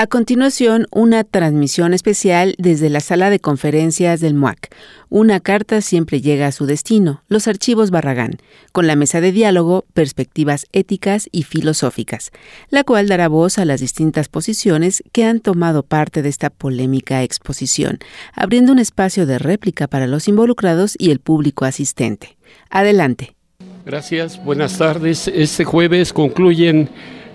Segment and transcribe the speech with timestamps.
[0.00, 4.74] A continuación, una transmisión especial desde la sala de conferencias del MUAC.
[5.10, 8.38] Una carta siempre llega a su destino, los archivos Barragán,
[8.72, 12.30] con la mesa de diálogo, perspectivas éticas y filosóficas,
[12.70, 17.22] la cual dará voz a las distintas posiciones que han tomado parte de esta polémica
[17.22, 17.98] exposición,
[18.32, 22.38] abriendo un espacio de réplica para los involucrados y el público asistente.
[22.70, 23.36] Adelante.
[23.84, 25.28] Gracias, buenas tardes.
[25.28, 26.88] Este jueves concluyen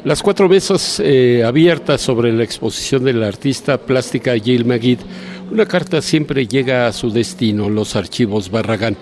[0.05, 4.99] las cuatro mesas eh, abiertas sobre la exposición de la artista plástica Jill Magid,
[5.51, 8.95] una carta siempre llega a su destino, los archivos Barragán,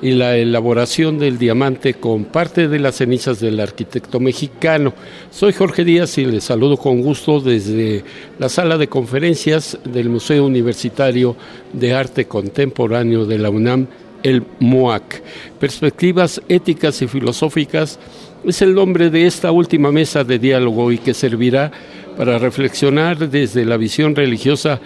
[0.00, 4.94] y la elaboración del diamante con parte de las cenizas del arquitecto mexicano.
[5.30, 8.02] Soy Jorge Díaz y les saludo con gusto desde
[8.38, 11.36] la sala de conferencias del Museo Universitario
[11.74, 13.88] de Arte Contemporáneo de la UNAM,
[14.22, 15.22] el MOAC.
[15.60, 17.98] Perspectivas éticas y filosóficas
[18.46, 21.72] es el nombre de esta última mesa de diálogo y que servirá
[22.16, 24.80] para reflexionar desde la visión religiosa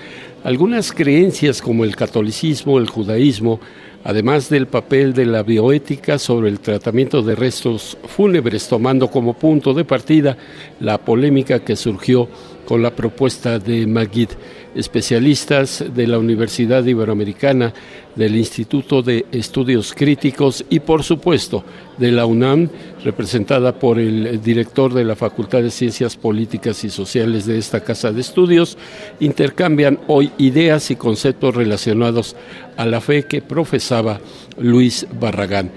[0.45, 3.61] algunas creencias como el catolicismo, el judaísmo,
[4.03, 9.75] además del papel de la bioética sobre el tratamiento de restos fúnebres, tomando como punto
[9.75, 10.39] de partida
[10.81, 12.29] la polémica que surgió
[12.65, 14.31] con la propuesta de Magid.
[14.75, 17.73] Especialistas de la Universidad Iberoamericana,
[18.15, 21.65] del Instituto de Estudios Críticos y, por supuesto,
[21.99, 22.69] de la UNAM,
[23.05, 28.13] representada por el director de la Facultad de Ciencias Políticas y Sociales de esta Casa
[28.13, 28.79] de Estudios,
[29.21, 32.37] intercambian hoy ideas y conceptos relacionados
[32.77, 34.21] a la fe que profesaba
[34.59, 35.71] Luis Barragán.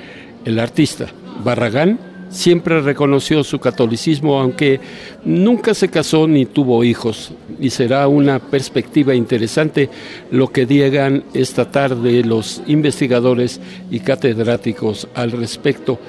[0.46, 1.08] El artista
[1.44, 4.80] Barragán siempre reconoció su catolicismo, aunque
[5.24, 9.90] nunca se casó ni tuvo hijos, y será una perspectiva interesante
[10.32, 13.62] lo que digan esta tarde los investigadores
[13.92, 16.00] y catedráticos al respecto.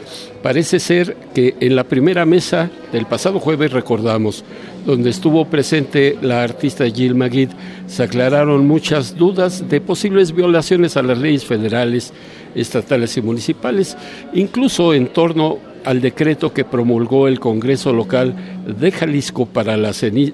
[0.42, 4.45] Parece ser que en la primera mesa del pasado jueves recordamos,
[4.84, 7.50] donde estuvo presente la artista Jill Magid,
[7.86, 12.12] se aclararon muchas dudas de posibles violaciones a las leyes federales,
[12.55, 13.97] estatales y municipales,
[14.35, 18.34] incluso en torno al decreto que promulgó el Congreso local
[18.67, 19.77] de Jalisco para,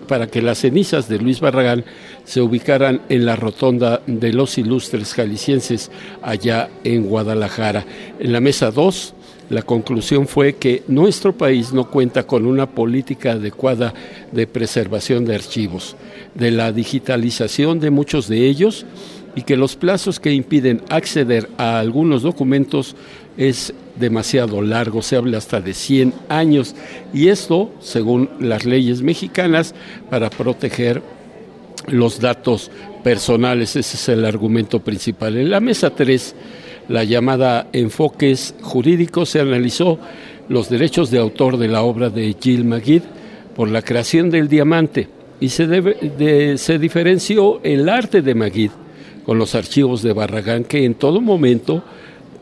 [0.06, 1.84] para que las cenizas de Luis Barragán
[2.24, 5.90] se ubicaran en la rotonda de los ilustres jaliscienses
[6.22, 7.84] allá en Guadalajara.
[8.18, 9.14] En la mesa 2,
[9.50, 13.92] la conclusión fue que nuestro país no cuenta con una política adecuada
[14.30, 15.96] de preservación de archivos,
[16.36, 18.86] de la digitalización de muchos de ellos
[19.34, 22.94] y que los plazos que impiden acceder a algunos documentos
[23.36, 26.74] es demasiado largo, se habla hasta de 100 años
[27.12, 29.74] y esto, según las leyes mexicanas,
[30.08, 31.02] para proteger
[31.86, 32.70] los datos
[33.04, 35.36] personales, ese es el argumento principal.
[35.36, 36.34] En la mesa 3,
[36.88, 39.98] la llamada enfoques jurídicos, se analizó
[40.48, 43.02] los derechos de autor de la obra de Gil Magid
[43.54, 45.08] por la creación del diamante
[45.38, 48.70] y se, se diferenció el arte de Magid
[49.24, 51.84] con los archivos de Barragán que en todo momento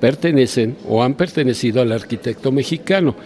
[0.01, 3.17] pertenecen o han pertenecido al arquitecto mexicano,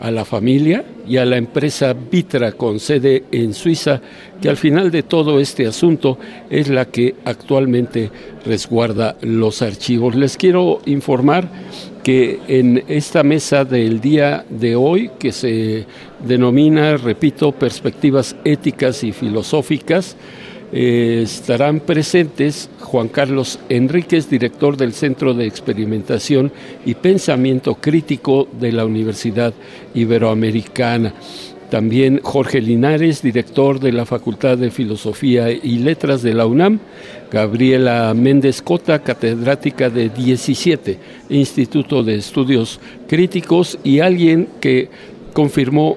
[0.00, 4.00] a la familia y a la empresa Vitra con sede en Suiza,
[4.40, 6.18] que al final de todo este asunto
[6.50, 8.10] es la que actualmente
[8.44, 10.16] resguarda los archivos.
[10.16, 11.48] Les quiero informar
[12.02, 15.86] que en esta mesa del día de hoy, que se
[16.26, 20.16] denomina, repito, perspectivas éticas y filosóficas,
[20.72, 26.50] eh, estarán presentes Juan Carlos Enríquez, director del Centro de Experimentación
[26.86, 29.52] y Pensamiento Crítico de la Universidad
[29.94, 31.12] Iberoamericana.
[31.72, 36.80] También Jorge Linares, director de la Facultad de Filosofía y Letras de la UNAM.
[37.30, 40.98] Gabriela Méndez Cota, catedrática de 17
[41.30, 42.78] Instituto de Estudios
[43.08, 44.90] Críticos y alguien que
[45.32, 45.96] confirmó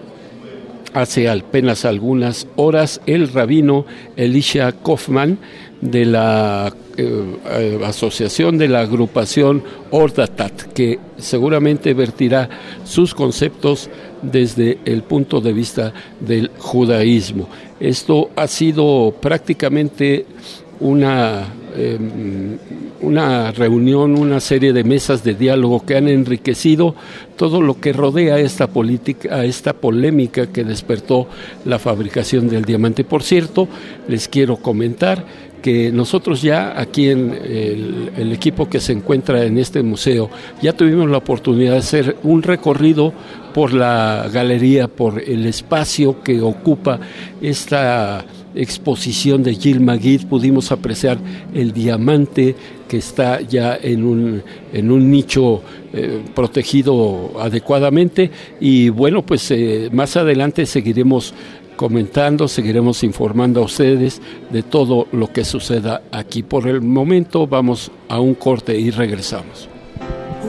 [0.96, 3.86] hace apenas algunas horas el rabino
[4.16, 5.38] Elisha Kaufman
[5.82, 9.62] de la eh, eh, asociación de la agrupación
[9.92, 12.50] Ordatat, que seguramente vertirá
[12.86, 13.90] sus conceptos
[14.22, 17.50] desde el punto de vista del judaísmo.
[17.82, 20.26] Esto ha sido prácticamente
[20.80, 21.44] una
[21.78, 22.58] Em,
[23.02, 26.96] una reunión, una serie de mesas de diálogo que han enriquecido
[27.36, 31.28] todo lo que rodea esta política, esta polémica que despertó
[31.66, 33.04] la fabricación del diamante.
[33.04, 33.68] Por cierto,
[34.08, 35.26] les quiero comentar
[35.62, 40.30] que nosotros ya aquí en el, el, equipo que se encuentra en este museo
[40.62, 43.14] ya tuvimos la oportunidad de hacer un recorrido
[43.52, 47.00] por la galería, por el espacio que ocupa
[47.42, 48.24] esta
[48.56, 51.18] exposición de Gil Magid pudimos apreciar
[51.54, 52.56] el diamante
[52.88, 54.44] que está ya en un,
[54.74, 55.62] en un nicho
[55.94, 61.34] eh, protegido adecuadamente y bueno, pues eh, más adelante seguiremos
[61.76, 66.44] comentando, seguiremos informando a ustedes de todo lo que suceda aquí.
[66.44, 69.68] Por el momento vamos a un corte y regresamos.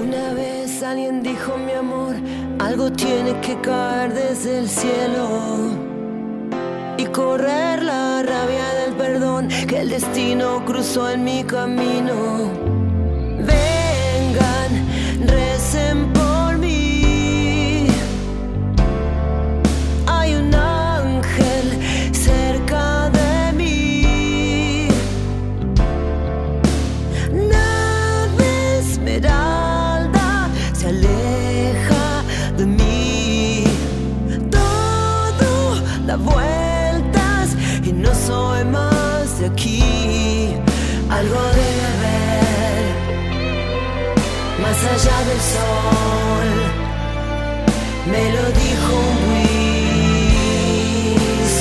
[0.00, 2.14] Una vez alguien dijo mi amor,
[2.58, 5.85] algo tiene que caer desde el cielo
[6.98, 12.50] y correr la rabia del perdón que el destino cruzó en mi camino.
[13.38, 14.86] Vengan,
[15.26, 16.15] recen
[41.18, 42.94] Algo debe haber
[44.62, 46.48] más allá del sol.
[48.12, 49.46] Me lo dijo un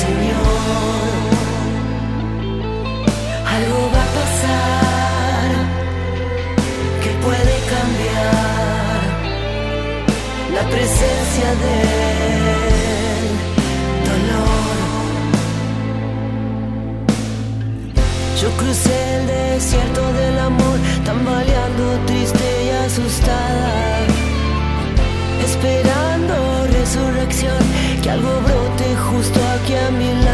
[0.01, 1.09] señor.
[3.55, 5.49] Algo va a pasar
[7.01, 9.03] que puede cambiar
[10.53, 12.54] la presencia del
[18.41, 24.05] Yo crucé el desierto del amor, tambaleando triste y asustada,
[25.41, 27.57] esperando resurrección,
[28.03, 30.24] que algo brote justo aquí a mi lado.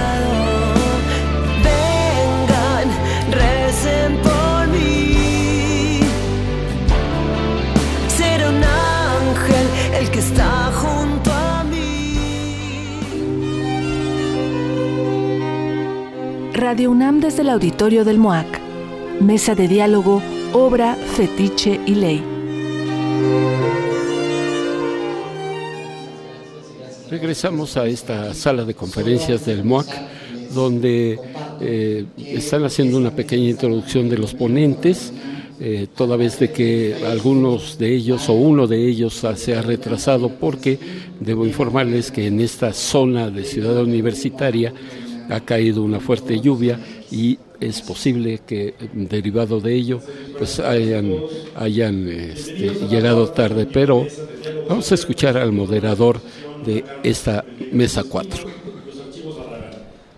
[16.62, 18.46] Radio UNAM desde el auditorio del MOAC.
[19.20, 20.22] Mesa de diálogo,
[20.54, 22.24] obra, fetiche y ley.
[27.10, 29.88] Regresamos a esta sala de conferencias del MOAC,
[30.54, 31.20] donde
[31.60, 35.12] eh, están haciendo una pequeña introducción de los ponentes,
[35.60, 40.30] eh, toda vez de que algunos de ellos o uno de ellos se ha retrasado,
[40.30, 40.78] porque
[41.20, 44.72] debo informarles que en esta zona de ciudad universitaria
[45.32, 46.80] ha caído una fuerte lluvia
[47.10, 50.02] y es posible que derivado de ello
[50.38, 51.16] pues hayan,
[51.56, 54.06] hayan este, llegado tarde, pero
[54.68, 56.20] vamos a escuchar al moderador
[56.66, 58.46] de esta mesa 4.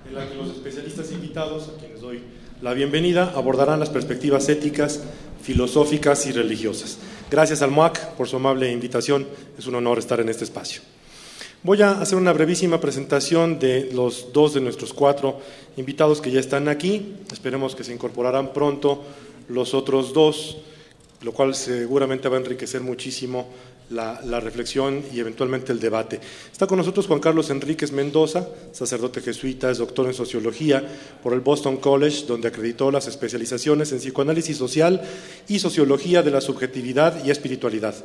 [0.07, 2.21] En la que los especialistas invitados, a quienes doy
[2.61, 5.03] la bienvenida, abordarán las perspectivas éticas,
[5.41, 6.97] filosóficas y religiosas.
[7.29, 9.27] Gracias al MOAC por su amable invitación,
[9.57, 10.81] es un honor estar en este espacio.
[11.65, 15.39] Voy a hacer una brevísima presentación de los dos de nuestros cuatro
[15.77, 17.15] invitados que ya están aquí.
[17.31, 19.01] Esperemos que se incorporarán pronto
[19.47, 20.57] los otros dos,
[21.21, 23.47] lo cual seguramente va a enriquecer muchísimo
[23.91, 26.19] la, reflexión y eventualmente el debate.
[26.51, 30.83] Está con nosotros Juan Carlos Enríquez Mendoza, sacerdote jesuita, es doctor en sociología
[31.23, 35.01] por el Boston College, donde acreditó las especializaciones en psicoanálisis social
[35.47, 37.95] y sociología de la subjetividad y espiritualidad.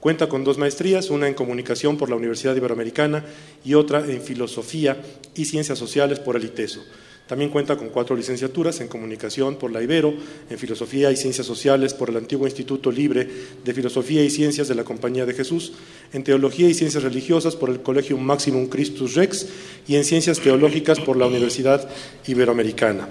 [0.00, 3.24] Cuenta con dos maestrías, una en comunicación por la Universidad Iberoamericana
[3.64, 5.00] y otra en filosofía
[5.34, 6.82] y ciencias sociales por el ITESO.
[7.30, 10.12] También cuenta con cuatro licenciaturas en comunicación por la Ibero,
[10.48, 13.28] en filosofía y ciencias sociales por el antiguo Instituto Libre
[13.62, 15.74] de Filosofía y Ciencias de la Compañía de Jesús,
[16.12, 19.46] en teología y ciencias religiosas por el Colegio Maximum Christus Rex
[19.86, 21.88] y en ciencias teológicas por la Universidad
[22.26, 23.10] Iberoamericana.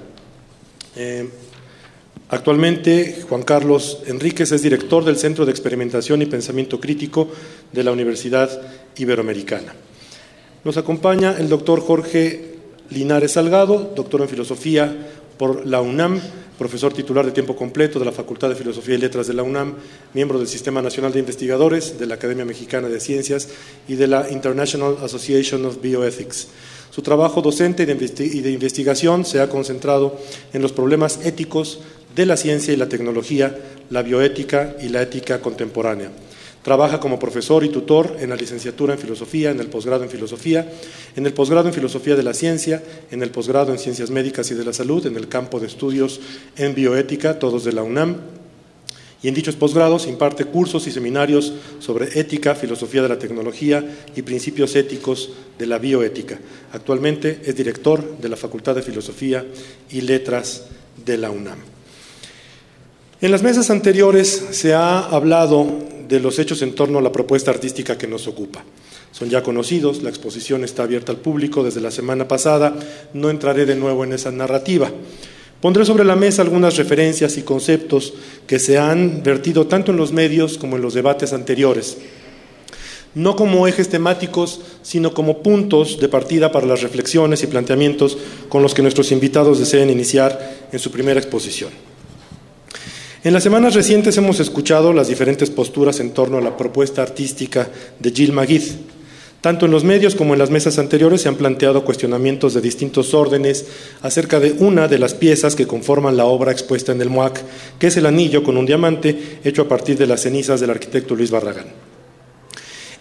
[0.97, 1.29] Eh,
[2.31, 7.27] Actualmente, Juan Carlos Enríquez es director del Centro de Experimentación y Pensamiento Crítico
[7.73, 8.49] de la Universidad
[8.97, 9.73] Iberoamericana.
[10.63, 12.53] Nos acompaña el doctor Jorge
[12.91, 14.95] Linares Salgado, doctor en Filosofía
[15.39, 16.21] por la UNAM,
[16.59, 19.75] profesor titular de tiempo completo de la Facultad de Filosofía y Letras de la UNAM,
[20.13, 23.47] miembro del Sistema Nacional de Investigadores, de la Academia Mexicana de Ciencias
[23.87, 26.49] y de la International Association of Bioethics.
[26.91, 30.17] Su trabajo docente y de investigación se ha concentrado
[30.53, 31.79] en los problemas éticos
[32.19, 33.57] de la ciencia y la tecnología,
[33.91, 36.11] la bioética y la ética contemporánea.
[36.61, 40.69] Trabaja como profesor y tutor en la licenciatura en filosofía, en el posgrado en filosofía,
[41.15, 44.55] en el posgrado en filosofía de la ciencia, en el posgrado en ciencias médicas y
[44.55, 46.19] de la salud, en el campo de estudios
[46.57, 48.17] en bioética, todos de la UNAM.
[49.23, 53.81] Y en dichos posgrados imparte cursos y seminarios sobre ética, filosofía de la tecnología
[54.13, 56.37] y principios éticos de la bioética.
[56.73, 59.45] Actualmente es director de la Facultad de Filosofía
[59.89, 60.65] y Letras
[61.05, 61.78] de la UNAM.
[63.21, 65.67] En las mesas anteriores se ha hablado
[66.07, 68.63] de los hechos en torno a la propuesta artística que nos ocupa.
[69.11, 72.73] Son ya conocidos, la exposición está abierta al público desde la semana pasada,
[73.13, 74.89] no entraré de nuevo en esa narrativa.
[75.59, 78.13] Pondré sobre la mesa algunas referencias y conceptos
[78.47, 81.97] que se han vertido tanto en los medios como en los debates anteriores.
[83.15, 88.61] no como ejes temáticos, sino como puntos de partida para las reflexiones y planteamientos con
[88.61, 91.71] los que nuestros invitados deseen iniciar en su primera exposición.
[93.21, 97.69] En las semanas recientes hemos escuchado las diferentes posturas en torno a la propuesta artística
[97.99, 98.63] de Gilles Magid.
[99.41, 103.13] Tanto en los medios como en las mesas anteriores se han planteado cuestionamientos de distintos
[103.13, 103.65] órdenes
[104.01, 107.41] acerca de una de las piezas que conforman la obra expuesta en el MOAC,
[107.77, 111.13] que es el anillo con un diamante hecho a partir de las cenizas del arquitecto
[111.13, 111.67] Luis Barragán.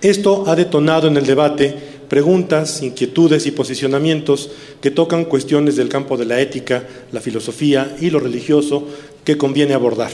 [0.00, 1.76] Esto ha detonado en el debate
[2.08, 8.10] preguntas, inquietudes y posicionamientos que tocan cuestiones del campo de la ética, la filosofía y
[8.10, 8.86] lo religioso
[9.28, 10.10] que conviene abordar.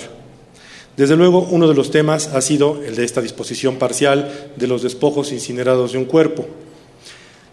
[0.97, 4.83] Desde luego, uno de los temas ha sido el de esta disposición parcial de los
[4.83, 6.49] despojos incinerados de un cuerpo.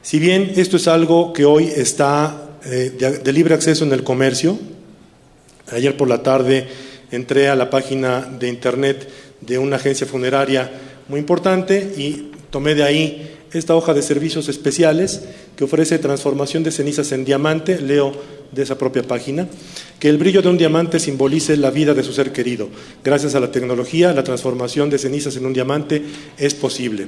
[0.02, 4.58] Si bien esto es algo que hoy está eh, de, libre acceso en el comercio,
[5.72, 6.68] ayer por la tarde
[7.12, 9.08] entré a la página de internet
[9.42, 10.72] de una agencia funeraria
[11.10, 15.26] muy importante y tomé de ahí esta hoja de servicios especiales
[15.56, 19.48] que ofrece transformación de cenizas en diamante, leo de esa propia página,
[20.00, 22.70] que el brillo de un diamante simbolice la vida de su ser querido.
[23.04, 26.04] Gracias a la tecnología, la transformación de cenizas en un diamante
[26.38, 27.08] es posible.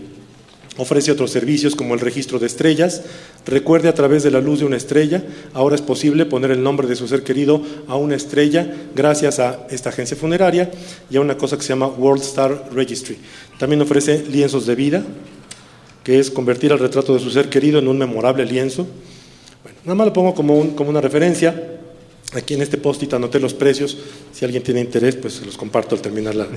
[0.78, 3.04] Ofrece otros servicios como el registro de estrellas.
[3.46, 5.24] Recuerde a través de la luz de una estrella.
[5.54, 9.68] Ahora es posible poner el nombre de su ser querido a una estrella gracias a
[9.70, 10.72] esta agencia funeraria
[11.12, 13.18] y a una cosa que se llama World Star Registry.
[13.60, 15.04] También ofrece lienzos de vida,
[16.04, 18.88] que es convertir el retrato de su ser querido en un memorable lienzo.
[19.64, 21.80] Bueno, nada más lo pongo como, como una referencia.
[22.34, 23.98] Aquí en este post-it anoté los precios.
[24.34, 26.48] Si alguien tiene interés, pues se los comparto al terminar la,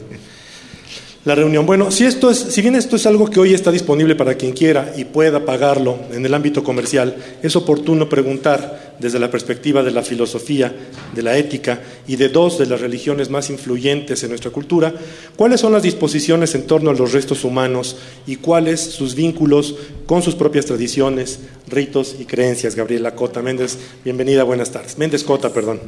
[1.26, 1.66] la reunión.
[1.66, 4.52] Bueno, si, esto es, si bien esto es algo que hoy está disponible para quien
[4.52, 9.90] quiera y pueda pagarlo en el ámbito comercial, es oportuno preguntar desde la perspectiva de
[9.90, 10.72] la filosofía,
[11.16, 14.94] de la ética y de dos de las religiones más influyentes en nuestra cultura,
[15.34, 19.74] cuáles son las disposiciones en torno a los restos humanos y cuáles sus vínculos
[20.06, 22.76] con sus propias tradiciones, ritos y creencias.
[22.76, 24.96] Gabriela Cota Méndez, bienvenida, buenas tardes.
[24.96, 25.80] Méndez Cota, perdón.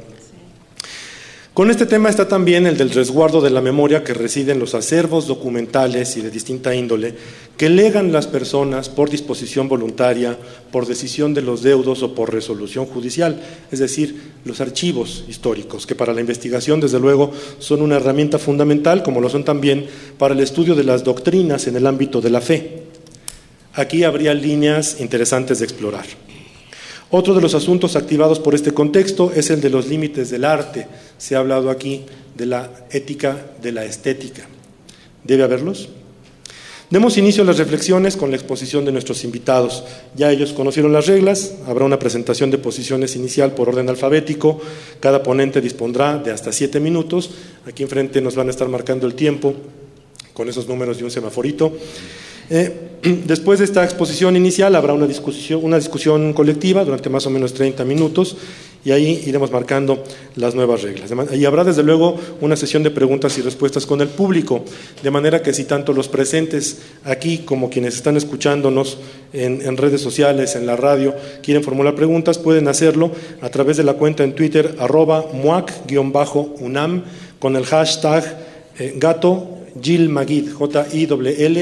[1.58, 4.76] Con este tema está también el del resguardo de la memoria que reside en los
[4.76, 7.16] acervos documentales y de distinta índole
[7.56, 10.38] que legan las personas por disposición voluntaria,
[10.70, 15.96] por decisión de los deudos o por resolución judicial, es decir, los archivos históricos, que
[15.96, 19.84] para la investigación, desde luego, son una herramienta fundamental, como lo son también
[20.16, 22.84] para el estudio de las doctrinas en el ámbito de la fe.
[23.74, 26.06] Aquí habría líneas interesantes de explorar.
[27.10, 30.86] Otro de los asuntos activados por este contexto es el de los límites del arte.
[31.16, 32.04] Se ha hablado aquí
[32.36, 34.46] de la ética de la estética.
[35.24, 35.88] ¿Debe haberlos?
[36.90, 39.84] Demos inicio a las reflexiones con la exposición de nuestros invitados.
[40.16, 44.58] Ya ellos conocieron las reglas, habrá una presentación de posiciones inicial por orden alfabético,
[44.98, 47.30] cada ponente dispondrá de hasta siete minutos,
[47.66, 49.54] aquí enfrente nos van a estar marcando el tiempo
[50.32, 51.72] con esos números y un semaforito.
[52.50, 52.88] Eh,
[53.26, 57.54] después de esta exposición inicial habrá una discusión, una discusión colectiva durante más o menos
[57.54, 58.36] 30 minutos
[58.84, 60.02] y ahí iremos marcando
[60.36, 61.10] las nuevas reglas.
[61.32, 64.64] Y habrá desde luego una sesión de preguntas y respuestas con el público,
[65.02, 68.98] de manera que si tanto los presentes aquí como quienes están escuchándonos
[69.32, 73.94] en, redes sociales, en la radio, quieren formular preguntas, pueden hacerlo a través de la
[73.94, 77.02] cuenta en Twitter arroba muac-unam
[77.40, 78.38] con el hashtag
[78.78, 81.58] eh, gato Jill Magid, J-I-L-M-A-G-I-D.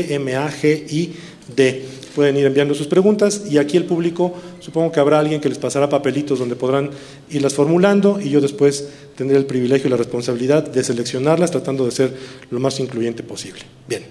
[2.14, 5.58] Pueden ir enviando sus preguntas y aquí el público, supongo que habrá alguien que les
[5.58, 6.90] pasará papelitos donde podrán
[7.30, 11.90] irlas formulando y yo después tendré el privilegio y la responsabilidad de seleccionarlas tratando de
[11.90, 12.14] ser
[12.50, 13.60] lo más incluyente posible.
[13.86, 14.06] Bien,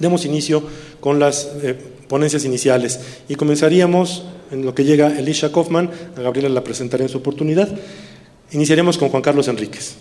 [0.00, 0.64] demos inicio
[0.98, 1.76] con las eh,
[2.08, 2.98] ponencias iniciales
[3.28, 7.68] y comenzaríamos en lo que llega Elisha Kaufman, a Gabriela la presentaré en su oportunidad.
[8.52, 9.96] Iniciaremos con Juan Carlos Enríquez.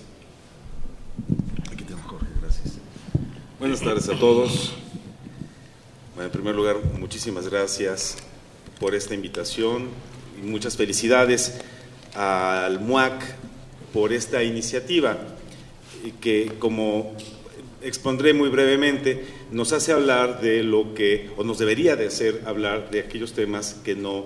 [3.66, 4.74] Buenas tardes a todos.
[6.20, 8.18] en primer lugar, muchísimas gracias
[8.80, 9.88] por esta invitación
[10.40, 11.58] y muchas felicidades
[12.14, 13.24] al MUAC
[13.92, 15.18] por esta iniciativa
[16.22, 17.18] que, como
[17.82, 22.92] expondré muy brevemente, nos hace hablar de lo que, o nos debería de hacer hablar
[22.92, 24.26] de aquellos temas que no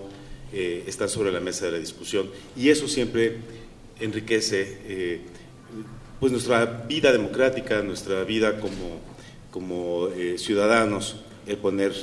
[0.52, 2.30] eh, están sobre la mesa de la discusión.
[2.58, 3.38] Y eso siempre
[4.02, 5.22] enriquece eh,
[6.20, 9.09] pues nuestra vida democrática, nuestra vida como
[9.52, 11.94] como eh, ciudadanos el poner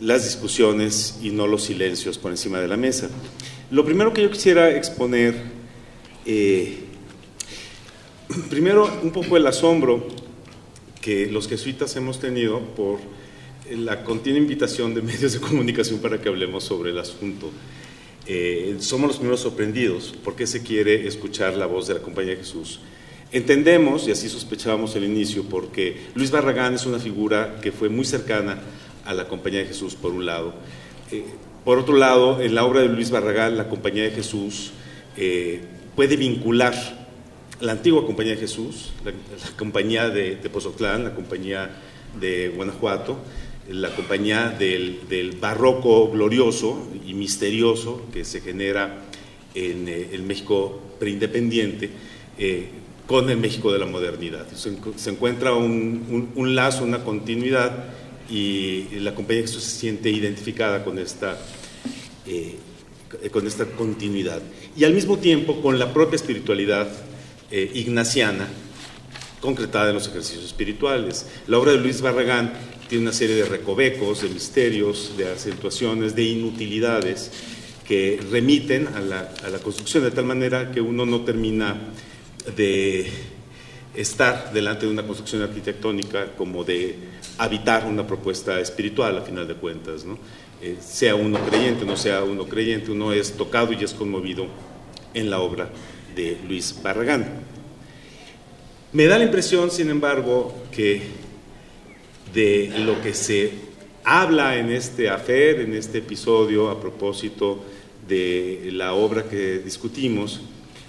[0.00, 3.08] las discusiones y no los silencios por encima de la mesa.
[3.70, 5.34] Lo primero que yo quisiera exponer,
[6.24, 6.84] eh,
[8.50, 10.06] primero un poco el asombro
[11.00, 12.98] que los jesuitas hemos tenido por
[13.70, 17.50] la continua invitación de medios de comunicación para que hablemos sobre el asunto.
[18.26, 22.38] Eh, somos los primeros sorprendidos porque se quiere escuchar la voz de la Compañía de
[22.38, 22.80] Jesús
[23.30, 28.04] Entendemos, y así sospechábamos al inicio, porque Luis Barragán es una figura que fue muy
[28.04, 28.58] cercana
[29.04, 30.54] a la Compañía de Jesús, por un lado.
[31.10, 31.24] Eh,
[31.64, 34.72] por otro lado, en la obra de Luis Barragán, la Compañía de Jesús
[35.16, 35.60] eh,
[35.94, 36.74] puede vincular
[37.60, 39.12] la antigua Compañía de Jesús, la,
[39.56, 41.70] Compañía de, de Pozotlán, la Compañía
[42.18, 43.18] de Guanajuato,
[43.70, 49.02] la compañía del, barroco glorioso y misterioso que se genera
[49.54, 51.90] en eh, el México preindependiente
[52.38, 52.68] eh,
[53.08, 54.46] con el México de la modernidad.
[54.52, 57.86] Se, encuentra un, lazo, una continuidad
[58.30, 61.36] y la compañía se siente identificada con esta,
[62.26, 62.56] eh,
[63.32, 64.40] con esta continuidad.
[64.76, 66.86] Y al mismo tiempo con la propia espiritualidad
[67.50, 68.46] ignaciana
[69.40, 71.26] concretada en los ejercicios espirituales.
[71.46, 72.52] La obra de Luis Barragán
[72.88, 77.30] tiene una serie de recovecos, de misterios, de acentuaciones, de inutilidades
[77.86, 81.78] que remiten a la, a la construcción de tal manera que uno no termina
[82.56, 83.10] de
[83.94, 86.96] estar delante de una construcción arquitectónica como de
[87.38, 90.18] habitar una propuesta espiritual a final de cuentas, ¿no?
[90.60, 94.46] Eh, sea uno creyente, no sea uno creyente, uno es tocado y es conmovido
[95.14, 95.70] en la obra
[96.16, 97.26] de Luis Barragán.
[98.92, 101.02] Me da la impresión, sin embargo, que
[102.34, 103.52] de lo que se
[104.02, 107.62] habla en este afer, en este episodio, a propósito
[108.08, 110.40] de la obra que discutimos,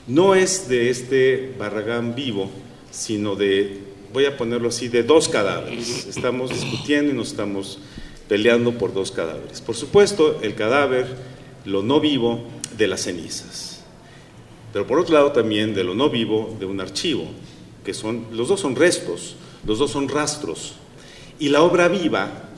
[0.09, 2.49] no es de este Barragán vivo,
[2.89, 3.77] sino de,
[4.11, 6.07] voy a ponerlo así, de dos cadáveres.
[6.07, 7.79] Estamos discutiendo y nos estamos
[8.27, 9.61] peleando por dos cadáveres.
[9.61, 11.05] Por supuesto, el cadáver,
[11.63, 12.43] lo no vivo,
[12.75, 13.83] de las cenizas.
[14.73, 17.25] Pero por otro lado también de lo no vivo, de un archivo
[17.85, 19.35] que son, los dos son restos,
[19.65, 20.73] los dos son rastros.
[21.37, 22.49] Y la obra viva,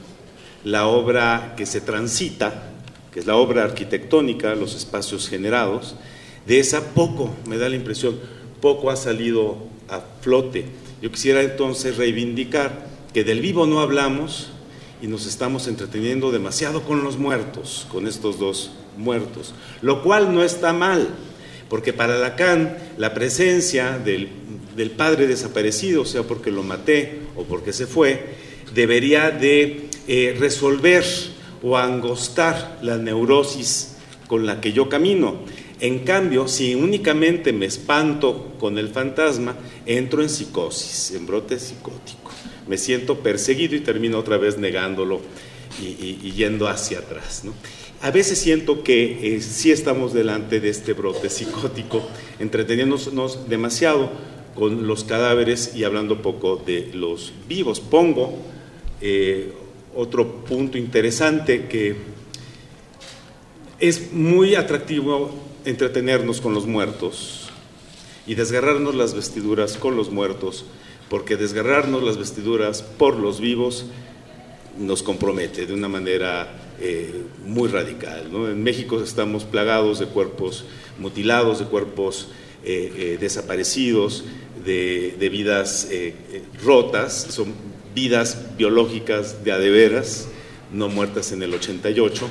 [0.64, 2.72] la obra que se transita,
[3.12, 5.96] que es la obra arquitectónica, los espacios generados,
[6.46, 8.20] de esa poco, me da la impresión,
[8.62, 9.58] poco ha salido
[9.90, 10.66] a flote.
[11.02, 14.52] Yo quisiera entonces reivindicar que del vivo no hablamos
[15.02, 20.44] y nos estamos entreteniendo demasiado con los muertos, con estos dos muertos, lo cual no
[20.44, 21.10] está mal,
[21.70, 24.30] porque para Lacan la presencia del
[24.76, 28.36] del padre desaparecido, sea porque lo maté o porque se fue,
[28.74, 31.06] debería de eh, resolver
[31.62, 33.96] o angostar la neurosis
[34.28, 35.42] con la que yo camino.
[35.82, 39.56] En cambio, si únicamente me espanto con el fantasma,
[39.88, 42.30] entro en psicosis, en brote psicótico.
[42.68, 45.22] Me siento perseguido y termino otra vez negándolo
[45.82, 47.42] y, yendo hacia atrás.
[48.04, 52.08] A veces siento que eh, sí estamos delante de este brote psicótico,
[52.40, 54.12] entreteniéndonos demasiado
[54.54, 57.80] con los cadáveres y hablando poco de los vivos.
[57.80, 58.38] Pongo
[59.02, 59.52] eh,
[59.96, 61.96] otro punto interesante que
[63.80, 67.50] es muy atractivo entretenernos con los muertos
[68.28, 70.66] y desgarrarnos las vestiduras con los muertos,
[71.10, 73.86] porque desgarrarnos las vestiduras por los vivos
[74.78, 78.30] nos compromete de una manera eh, muy radical.
[78.34, 80.66] En México estamos plagados de cuerpos
[80.98, 82.30] mutilados, de cuerpos
[82.64, 84.24] eh, desaparecidos,
[84.64, 87.54] de, vidas eh, eh, rotas, son
[87.96, 90.28] vidas biológicas de adeveras,
[90.72, 92.30] no muertas en el 88,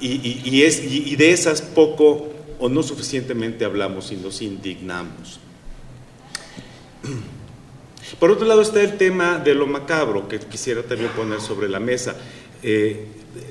[0.00, 5.40] eh, y, y de esas poco o no suficientemente hablamos y nos indignamos.
[8.18, 11.80] Por otro lado está el tema de lo macabro, que quisiera también poner sobre la
[11.80, 12.16] mesa.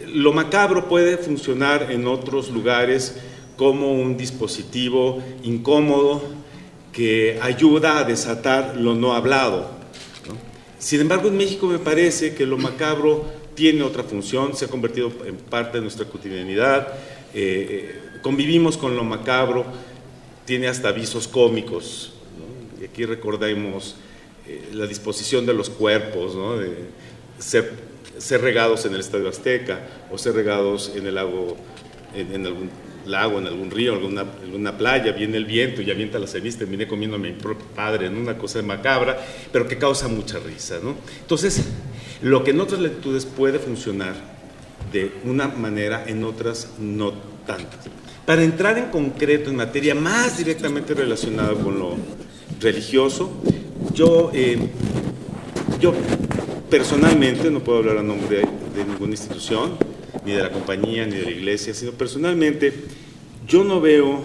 [0.08, 3.16] lo macabro puede funcionar en otros lugares
[3.56, 6.22] como un dispositivo incómodo,
[6.94, 9.70] que ayuda a desatar lo no hablado.
[10.78, 13.26] Sin embargo, en México me parece que lo macabro
[13.60, 16.94] tiene otra función, se ha convertido en parte de nuestra cotidianidad,
[17.34, 19.66] eh, eh, convivimos con lo macabro,
[20.46, 22.14] tiene hasta avisos cómicos.
[22.80, 23.98] Y aquí recordemos
[24.48, 26.86] eh, la disposición de los cuerpos, de
[27.38, 31.58] ser, regados en el Estadio Azteca o ser regados en el lago,
[32.16, 32.70] en, algún
[33.06, 36.88] lago, en algún río, alguna, alguna playa, viene el viento y avienta la ceniza, terminé
[36.88, 39.20] comiendo a mi propio padre en una cosa macabra,
[39.52, 40.80] pero que causa mucha risa.
[41.22, 41.66] Entonces,
[42.22, 44.14] lo que en otras lectudes puede funcionar
[44.92, 47.14] de una manera, en otras no
[47.46, 47.78] tanto.
[48.26, 51.96] Para entrar en concreto en materia más directamente relacionada con lo
[52.60, 53.32] religioso,
[53.94, 54.58] yo, eh,
[55.80, 55.94] yo
[56.70, 58.42] personalmente, no puedo hablar a nombre
[58.76, 59.78] de ninguna institución,
[60.26, 62.74] ni de la compañía, ni de la iglesia, sino personalmente
[63.48, 64.24] yo no veo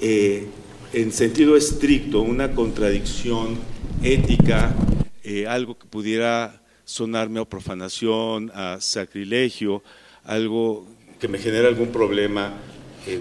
[0.00, 0.48] eh,
[0.92, 3.58] en sentido estricto una contradicción
[4.02, 4.74] ética,
[5.22, 6.59] eh, algo que pudiera
[6.90, 9.82] sonarme a profanación, a sacrilegio,
[10.24, 10.86] algo
[11.20, 12.54] que me genera algún problema
[13.06, 13.20] eh,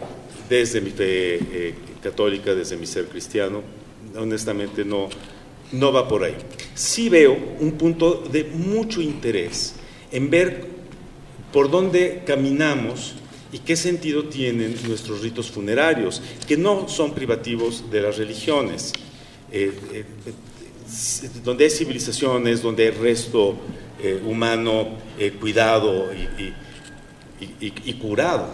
[0.49, 3.62] desde mi fe católica, desde mi ser cristiano.
[4.17, 5.10] honestamente no,
[5.73, 6.36] no va por ahí.
[6.73, 9.75] Sí veo un punto de mucho interés
[10.12, 10.65] en ver
[11.53, 13.13] por dónde caminamos
[13.51, 18.93] y qué sentido tienen nuestros ritos funerarios, que no son privativos de las religiones.
[19.51, 20.05] Eh, eh,
[21.43, 23.56] donde hay civilizaciones, donde hay resto
[24.02, 24.97] eh, humano
[25.39, 28.47] cuidado y, curado.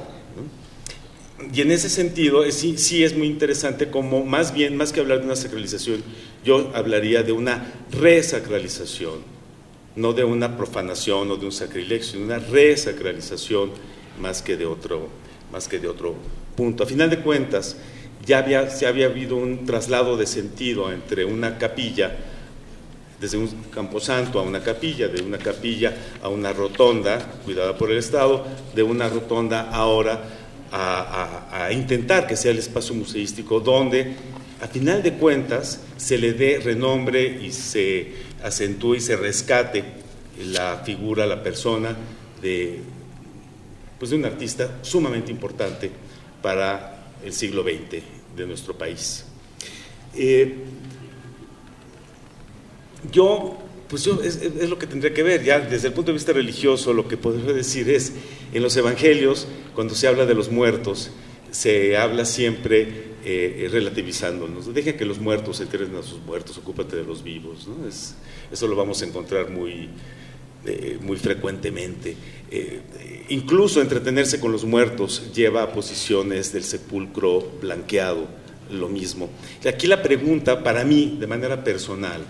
[1.53, 5.19] Y en ese sentido sí, sí, es muy interesante como más bien, más que hablar
[5.19, 6.01] de una sacralización,
[6.43, 9.19] yo hablaría de una resacralización,
[9.95, 13.71] no de una profanación o de un sacrilegio, sino una resacralización
[14.19, 15.09] más que de otro,
[15.51, 16.15] más que de otro
[16.55, 16.83] punto.
[16.83, 17.77] A final de cuentas,
[18.25, 22.15] ya había, ya había habido un traslado de sentido entre una capilla,
[23.19, 27.97] desde un camposanto a una capilla, de una capilla a una rotonda cuidada por el
[27.97, 30.23] Estado, de una rotonda ahora
[30.71, 34.15] a, a intentar que sea el espacio museístico donde,
[34.61, 38.11] a final de cuentas, se le dé renombre y se
[38.43, 39.83] acentúe y se rescate
[40.51, 41.95] la figura, la persona
[42.41, 42.79] de
[43.97, 45.89] pues de un artista sumamente importante
[46.41, 49.25] para el siglo XX de nuestro país.
[50.15, 50.55] Eh,
[53.11, 56.33] yo, pues yo, es, lo que tendría que ver, ya desde el punto de vista
[56.33, 58.13] religioso, lo que podría decir es,
[58.53, 61.11] en los evangelios, cuando se habla de los muertos,
[61.51, 64.73] se habla siempre eh, relativizándonos.
[64.73, 67.67] Deja que los muertos se enteren a sus muertos, ocúpate de los vivos.
[68.51, 69.89] eso lo vamos a encontrar muy,
[70.65, 72.15] eh, muy frecuentemente.
[72.49, 72.81] Eh,
[73.29, 78.27] incluso entretenerse con los muertos lleva a posiciones del sepulcro blanqueado,
[78.71, 79.29] lo mismo.
[79.67, 82.25] Aquí la pregunta, para mí, de manera personal,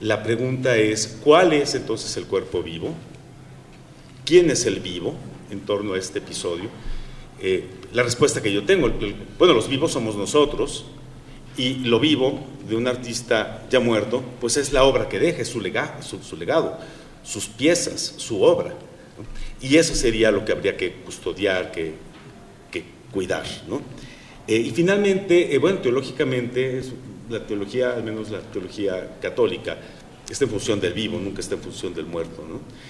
[0.00, 2.94] la pregunta es, ¿cuál es entonces el cuerpo vivo?
[4.24, 5.14] ¿Quién es el vivo
[5.50, 6.70] en torno a este episodio?
[7.40, 8.90] Eh, la respuesta que yo tengo,
[9.38, 10.86] bueno, los vivos somos nosotros,
[11.56, 15.60] y lo vivo de un artista ya muerto, pues es la obra que deja, su,
[15.60, 16.78] legado, su legado
[17.24, 18.74] sus piezas, su obra.
[19.60, 21.94] Y eso sería lo que habría que custodiar, que,
[23.10, 23.44] cuidar.
[24.48, 26.82] Eh, y finalmente, eh, bueno, teológicamente,
[27.30, 29.78] la teología, al menos la teología católica,
[30.28, 32.44] está en función del vivo, nunca está en función del muerto.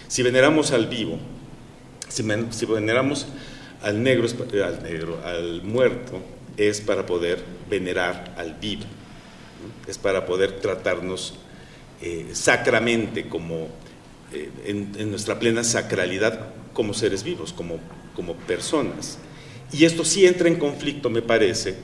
[0.08, 1.18] Si veneramos al vivo,
[2.08, 2.22] si,
[2.66, 3.26] veneramos
[3.82, 4.26] al negro,
[4.64, 6.20] al negro, al muerto,
[6.56, 8.84] es para poder venerar al vivo,
[9.86, 11.34] es para poder tratarnos
[12.00, 13.68] eh, sacramente como
[14.34, 17.78] eh, en, nuestra plena sacralidad como seres vivos, como,
[18.16, 19.18] como personas.
[19.72, 21.76] Y esto sí entra en conflicto, me parece,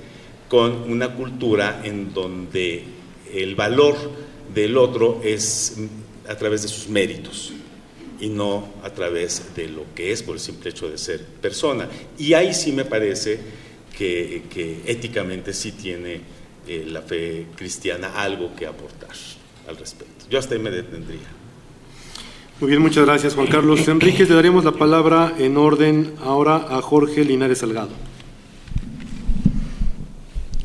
[0.48, 2.84] con una cultura en donde
[3.32, 3.96] el valor
[4.52, 5.76] del otro es
[6.28, 7.52] a través de sus méritos
[8.20, 11.88] y no a través de lo que es por el simple hecho de ser persona.
[12.18, 13.38] Y ahí sí me parece
[13.96, 16.20] que, éticamente sí tiene
[16.66, 19.14] eh, la fe cristiana algo que aportar
[19.68, 20.26] al respecto.
[20.28, 21.39] Yo hasta ahí me detendría.
[22.61, 24.29] Muy bien, muchas gracias Juan Carlos Enríquez.
[24.29, 27.88] Le daremos la palabra en orden ahora a Jorge Linares Salgado.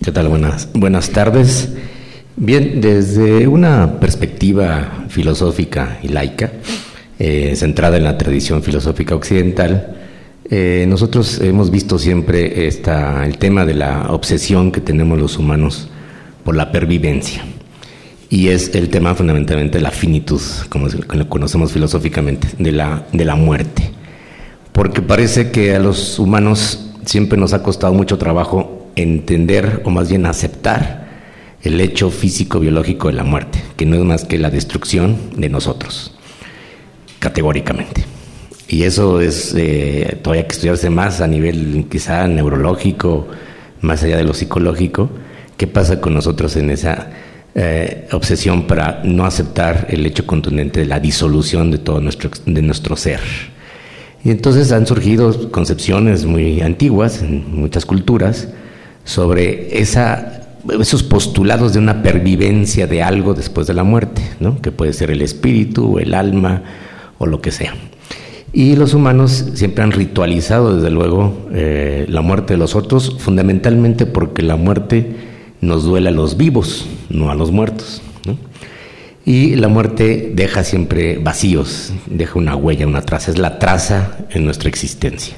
[0.03, 0.27] ¿Qué tal?
[0.27, 1.73] Buenas, buenas tardes.
[2.35, 6.51] Bien, desde una perspectiva filosófica y laica,
[7.17, 9.95] eh, centrada en la tradición filosófica occidental,
[10.49, 15.87] eh, nosotros hemos visto siempre esta, el tema de la obsesión que tenemos los humanos
[16.43, 17.45] por la pervivencia
[18.29, 23.25] y es el tema fundamentalmente de la finitud, como lo conocemos filosóficamente, de la, de
[23.25, 23.91] la muerte.
[24.71, 30.09] Porque parece que a los humanos siempre nos ha costado mucho trabajo entender o más
[30.09, 31.05] bien aceptar
[31.61, 36.13] el hecho físico-biológico de la muerte, que no es más que la destrucción de nosotros,
[37.19, 38.05] categóricamente.
[38.67, 43.27] Y eso es eh, todavía que estudiarse más a nivel quizá neurológico,
[43.81, 45.09] más allá de lo psicológico,
[45.57, 47.09] qué pasa con nosotros en esa
[47.57, 52.61] eh, obsesión para no aceptar el hecho contundente de la disolución de todo nuestro, de
[52.61, 53.21] nuestro ser.
[54.25, 58.49] Y entonces han surgido concepciones muy antiguas en muchas culturas
[59.05, 64.61] sobre esa, esos postulados de una pervivencia de algo después de la muerte, ¿no?
[64.61, 66.63] que puede ser el espíritu, el alma
[67.19, 67.73] o lo que sea.
[68.51, 74.05] Y los humanos siempre han ritualizado, desde luego, eh, la muerte de los otros, fundamentalmente
[74.05, 75.34] porque la muerte
[75.65, 78.01] nos duele a los vivos, no a los muertos.
[79.25, 84.45] Y la muerte deja siempre vacíos, deja una huella, una traza, es la traza en
[84.45, 85.35] nuestra existencia.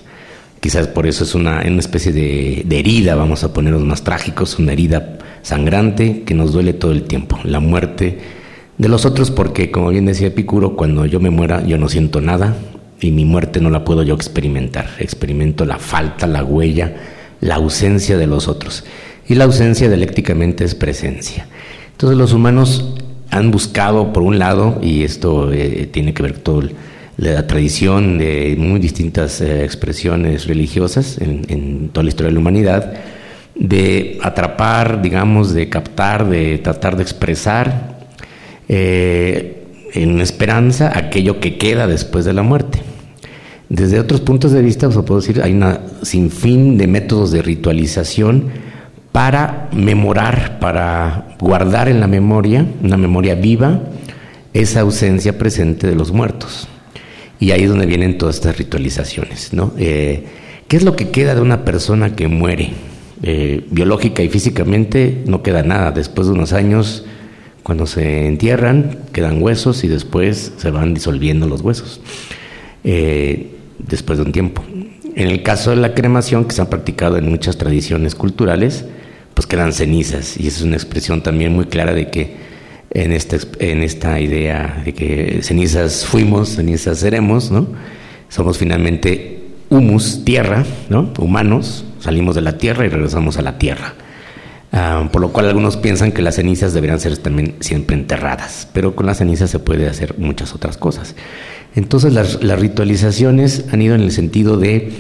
[0.60, 4.74] Quizás por eso es una, una especie de, herida, vamos a ponernos más trágicos, una
[4.74, 7.40] herida sangrante que nos duele todo el tiempo.
[7.46, 8.20] La muerte
[8.78, 12.20] de los otros, porque como bien decía Epicuro, cuando yo me muera yo no siento
[12.20, 12.58] nada
[13.00, 14.90] y mi muerte no la puedo yo experimentar.
[15.00, 16.94] Experimento la falta, la huella,
[17.40, 18.84] la ausencia de los otros
[19.28, 21.48] y la ausencia dialécticamente es presencia.
[21.92, 22.96] Entonces los humanos
[23.30, 26.70] han buscado, por un lado, y esto eh, tiene que ver con toda
[27.18, 32.94] la tradición de muy distintas eh, expresiones religiosas en, toda la historia de la humanidad,
[33.56, 37.98] de atrapar, digamos, de captar, de tratar de expresar
[38.70, 42.80] eh, en esperanza aquello que queda después de la muerte.
[43.70, 48.46] Desde otros puntos de vista, os puedo decir, hay una sinfín de métodos de ritualización
[49.18, 53.82] para memorar, para guardar en la memoria, una memoria viva,
[54.54, 56.68] esa ausencia presente de los muertos.
[57.40, 59.54] Y ahí es donde vienen todas estas ritualizaciones.
[59.54, 59.74] ¿no?
[59.80, 60.26] Eh,
[60.68, 62.70] ¿Qué es lo que queda de una persona que muere?
[63.24, 65.90] Eh, biológica y físicamente no queda nada.
[65.90, 67.04] Después de unos años,
[67.64, 72.02] cuando se entierran, quedan huesos y después se van disolviendo los huesos.
[72.84, 73.48] Eh,
[73.80, 74.64] después de un tiempo.
[75.16, 78.86] En el caso de la cremación, que se ha practicado en muchas tradiciones culturales,
[79.38, 80.36] pues quedan cenizas.
[80.40, 82.38] Y es una expresión también muy clara de que
[82.90, 87.68] en esta, en esta idea de que cenizas fuimos, cenizas seremos, ¿no?
[88.30, 91.14] Somos finalmente humus, tierra, ¿no?
[91.20, 93.94] Humanos, salimos de la tierra y regresamos a la tierra.
[94.72, 98.96] Ah, por lo cual algunos piensan que las cenizas deberían ser también siempre enterradas, pero
[98.96, 101.14] con las cenizas se puede hacer muchas otras cosas.
[101.76, 104.94] Entonces las, ritualizaciones han ido en el sentido de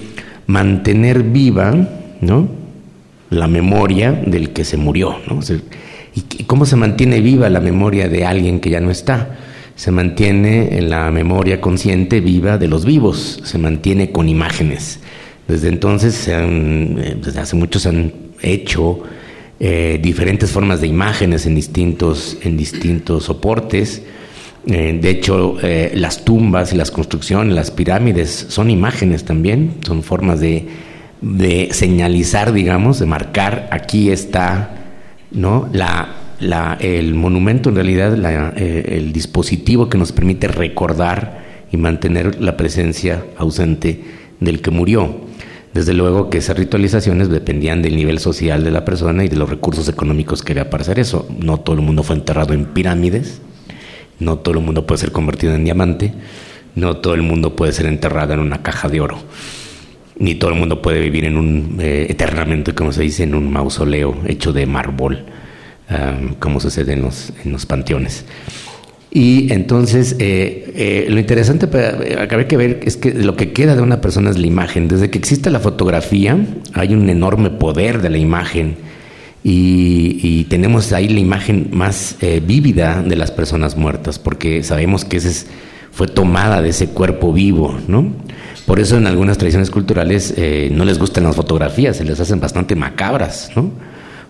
[0.46, 1.74] mantener viva
[2.22, 2.67] ¿no?
[3.30, 5.18] La memoria del que se murió.
[5.28, 5.40] ¿no?
[6.16, 9.38] ¿Y cómo se mantiene viva la memoria de alguien que ya no está?
[9.76, 15.00] Se mantiene en la memoria consciente viva de los vivos, se mantiene con imágenes.
[15.48, 18.12] Desde entonces, eh, desde hace muchos han
[18.42, 19.00] hecho
[19.60, 24.02] eh, diferentes formas de imágenes en distintos, en distintos soportes
[24.70, 25.56] eh, de hecho,
[25.94, 30.68] las tumbas y las construcciones, las pirámides, son imágenes también, son formas de,
[31.72, 34.76] señalizar, digamos, de marcar, aquí está,
[35.32, 35.70] ¿no?
[35.74, 42.42] La, la, el monumento, en realidad, eh, el dispositivo que nos permite recordar y mantener
[42.42, 44.04] la presencia ausente
[44.40, 45.28] del que murió.
[45.74, 49.50] Desde luego que esas ritualizaciones dependían del nivel social de la persona y de los
[49.50, 51.28] recursos económicos que había para hacer eso.
[51.40, 53.42] No todo el mundo fue enterrado en pirámides,
[54.20, 56.14] no todo el mundo puede ser convertido en diamante,
[56.76, 59.20] no todo el mundo puede ser enterrado en una caja de oro,
[60.20, 63.52] ni todo el mundo puede vivir en un, eh, eternamente, como se dice, en un
[63.52, 65.26] mausoleo hecho de mármol,
[66.40, 68.26] como sucede en los, en los panteones.
[69.10, 73.82] Y entonces, eh, eh, lo interesante para que ver es que lo que queda de
[73.82, 74.90] una persona es la imagen.
[74.90, 76.38] Desde que existe la fotografía,
[76.74, 78.76] hay un enorme poder de la imagen
[79.44, 85.48] y, tenemos ahí la imagen más vívida de las personas muertas, porque sabemos que ese
[85.92, 88.12] fue tomada de ese cuerpo vivo, ¿no?
[88.66, 92.40] Por eso en algunas tradiciones culturales eh, no les gustan las fotografías, se les hacen
[92.40, 93.72] bastante macabras, ¿no?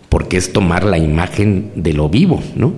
[0.10, 2.74] Porque es tomar la imagen de lo vivo, ¿no?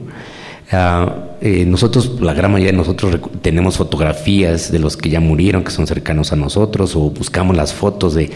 [0.71, 5.63] Ah, eh, nosotros, la gran mayoría de nosotros tenemos fotografías de los que ya murieron,
[5.63, 8.29] que son cercanos a nosotros, o buscamos las fotos de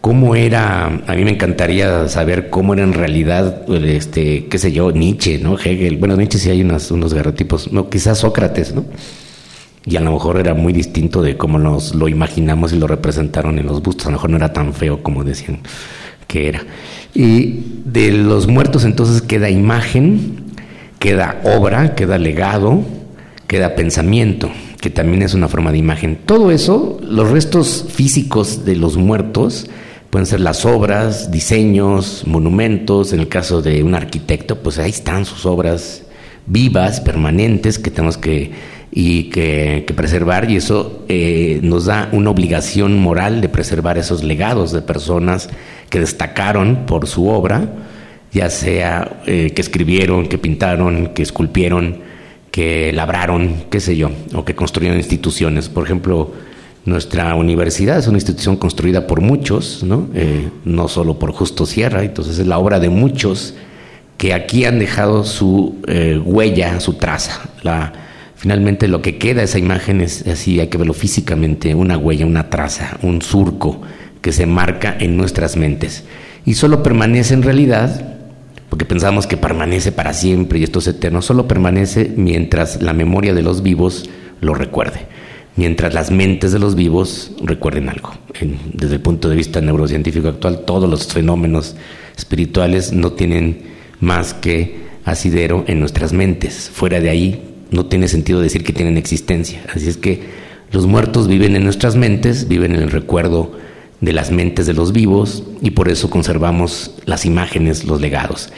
[0.00, 4.92] cómo era, a mí me encantaría saber cómo era en realidad, este, qué sé yo,
[4.92, 5.58] Nietzsche, ¿no?
[5.58, 8.84] Hegel, bueno, Nietzsche sí hay unos, unos garrotipos, no, quizás Sócrates, ¿no?
[9.86, 13.58] Y a lo mejor era muy distinto de cómo nos lo imaginamos y lo representaron
[13.58, 15.60] en los bustos, a lo mejor no era tan feo como decían
[16.26, 16.64] que era.
[17.14, 20.44] Y de los muertos entonces queda imagen,
[20.98, 22.82] queda obra, queda legado,
[23.46, 26.18] queda pensamiento, que también es una forma de imagen.
[26.26, 29.68] Todo eso, los restos físicos de los muertos,
[30.10, 35.24] pueden ser las obras, diseños, monumentos, en el caso de un arquitecto, pues ahí están
[35.24, 36.02] sus obras
[36.46, 38.52] vivas, permanentes, que tenemos que,
[38.98, 44.72] y que, preservar, y eso eh, nos da una obligación moral de preservar esos legados
[44.72, 45.50] de personas
[45.90, 47.68] que destacaron por su obra,
[48.32, 51.98] ya sea eh, que escribieron, que pintaron, que esculpieron,
[52.50, 55.68] que labraron, qué sé yo, o que construyeron instituciones.
[55.68, 56.32] Por ejemplo,
[56.86, 60.08] nuestra universidad es una institución construida por muchos, ¿no?
[60.14, 63.52] Eh, no solo por Justo Sierra, entonces es la obra de muchos
[64.16, 67.42] que aquí han dejado su eh, huella, su traza.
[67.62, 68.05] La,
[68.36, 72.48] finalmente lo que queda esa imagen es así, hay que verlo físicamente, una huella, una
[72.48, 73.82] traza, un surco
[74.20, 76.04] que se marca en nuestras mentes.
[76.44, 78.18] Y solo permanece en realidad,
[78.68, 83.34] porque pensamos que permanece para siempre y esto es eterno, solo permanece mientras la memoria
[83.34, 84.08] de los vivos
[84.40, 85.06] lo recuerde
[85.56, 88.12] mientras las mentes de los vivos recuerden algo.
[88.72, 91.74] desde el punto de vista neurocientífico actual, todos los fenómenos
[92.16, 93.62] espirituales no tienen
[93.98, 96.70] más que asidero en nuestras mentes.
[96.72, 99.62] Fuera de ahí no tiene sentido decir que tienen existencia.
[99.74, 100.20] Así es que
[100.72, 103.52] los muertos viven en nuestras mentes, viven en el recuerdo
[104.00, 108.50] de las mentes de los vivos y por eso conservamos las imágenes, los legados.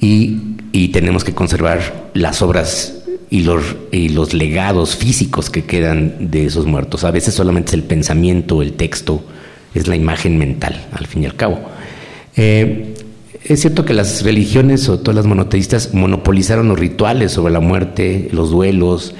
[0.00, 0.52] y,
[0.92, 2.96] tenemos que conservar las obras
[3.30, 7.04] y los, y los legados físicos que quedan de esos muertos.
[7.04, 9.24] A veces solamente es el pensamiento, el texto,
[9.74, 11.60] es la imagen mental, al fin y al cabo.
[12.36, 12.94] Eh,
[13.48, 18.28] es cierto que las religiones o todas las monoteístas monopolizaron los rituales sobre la muerte,
[18.32, 19.14] los duelos,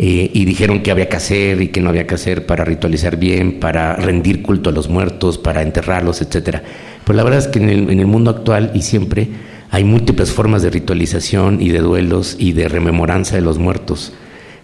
[0.00, 3.16] eh, y dijeron qué había que hacer y qué no había que hacer para ritualizar
[3.16, 6.62] bien, para rendir culto a los muertos, para enterrarlos, etcétera.
[7.04, 9.28] Pero la verdad es que en el mundo actual y siempre
[9.70, 14.12] hay múltiples formas de ritualización y de duelos y de rememoranza de los muertos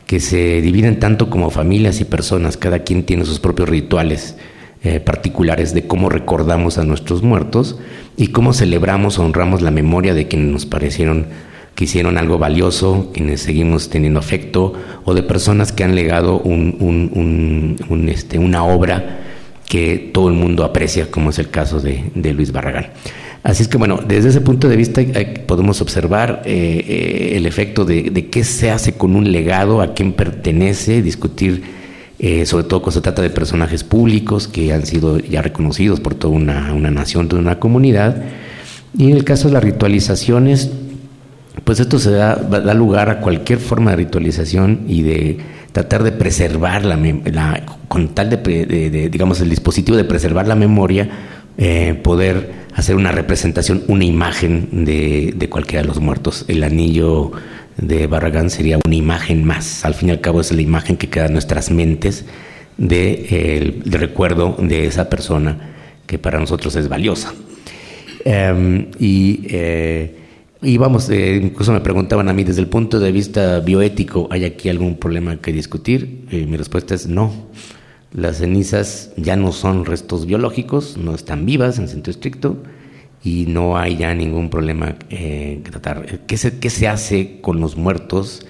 [0.06, 4.36] que se dividen tanto como familias y personas, cada quien tiene sus propios rituales
[4.84, 7.78] eh, particulares de cómo recordamos a nuestros muertos
[8.16, 11.26] y cómo celebramos o honramos la memoria de quienes nos parecieron
[11.74, 18.08] que hicieron algo valioso, quienes seguimos teniendo afecto, o de personas que han legado un,
[18.08, 19.20] este, una obra
[19.68, 22.90] que todo el mundo aprecia, como es el caso de, de Luis Barragán.
[23.44, 25.02] Así es que bueno, desde ese punto de vista
[25.46, 30.14] podemos observar eh, eh, el efecto de, qué se hace con un legado, a quién
[30.14, 31.62] pertenece, discutir
[32.18, 36.14] eh, sobre todo cuando se trata de personajes públicos que han sido ya reconocidos por
[36.14, 38.22] toda una, nación, toda una comunidad.
[38.96, 40.70] Y en el caso de las ritualizaciones,
[41.64, 45.38] pues esto se da, da lugar a cualquier forma de ritualización y de
[45.72, 51.08] tratar de preservar la, la con tal de, digamos, el dispositivo de preservar la memoria,
[52.02, 56.44] poder hacer una representación, una imagen de, de cualquiera de los muertos.
[56.48, 57.32] El anillo
[57.76, 59.84] de Barragán sería una imagen más.
[59.84, 62.24] Al fin y al cabo es la imagen que queda en nuestras mentes
[62.76, 65.74] de, el, recuerdo de esa persona
[66.06, 67.32] que para nosotros es valiosa.
[68.24, 70.16] Em, y, eh,
[70.62, 74.44] y, vamos, eh, incluso me preguntaban a mí desde el punto de vista bioético, ¿hay
[74.44, 76.26] aquí algún problema que discutir?
[76.30, 77.32] Eh, mi respuesta es no.
[78.12, 82.62] Las cenizas ya no son restos biológicos, no están vivas en sentido estricto
[83.24, 86.20] y no hay ya ningún problema eh, que tratar.
[86.26, 88.46] ¿Qué se, ¿Qué se hace con los muertos?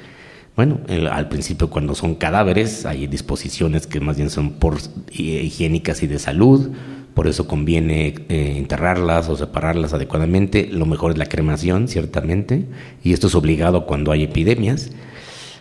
[0.57, 4.79] Bueno, al principio cuando son cadáveres hay disposiciones que más bien son por
[5.13, 6.71] higiénicas y de salud,
[7.15, 10.69] por eso conviene eh, enterrarlas o separarlas adecuadamente.
[10.71, 12.67] Lo mejor es la cremación, ciertamente,
[13.03, 14.91] y esto es obligado cuando hay epidemias.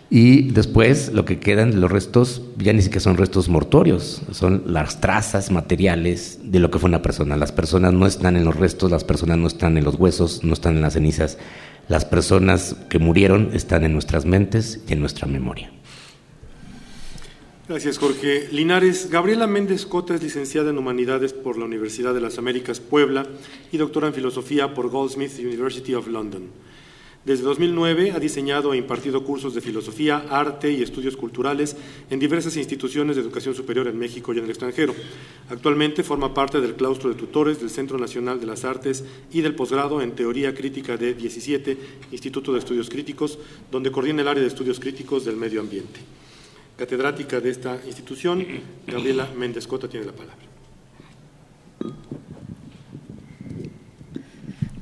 [0.09, 5.01] Y después lo que quedan los restos ya ni siquiera son restos mortuorios, son las
[5.01, 7.35] trazas materiales de lo que fue una persona.
[7.35, 10.53] Las personas no están en los restos, las personas no están en los huesos, no
[10.53, 11.37] están en las cenizas.
[11.87, 15.71] Las personas que murieron están en nuestras mentes y en nuestra memoria.
[17.67, 18.49] Gracias, Jorge.
[18.51, 23.25] Linares, Gabriela Méndez Cota es licenciada en Humanidades por la Universidad de las Américas Puebla
[23.71, 26.49] y doctora en Filosofía por Goldsmith University of London.
[27.25, 31.77] Desde 2009 ha diseñado e impartido cursos de filosofía, arte y estudios culturales
[32.09, 34.93] en diversas instituciones de educación superior en México y en el extranjero.
[35.49, 39.55] Actualmente forma parte del claustro de tutores del Centro Nacional de las Artes y del
[39.55, 41.77] posgrado en Teoría Crítica de 17,
[42.11, 43.39] Instituto de Estudios Críticos,
[43.71, 46.01] donde coordina el área de estudios críticos del medio ambiente.
[46.75, 48.45] Catedrática de esta institución,
[48.85, 50.43] Gabriela Méndez Cota tiene la palabra.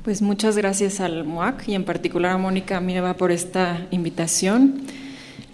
[0.02, 4.82] Pues muchas gracias al MUAC y en particular a Mónica Mieva por esta invitación.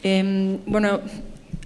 [0.02, 1.00] Em, bueno,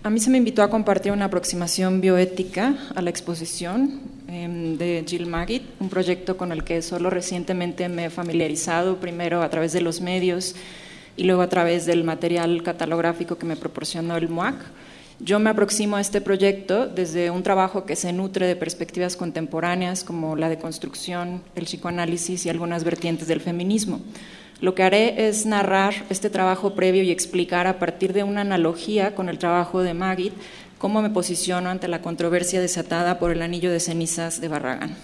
[0.02, 5.04] a mí se me invitó a compartir una aproximación bioética a la exposición em, de
[5.06, 9.72] Jill Magid, un proyecto con el que solo recientemente me he familiarizado, primero a través
[9.72, 10.56] de los medios
[11.16, 14.56] y luego a través del material catalográfico que me proporcionó el MUAC.
[15.24, 20.02] Yo me aproximo a este proyecto desde un trabajo que se nutre de perspectivas contemporáneas
[20.02, 24.00] como la deconstrucción, el psicoanálisis y algunas vertientes del feminismo.
[24.60, 29.14] Lo que haré es narrar este trabajo previo y explicar a partir de una analogía
[29.14, 30.32] con el trabajo de Magid
[30.78, 34.96] cómo me posiciono ante la controversia desatada por el anillo de cenizas de Barragán.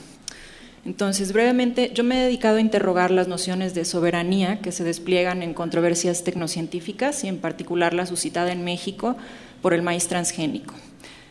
[0.85, 5.43] Entonces, brevemente, yo me he dedicado a interrogar las nociones de soberanía que se despliegan
[5.43, 9.17] en controversias tecnocientíficas y en particular la suscitada en México
[9.63, 10.75] por el maíz transgénico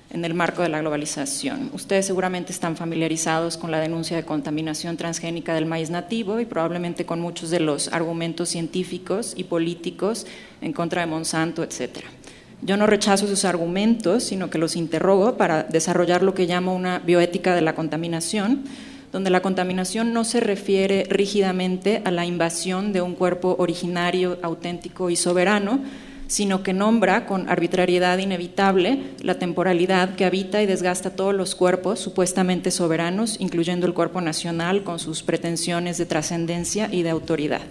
[0.10, 1.70] en el marco de la globalización.
[1.74, 7.06] Ustedes seguramente están familiarizados con la denuncia de contaminación transgénica del maíz nativo y probablemente
[7.06, 10.26] con muchos de los argumentos científicos y políticos
[10.62, 12.06] en contra de Monsanto, etc.
[12.62, 17.00] Yo no rechazo sus argumentos, sino que los interrogo para desarrollar lo que llamo una
[17.00, 18.64] bioética de la contaminación,
[19.12, 25.10] donde la contaminación no se refiere rígidamente a la invasión de un cuerpo originario, auténtico
[25.10, 25.82] y soberano,
[26.28, 32.00] sino que nombra con arbitrariedad inevitable la temporalidad que habita y desgasta todos los cuerpos
[32.00, 37.62] supuestamente soberanos, incluyendo el cuerpo nacional con sus pretensiones de trascendencia y de autoridad.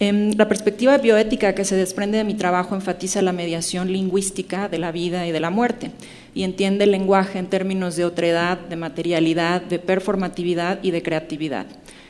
[0.00, 4.78] Em, la perspectiva bioética que se desprende de mi trabajo enfatiza la mediación lingüística de
[4.78, 5.92] la vida y de la muerte
[6.34, 11.66] y entiende el lenguaje en términos de otredad, de materialidad, de performatividad y de creatividad.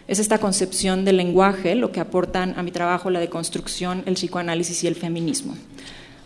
[0.07, 4.85] Es esta concepción del lenguaje lo que aportan a mi trabajo la deconstrucción, el psicoanálisis
[4.85, 5.55] y el feminismo.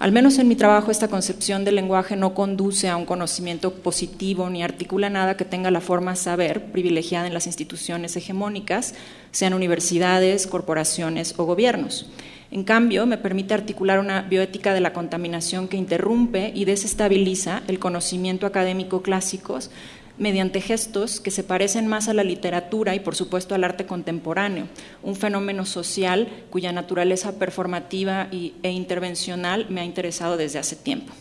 [0.01, 4.51] Al menos en mi trabajo esta concepción del lenguaje no conduce a un conocimiento positivo
[4.51, 8.95] ni articula nada que tenga la forma saber privilegiada en las instituciones hegemónicas,
[9.33, 12.09] sean universidades, corporaciones o gobiernos.
[12.51, 17.79] En cambio, me permite articular una bioética de la contaminación que interrumpe y desestabiliza el
[17.79, 19.59] conocimiento académico clásico
[20.19, 24.69] mediante gestos que se parecen más a la literatura y por supuesto al arte contemporáneo,
[25.03, 31.13] un fenómeno social cuya naturaleza performativa e intervencional me ha interesado desde hace tiempo.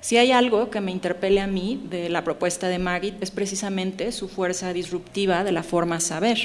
[0.00, 4.12] Si hay algo que me interpele a mí de la propuesta de Magid es precisamente
[4.12, 6.38] su fuerza disruptiva de la forma saber.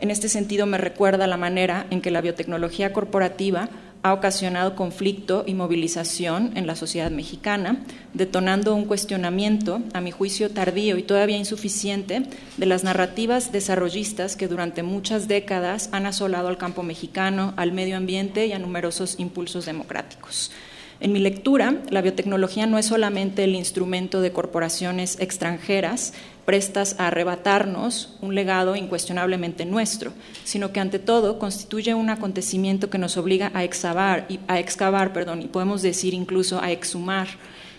[0.00, 3.70] En este sentido me recuerda la manera en que la biotecnología corporativa
[4.04, 7.78] ha ocasionado conflicto y movilización en la sociedad mexicana,
[8.12, 12.24] detonando un cuestionamiento, a mi juicio tardío y todavía insuficiente,
[12.58, 17.96] de las narrativas desarrollistas que durante muchas décadas han asolado al campo mexicano, al medio
[17.96, 20.50] ambiente y a numerosos impulsos democráticos.
[21.04, 26.14] En mi lectura, la biotecnología no es solamente el instrumento de corporaciones extranjeras
[26.46, 32.96] prestas a arrebatarnos un legado incuestionablemente nuestro, sino que ante todo constituye un acontecimiento que
[32.96, 37.28] nos obliga a excavar, y, a excavar perdón, y podemos decir incluso a exhumar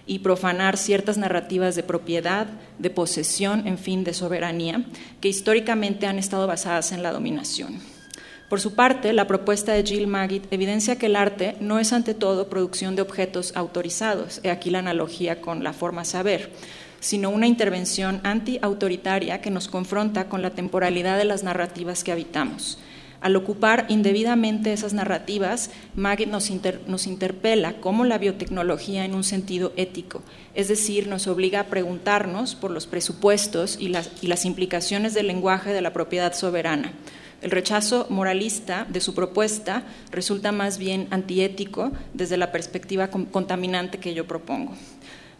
[0.06, 2.46] y profanar ciertas narrativas de propiedad,
[2.78, 4.86] de posesión, en fin, de soberanía,
[5.20, 7.95] que históricamente han estado basadas en la dominación.
[8.50, 12.14] Por su parte, la propuesta de Jill Magid evidencia que el arte no es ante
[12.14, 16.52] todo producción de objetos autorizados, he aquí la analogía con la forma saber,
[17.00, 22.78] sino una intervención anti-autoritaria que nos confronta con la temporalidad de las narrativas que habitamos.
[23.20, 26.52] Al ocupar indebidamente esas narrativas, Magid nos,
[27.08, 30.22] interpela como la biotecnología en un sentido ético,
[30.54, 35.26] es decir, nos obliga a preguntarnos por los presupuestos y las, y las implicaciones del
[35.26, 36.94] lenguaje de la propiedad soberana.
[37.46, 44.16] El rechazo moralista de su propuesta resulta más bien antiético desde la perspectiva contaminante que
[44.16, 44.74] yo propongo.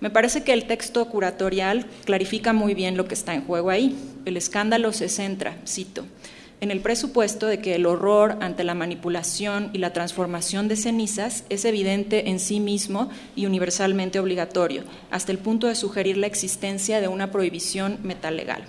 [0.02, 3.98] Me parece que el texto curatorial clarifica muy bien lo que está en juego ahí.
[4.26, 6.06] El escándalo se centra, cito,
[6.62, 11.44] en el presupuesto de que el horror ante la manipulación y la transformación de cenizas
[11.50, 17.02] es evidente en sí mismo y universalmente obligatorio, hasta el punto de sugerir la existencia
[17.02, 18.64] de una prohibición metalegal.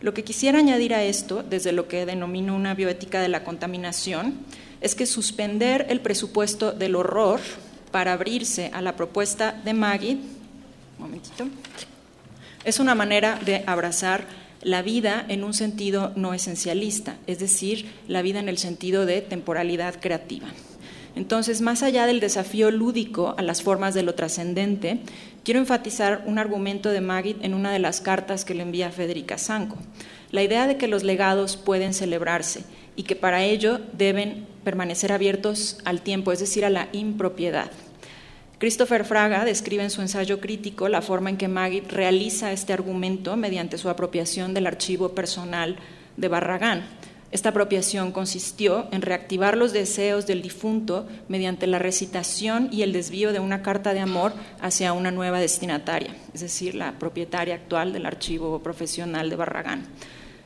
[0.00, 4.34] Lo que quisiera añadir a esto, desde lo que denomino una bioética de la contaminación,
[4.80, 7.40] es que suspender el presupuesto del horror
[7.90, 10.18] para abrirse a la propuesta de Maggie
[10.98, 11.46] momentito,
[12.64, 14.26] es una manera de abrazar
[14.62, 19.22] la vida en un sentido no esencialista, es decir, la vida en el sentido de
[19.22, 20.48] temporalidad creativa.
[21.14, 25.00] Entonces, más allá del desafío lúdico a las formas de lo trascendente,
[25.44, 29.38] quiero enfatizar un argumento de Magid en una de las cartas que le envía Federica
[29.38, 29.76] Sanco,
[30.30, 32.64] la idea de que los legados pueden celebrarse
[32.96, 37.70] y que para ello deben permanecer abiertos al tiempo, es decir, a la impropiedad.
[38.58, 43.36] Christopher Fraga describe en su ensayo crítico la forma en que Magid realiza este argumento
[43.36, 45.76] mediante su apropiación del archivo personal
[46.16, 46.84] de Barragán.
[47.30, 53.34] Esta apropiación consistió en reactivar los deseos del difunto mediante la recitación y el desvío
[53.34, 58.06] de una carta de amor hacia una nueva destinataria, es decir, la propietaria actual del
[58.06, 59.86] archivo profesional de Barragán.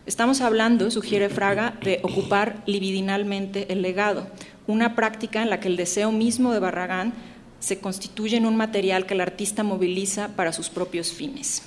[0.07, 4.27] Estamos hablando, sugiere Fraga, de ocupar libidinalmente el legado,
[4.67, 7.13] una práctica en la que el deseo mismo de Barragán
[7.61, 11.63] se constituyen un material que el artista moviliza para sus propios fines.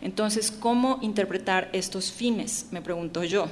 [0.00, 2.66] Entonces, ¿cómo interpretar estos fines?
[2.70, 3.48] Me pregunto yo.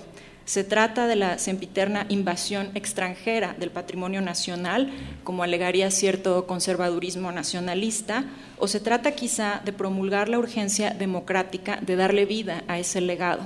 [0.49, 4.91] ¿Se trata de la sempiterna invasión extranjera del patrimonio nacional,
[5.23, 8.25] como alegaría cierto conservadurismo nacionalista,
[8.57, 13.43] o se trata quizá de promulgar la urgencia democrática de darle vida a ese legado?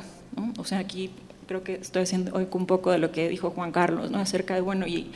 [0.57, 1.11] O sea, aquí
[1.49, 4.19] creo que estoy haciendo hoy un poco de lo que dijo Juan Carlos, ¿no?
[4.19, 5.11] acerca de, bueno, y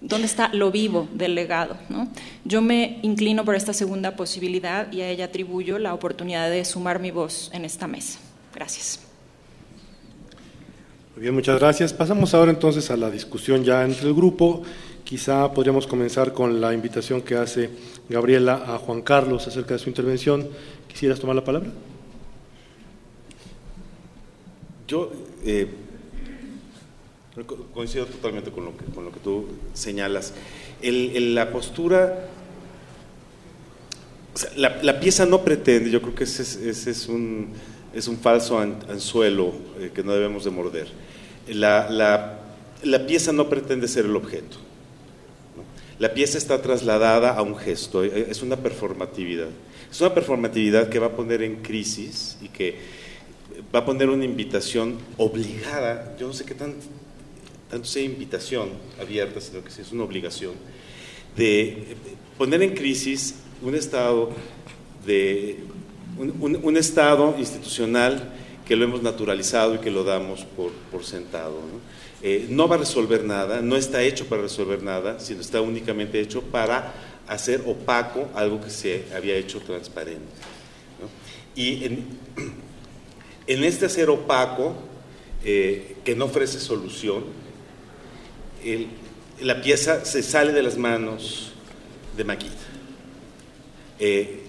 [0.00, 1.76] ¿Dónde está lo vivo del legado?
[2.44, 7.00] Yo me inclino por esta segunda posibilidad y a ella atribuyo la oportunidad de sumar
[7.00, 8.20] mi voz en esta mesa.
[8.54, 9.07] Gracias.
[11.18, 11.92] Bien, muchas gracias.
[11.92, 14.62] Pasamos ahora entonces a la discusión ya entre el grupo.
[15.02, 17.70] Quizá podríamos comenzar con la invitación que hace
[18.08, 20.48] Gabriela a Juan Carlos acerca de su intervención.
[20.86, 21.70] ¿Quisieras tomar la palabra?
[24.86, 25.10] Yo
[25.44, 25.66] eh,
[27.72, 30.34] Coincido totalmente con lo que, con lo que tú señalas.
[30.82, 32.28] la postura,
[34.56, 37.52] la, pieza no pretende, yo creo que ese, es, un,
[37.98, 40.88] es, un, falso anzuelo eh, que no debemos de morder.
[41.48, 42.38] La,
[43.06, 44.58] pieza no pretende ser el objeto.
[45.98, 49.48] La pieza está trasladada a un gesto, eh, es una performatividad.
[49.90, 52.76] Es una performatividad que va a poner en crisis y que
[53.74, 56.76] va a poner una invitación obligada, yo no sé qué tan
[57.70, 58.70] tanto sea invitación
[59.00, 60.54] abierta, sino que es una obligación,
[61.36, 61.96] de
[62.36, 64.30] poner en crisis un estado
[65.06, 65.58] de
[66.18, 68.32] un, estado institucional
[68.66, 70.44] que lo hemos naturalizado y que lo damos
[70.90, 71.60] por, sentado.
[72.22, 72.68] Eh, ¿no?
[72.68, 76.92] va a resolver nada, no está hecho para resolver nada, sino está únicamente hecho para
[77.28, 80.24] hacer opaco algo que se había hecho transparente.
[81.54, 81.84] Y
[83.46, 84.74] en, este hacer opaco,
[85.44, 87.24] eh, que no ofrece solución,
[89.40, 91.52] la pieza se sale de las manos
[92.16, 92.54] de Maquita.
[94.00, 94.47] Eh,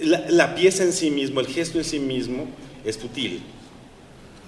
[0.00, 2.46] la, pieza en sí mismo, el gesto en sí mismo,
[2.84, 3.42] es futil.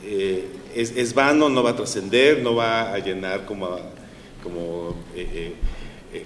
[0.04, 0.44] Eh,
[0.74, 3.76] es, vano, no va a trascender, no va a llenar como,
[4.42, 5.54] como eh,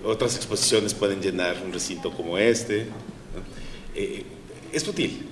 [0.04, 2.86] otras exposiciones pueden llenar un recinto como este.
[4.72, 5.26] es futil.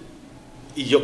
[0.76, 1.03] Y yo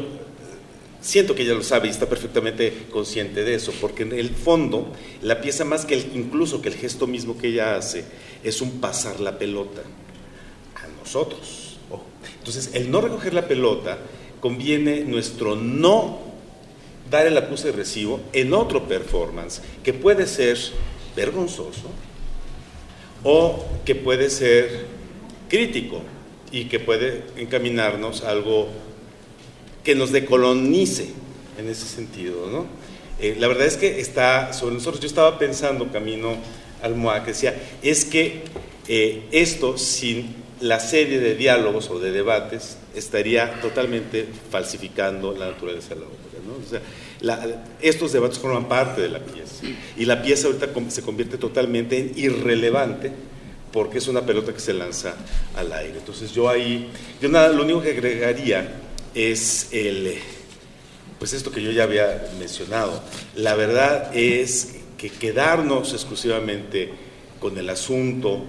[1.05, 4.91] siento que ella lo sabe y está perfectamente consciente de eso, porque en el fondo,
[5.23, 8.05] la pieza más que incluso que el gesto mismo que ella hace,
[8.43, 9.83] es un pasar la pelota
[10.75, 11.64] a nosotros.
[12.45, 13.97] Entonces, el no recoger la pelota
[14.41, 16.19] conviene nuestro no
[17.11, 20.59] dar el acuse de recibo en otro performance, que puede ser
[21.17, 21.89] vergonzoso
[23.23, 24.85] o que puede ser
[25.49, 26.03] crítico
[26.53, 28.69] y que puede encaminarnos a algo
[29.83, 31.09] que nos decolonice
[31.59, 32.51] en ese sentido.
[32.51, 32.67] ¿no?
[33.21, 36.37] Eh, la verdad es que está sobre nosotros, yo estaba pensando camino
[36.83, 38.43] al que decía, es que
[38.87, 45.95] eh, esto sin la serie de diálogos o de debates estaría totalmente falsificando la naturaleza
[45.95, 46.25] de la obra.
[46.65, 46.81] O sea,
[47.81, 49.65] estos debates forman parte de la pieza
[49.97, 53.13] y la pieza ahorita se convierte totalmente en irrelevante
[53.73, 55.17] porque es una pelota que se lanza
[55.57, 55.99] al aire.
[55.99, 56.91] Entonces yo ahí,
[57.21, 58.73] yo nada, lo único que agregaría
[59.15, 60.15] es el,
[61.19, 63.03] pues esto que yo ya había mencionado.
[63.35, 66.93] La verdad es que quedarnos exclusivamente
[67.41, 68.45] con el asunto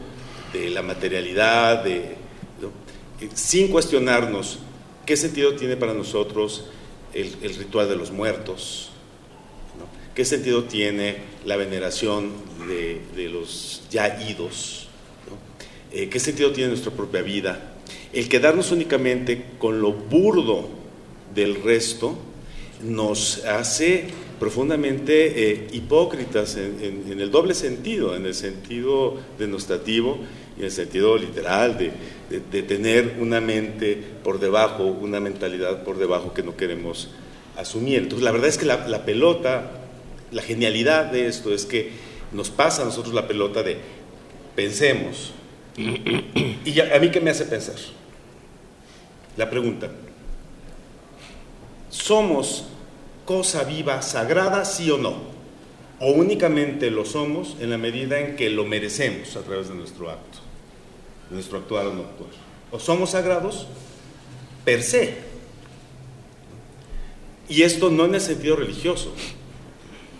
[0.55, 2.15] de la materialidad, de,
[3.33, 4.59] sin cuestionarnos
[5.05, 6.65] qué sentido tiene para nosotros
[7.13, 8.89] el, ritual de los muertos,
[10.13, 12.31] qué sentido tiene la veneración
[12.67, 14.87] de, los ya idos,
[15.91, 17.73] eh, qué sentido tiene nuestra propia vida.
[18.11, 20.69] El quedarnos únicamente con lo burdo
[21.33, 22.17] del resto
[22.81, 24.07] nos hace
[24.39, 30.19] profundamente eh, hipócritas en, el doble sentido, en el sentido denostativo
[30.57, 31.91] y en el sentido literal de,
[32.63, 37.09] tener una mente por debajo, una mentalidad por debajo que no queremos
[37.57, 37.99] asumir.
[37.99, 39.71] Entonces, la verdad es que la, pelota,
[40.31, 41.91] la genialidad de esto es que
[42.31, 43.77] nos pasa a nosotros la pelota de
[44.55, 45.33] pensemos.
[45.77, 47.75] ¿Y a mí qué me hace pensar?
[49.37, 49.91] La pregunta,
[51.89, 52.65] ¿somos
[53.25, 55.35] cosa viva, sagrada, sí o no?
[55.99, 60.09] ¿O únicamente lo somos en la medida en que lo merecemos a través de nuestro
[60.09, 60.34] acto, de
[61.29, 62.29] nuestro actuar o no actuar?
[62.71, 63.67] ¿O somos sagrados
[64.63, 65.17] per se?
[67.47, 69.13] Y esto no en el sentido religioso,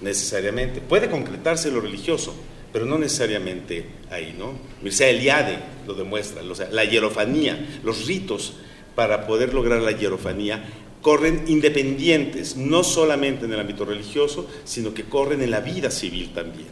[0.02, 0.82] necesariamente.
[0.82, 2.36] Puede concretarse lo religioso,
[2.72, 4.54] pero no necesariamente ahí, ¿no?
[4.84, 8.54] Mircea Eliade lo demuestra, la hierofanía, los ritos
[8.96, 10.64] para poder lograr la hierofanía
[11.06, 16.32] corren independientes, no solamente en el ámbito religioso, sino que corren en la vida civil
[16.34, 16.66] también.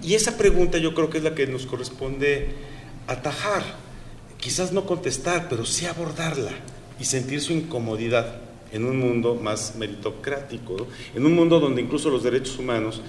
[0.00, 2.50] Y esa pregunta yo creo que es la que nos corresponde
[3.06, 3.62] atajar,
[4.38, 6.52] quizás no contestar, pero sí abordarla
[6.98, 8.36] y sentir su incomodidad
[8.72, 13.00] en un mundo más meritocrático, en un mundo donde incluso los derechos humanos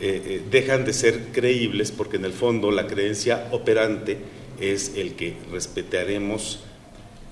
[0.00, 4.18] eh, eh, dejan de ser creíbles porque en el fondo la creencia operante
[4.60, 6.60] es el que respetaremos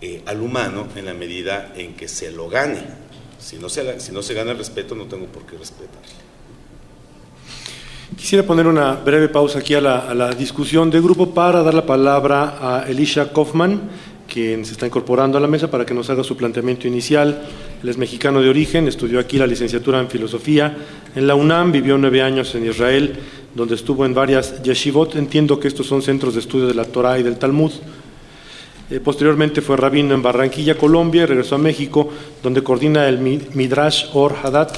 [0.01, 2.83] eh, al humano en la medida en que se lo gane.
[3.41, 6.30] Si no se, si no se gana el respeto, no tengo por qué respetarle.
[8.21, 12.59] Quisiera poner una breve pausa aquí a la, discusión de grupo para dar la palabra
[12.61, 13.81] a Elisha Kaufman,
[14.29, 17.49] quien se está incorporando a la mesa para que nos haga su planteamiento inicial.
[17.83, 20.77] Él es mexicano de origen, estudió aquí la licenciatura en filosofía
[21.16, 23.14] en la UNAM, vivió nueve años en Israel,
[23.55, 25.16] donde estuvo en varias yeshivot.
[25.16, 27.73] Entiendo que estos son centros de estudio de la Torah y del Talmud.
[28.91, 32.11] Eh, posteriormente fue rabino en Barranquilla, Colombia, y regresó a México,
[32.43, 34.77] donde coordina el Midrash Or Hadat,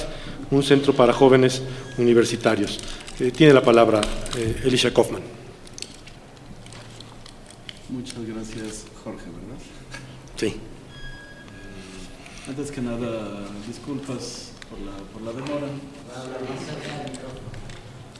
[0.49, 1.61] un centro para jóvenes
[1.97, 2.79] universitarios.
[3.23, 4.01] Eh, tiene la palabra
[4.35, 5.21] eh, Elisha Kaufman.
[7.87, 9.63] Muchas gracias, Jorge, ¿verdad?
[10.35, 10.55] Sí.
[12.49, 15.67] antes que nada, disculpas por la, demora.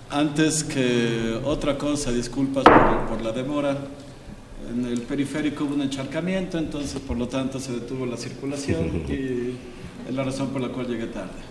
[0.09, 2.63] Antes que otra cosa, disculpas
[3.09, 3.77] por la demora
[4.71, 9.57] en el periférico hubo un encharcamiento, entonces por lo tanto se detuvo la circulación y
[10.07, 11.41] es la razón por la cual llegué tarde.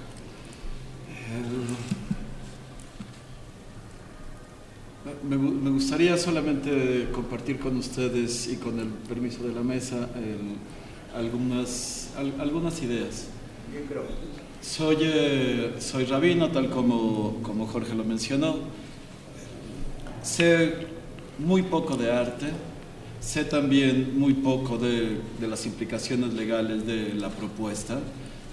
[5.05, 5.37] Me,
[5.71, 10.09] gustaría solamente compartir con ustedes y con el permiso de la mesa
[11.17, 13.27] algunas, algunas ideas.
[14.61, 18.59] Soy, eh, soy rabino, tal como, como Jorge lo mencionó.
[20.23, 20.73] Sé
[21.37, 22.47] muy poco de arte,
[23.21, 27.99] sé también muy poco de, de las implicaciones legales de la propuesta.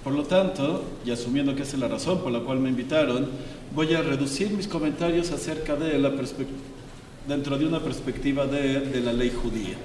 [0.10, 3.30] Por lo tanto, y asumiendo que esa es la razón por la cual me invitaron,
[3.76, 6.12] voy a reducir mis comentarios acerca de la
[7.28, 9.76] dentro de una perspectiva de, de la ley judía.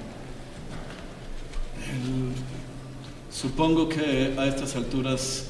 [3.30, 5.48] supongo que a estas alturas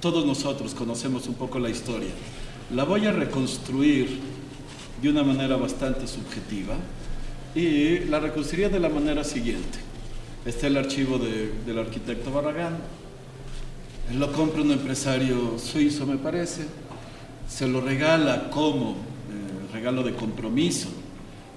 [0.00, 2.10] todos nosotros conocemos un poco la historia.
[2.74, 4.18] La voy a reconstruir
[5.00, 6.74] de una manera bastante subjetiva
[7.54, 9.78] y la reconstruiría de la manera siguiente.
[10.44, 12.78] Está el archivo del arquitecto Barragán,
[14.10, 16.66] lo compra un empresario suizo, me parece,
[17.48, 20.88] se lo regala como eh, regalo de compromiso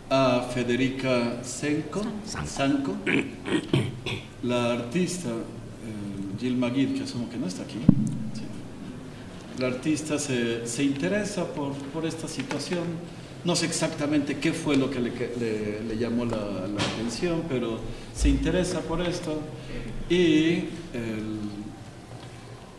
[0.10, 2.02] a Federica Senko,
[4.44, 7.80] la artista eh, Jill Magid, que asumo que no está aquí.
[9.60, 12.84] La artista se, se interesa por, por, esta situación.
[13.46, 17.80] No sé exactamente qué fue lo que le, le, llamó la, la, atención, pero
[18.14, 19.40] se interesa por esto
[20.10, 21.40] y el,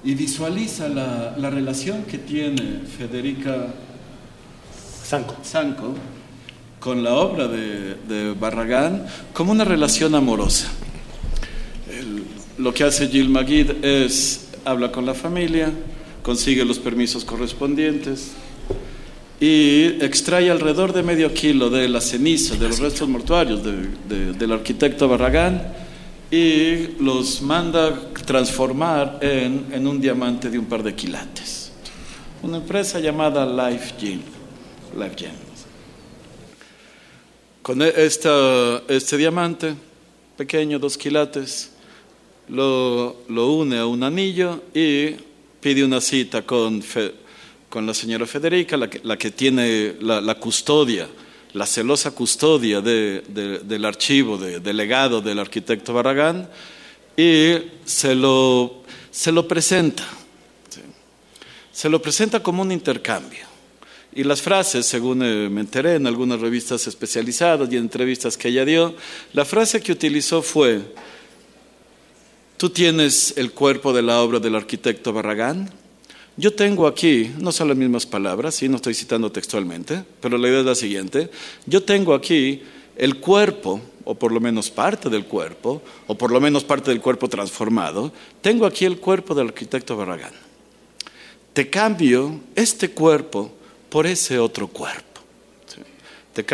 [0.06, 3.74] y visualiza la, la relación que tiene Federica
[5.02, 5.96] Sanco,
[6.78, 10.68] con la obra de, de, Barragán como una relación amorosa.
[12.56, 15.72] lo que hace Gil Magid es habla con la familia,
[16.22, 18.30] consigue los permisos correspondientes
[19.40, 24.52] y extrae alrededor de medio kilo de la ceniza de los restos mortuarios de, del
[24.52, 25.85] arquitecto Barragán
[26.30, 31.72] y los manda transformar en, en, un diamante de un par de quilates.
[32.42, 34.20] Una empresa llamada Life Gem.
[34.98, 35.28] Life.
[37.62, 39.74] Con e, esta, este diamante
[40.36, 41.72] pequeño, dos quilates,
[42.48, 45.16] lo, lo, une a un anillo y
[45.60, 46.82] pide una cita con,
[47.68, 51.08] con la señora Federica, la que, la que tiene la, la custodia
[51.56, 56.50] la celosa custodia de, de, del archivo, de, del legado del arquitecto Barragán,
[57.16, 57.54] y
[57.86, 60.06] se lo, se lo presenta.
[61.72, 63.46] Se lo presenta como un intercambio.
[64.12, 68.48] Y las frases, según eh, me enteré en algunas revistas especializadas y en entrevistas que
[68.48, 68.94] ella dio,
[69.32, 70.82] la frase que utilizó fue,
[72.58, 75.70] tú tienes el cuerpo de la obra del arquitecto Barragán,
[76.38, 78.68] yo tengo aquí, no son las mismas palabras, ¿sí?
[78.68, 81.30] no estoy citando textualmente, pero la idea es la siguiente.
[81.64, 82.62] Yo tengo aquí
[82.96, 87.00] el cuerpo, o por lo menos parte del cuerpo, o por lo menos parte del
[87.00, 88.12] cuerpo transformado.
[88.42, 90.32] Tengo aquí el cuerpo del arquitecto Barragán.
[91.54, 93.50] Te cambio este cuerpo
[93.88, 95.22] por ese otro cuerpo.
[96.34, 96.44] Te,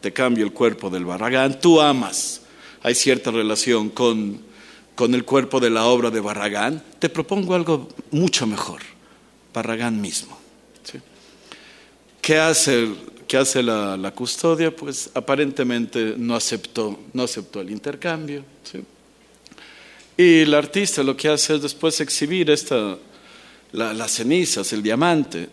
[0.00, 1.60] te, cambio el cuerpo del Barragán.
[1.60, 2.42] Tú amas.
[2.82, 4.40] Hay cierta relación con,
[4.96, 6.82] con el cuerpo de la obra de Barragán.
[6.98, 8.91] Te propongo algo mucho mejor
[9.52, 10.38] Barragán mismo.
[12.22, 12.88] ¿Qué hace,
[13.26, 14.74] qué hace la, custodia?
[14.74, 18.44] Pues aparentemente no aceptó, no aceptó el intercambio.
[20.16, 22.96] Y el artista lo que hace es después exhibir esta,
[23.72, 25.48] la, las cenizas, el diamante,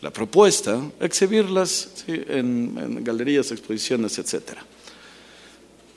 [0.00, 4.58] la propuesta, exhibirlas en, galerías, exposiciones, etc.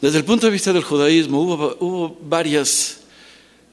[0.01, 2.99] Desde el punto de vista del judaísmo hubo, varias,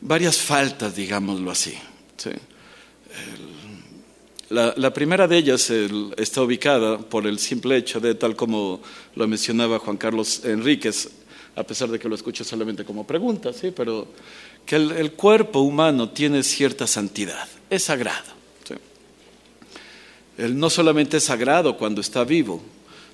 [0.00, 1.74] varias faltas, digámoslo así.
[2.16, 2.30] ¿sí?
[4.53, 8.82] La, primera de ellas el, está ubicada por el simple hecho de, tal como
[9.14, 11.09] lo mencionaba Juan Carlos Enríquez,
[11.57, 13.72] a pesar de que lo escucho solamente como pregunta, ¿sí?
[13.74, 14.09] pero
[14.66, 18.30] que el, el cuerpo humano tiene cierta santidad, es sagrado.
[18.68, 18.74] ¿sí?
[20.36, 22.62] Él no solamente es sagrado cuando está vivo,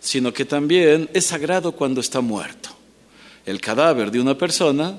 [0.01, 2.71] sino que también es sagrado cuando está muerto.
[3.47, 4.99] El cadáver de una persona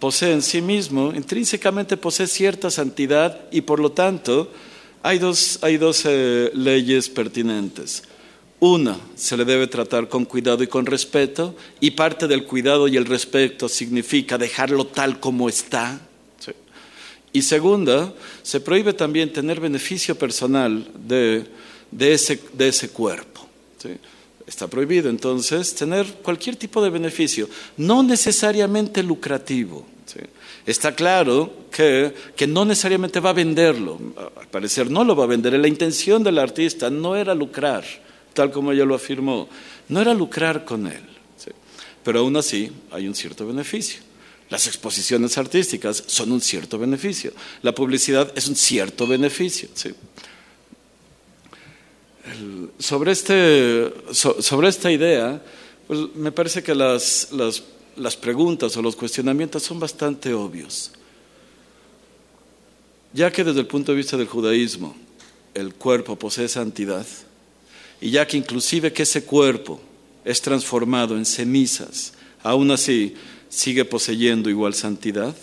[0.00, 4.50] posee en sí mismo, intrínsecamente posee cierta santidad y por lo tanto
[5.04, 8.04] hay dos, hay dos eh, leyes pertinentes.
[8.58, 12.96] Una, se le debe tratar con cuidado y con respeto, y parte del cuidado y
[12.96, 16.00] el respeto significa dejarlo tal como está.
[16.38, 16.52] ¿sí?
[17.34, 21.44] Y segunda, se prohíbe también tener beneficio personal de,
[21.90, 23.46] de, ese, de ese, cuerpo.
[23.82, 23.90] ¿sí?
[24.46, 27.46] Está prohibido entonces tener cualquier tipo de beneficio,
[27.76, 29.84] no necesariamente lucrativo.
[30.66, 33.98] Está claro que, que, no necesariamente va a venderlo,
[34.40, 35.58] al parecer no lo va a vender.
[35.58, 37.84] La intención del artista no era lucrar,
[38.32, 39.48] tal como ella lo afirmó,
[39.88, 41.02] no era lucrar con él.
[41.36, 41.50] ¿sí?
[42.02, 44.00] Pero aún así hay un cierto beneficio.
[44.50, 47.32] Las exposiciones artísticas son un cierto beneficio.
[47.62, 49.68] La publicidad es un cierto beneficio.
[52.78, 55.42] sobre, este, sobre esta idea,
[55.86, 57.62] pues me parece que las, las,
[57.96, 60.92] las preguntas o los cuestionamientos son bastante obvios.
[63.12, 64.96] Ya que desde el punto de vista del judaísmo
[65.54, 67.06] el cuerpo posee santidad,
[68.00, 69.80] y ya que inclusive que ese cuerpo
[70.24, 73.14] es transformado en cenizas, aún así
[73.48, 75.34] sigue poseyendo igual santidad,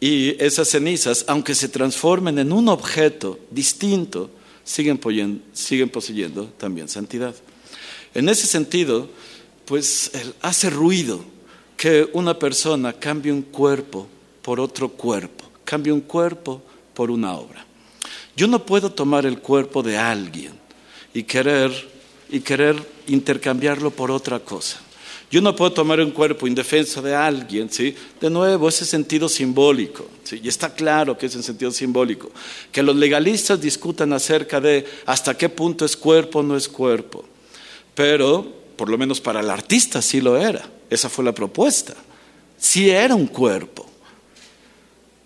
[0.00, 4.30] y esas cenizas, aunque se transformen en un objeto distinto,
[4.64, 7.34] siguen, poseyendo también santidad.
[8.14, 9.10] En ese sentido,
[9.66, 11.22] pues hace ruido
[11.80, 14.06] que una persona cambie un cuerpo
[14.42, 16.60] por otro cuerpo, cambie un cuerpo
[16.92, 17.64] por una obra.
[18.36, 20.52] Yo no puedo tomar el cuerpo de alguien
[21.14, 21.72] y querer,
[22.28, 22.76] y querer
[23.06, 24.78] intercambiarlo por otra cosa.
[25.30, 27.96] Yo no puedo tomar un cuerpo indefenso de alguien, ¿sí?
[28.20, 30.38] De nuevo, ese sentido simbólico, ¿sí?
[30.44, 32.30] Y está claro que es en sentido simbólico.
[32.70, 37.24] Que los legalistas discutan acerca de hasta qué punto es cuerpo o no es cuerpo.
[37.94, 40.66] Pero, por lo menos para el artista sí lo era.
[40.88, 41.94] Esa fue la propuesta.
[42.56, 43.84] Sí era un cuerpo.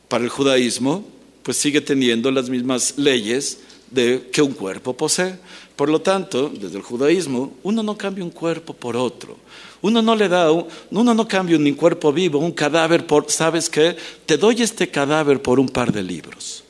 [0.09, 1.07] Para el judaísmo,
[1.45, 3.61] pues sigue teniendo las mismas leyes
[3.93, 5.37] de que un cuerpo posee.
[5.77, 9.37] Por lo tanto, desde el judaísmo, uno no cambia un cuerpo por otro.
[9.83, 13.97] Uno no le da, uno no cambia un cuerpo vivo, un cadáver por, ¿sabes qué?
[14.27, 16.65] Te doy este cadáver por un par de libros,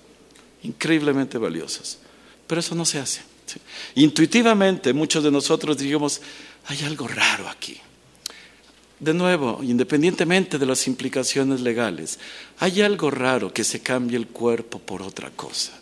[0.63, 1.97] increíblemente valiosos.
[2.47, 3.23] Pero eso no se hace.
[3.95, 6.21] Intuitivamente, muchos de nosotros digamos,
[6.67, 7.81] hay algo raro aquí.
[9.01, 12.19] De nuevo, independientemente de las implicaciones legales,
[12.59, 15.73] hay algo raro que se cambie el cuerpo por otra cosa.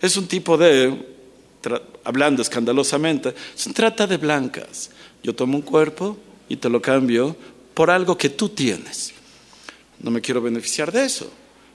[0.00, 1.06] Es un tipo de,
[2.04, 4.90] hablando escandalosamente, se trata de blancas.
[5.22, 6.16] Yo tomo un cuerpo
[6.48, 7.36] y te lo cambio
[7.74, 9.12] por algo que tú tienes.
[9.98, 11.30] No me quiero beneficiar de eso,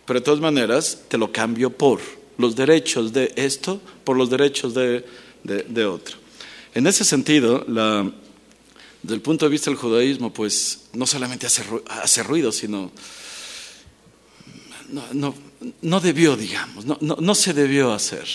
[0.05, 1.99] pero de todas maneras te lo cambio por
[2.37, 5.05] los derechos de esto, por los derechos de,
[5.43, 6.17] de, otro.
[6.73, 8.11] En ese sentido, la,
[9.05, 12.91] desde el punto de vista del judaísmo, pues no solamente hace, hace ruido, sino
[14.89, 15.35] no, no,
[15.83, 18.27] no debió, digamos, no, no, se debió hacer.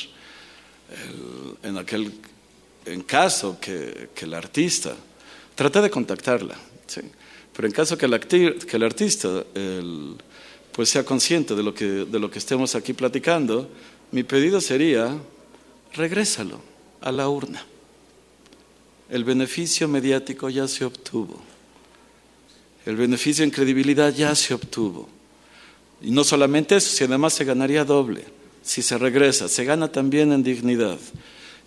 [1.64, 2.12] en aquel
[2.86, 4.94] en caso que, que, el artista,
[5.56, 6.56] trate de contactarla,
[6.86, 7.00] ¿sí?
[7.52, 9.44] pero en caso que el, que el artista
[10.70, 13.68] pues sea consciente de lo, que, de lo que estemos aquí platicando,
[14.12, 15.18] mi pedido sería,
[15.94, 16.60] regrésalo
[17.00, 17.66] a la urna.
[19.10, 21.40] El beneficio mediático ya se obtuvo.
[22.86, 25.08] El beneficio en credibilidad ya se obtuvo.
[26.00, 28.24] Y no solamente eso, si además se ganaría doble,
[28.62, 30.98] si se regresa, se gana también en dignidad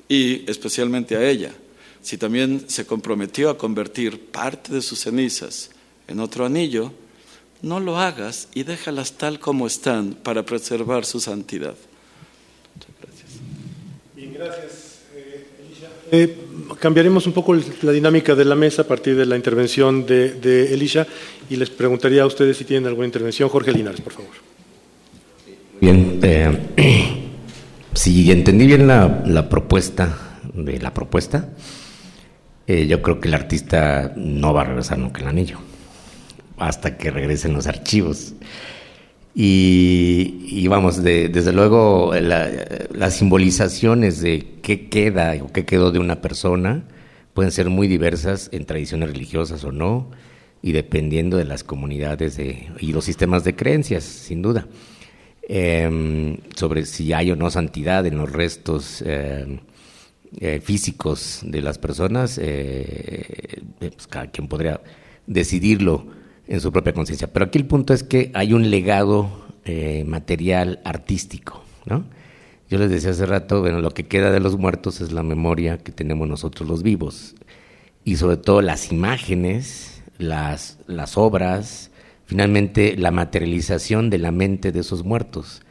[0.07, 1.53] y especialmente a ella,
[2.01, 5.69] si también se comprometió a convertir parte de sus cenizas
[6.07, 6.91] en otro anillo,
[7.61, 11.75] no lo hagas y déjalas tal como están para preservar su santidad.
[12.75, 13.31] Muchas gracias.
[14.15, 14.82] Bien, gracias.
[16.15, 16.37] Eh,
[16.79, 20.71] cambiaremos un poco la dinámica de la mesa a partir de la intervención de, de
[20.71, 21.07] Elisha
[21.49, 23.49] y les preguntaría a ustedes si tienen alguna intervención.
[23.49, 24.29] Jorge Linares, por favor.
[25.81, 26.55] Bien, eh,
[27.95, 31.49] si entendí bien la, propuesta de la propuesta,
[32.67, 35.57] eh, yo creo que el artista no va a regresar nunca el anillo
[36.59, 38.35] hasta que regresen los archivos.
[39.35, 46.83] Y, vamos, desde luego las simbolizaciones de qué queda o qué quedó de una persona
[47.33, 50.11] pueden ser muy diversas en tradiciones religiosas o no,
[50.61, 54.67] y dependiendo de las comunidades y los sistemas de creencias, sin duda.
[55.45, 59.59] Em, sobre si hay o no santidad en los restos em,
[60.39, 64.79] eh, físicos de las personas, eh, pues cada quien podría
[65.27, 66.07] decidirlo
[66.47, 67.31] en su propia conciencia.
[67.31, 69.29] Pero aquí el punto es que hay un legado
[69.65, 72.03] eh, material artístico, ¿no?
[72.69, 75.77] Yo les decía hace rato, bueno, lo que queda de los muertos es la memoria
[75.77, 77.35] que tenemos nosotros los vivos
[78.03, 81.91] y sobre todo las imágenes, las, las obras,
[82.25, 85.61] finalmente la materialización de la mente de esos muertos,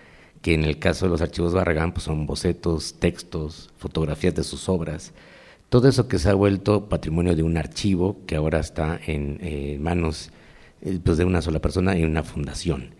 [0.43, 4.69] que en el caso de los archivos Barragán pues son bocetos, textos, fotografías de sus
[4.69, 5.13] obras,
[5.69, 9.79] todo eso que se ha vuelto patrimonio de un archivo que ahora está en eh,
[9.81, 10.31] manos
[11.05, 12.95] pues de una sola persona y una fundación.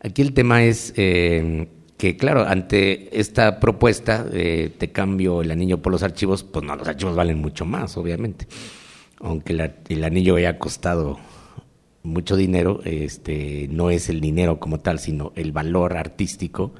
[0.00, 5.82] Aquí el tema es eh, que, claro, ante esta propuesta de te cambio el anillo
[5.82, 8.46] por los archivos, pues no, los archivos valen mucho más, obviamente.
[9.20, 11.18] Aunque el anillo haya costado
[12.02, 16.72] mucho dinero, este, no es el dinero como tal, sino el valor artístico,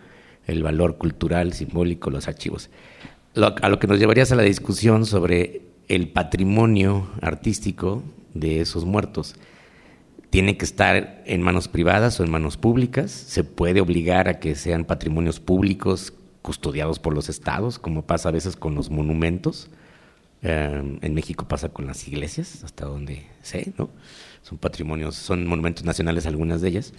[0.47, 2.71] el valor cultural, simbólico, los archivos.
[3.35, 8.03] a lo que nos llevarías a la discusión sobre el patrimonio artístico
[8.35, 9.37] de esos muertos
[10.31, 14.55] tiene que estar en manos privadas o en manos públicas, se puede obligar a que
[14.55, 16.13] sean patrimonios públicos
[16.43, 19.69] custodiados por los estados, como pasa a veces con los monumentos,
[20.43, 23.89] Eh, en México pasa con las iglesias, hasta donde sé, ¿no?
[24.43, 26.93] Son patrimonios, son monumentos nacionales algunas de ellas.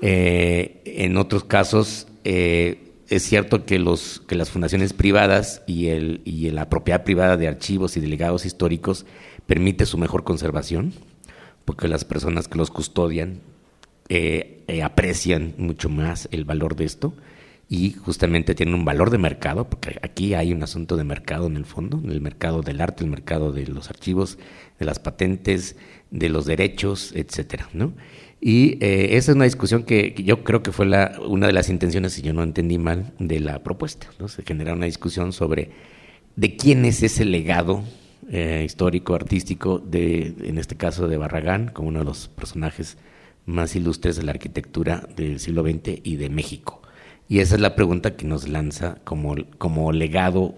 [0.00, 6.20] Eh, en otros casos, eh, es cierto que, los, que las fundaciones privadas y, el,
[6.24, 9.04] y la propiedad privada de archivos y delegados históricos
[9.46, 10.92] permite su mejor conservación,
[11.70, 13.42] porque las personas que los custodian
[14.82, 17.14] aprecian mucho más el valor de esto
[17.68, 21.56] y justamente tienen un valor de mercado, porque aquí hay un asunto de mercado en
[21.56, 24.36] el fondo, en el mercado del arte, el mercado de los archivos,
[24.80, 25.76] de las patentes,
[26.10, 27.92] de los derechos, etcétera, ¿no?
[28.40, 32.14] Y eh, esa es una discusión que, yo creo que fue una de las intenciones,
[32.14, 34.08] si yo no entendí mal, de la propuesta.
[34.26, 35.70] Se genera una discusión sobre
[36.34, 37.84] de quién es ese legado
[38.32, 42.96] eh, histórico, artístico, de, en este caso de Barragán, como uno de los personajes
[43.44, 46.80] más ilustres de la arquitectura del siglo XX y de México.
[47.28, 50.54] Y esa es la pregunta que nos lanza como, como legado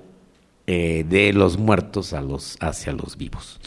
[0.66, 3.59] eh, de los muertos a los, hacia los vivos.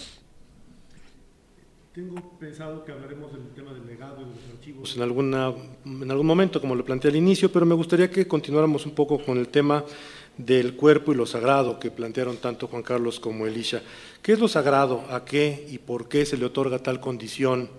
[1.93, 5.53] Tengo pensado que hablaremos del tema del legado y de los archivos en, alguna,
[5.85, 9.17] en algún momento, como lo planteé al inicio, pero me gustaría que continuáramos un poco
[9.17, 9.83] con el tema
[10.37, 13.81] del cuerpo y lo sagrado que plantearon tanto Juan Carlos como Elisha.
[14.21, 15.03] ¿Qué es lo sagrado?
[15.09, 17.69] ¿A qué y por qué se le otorga tal condición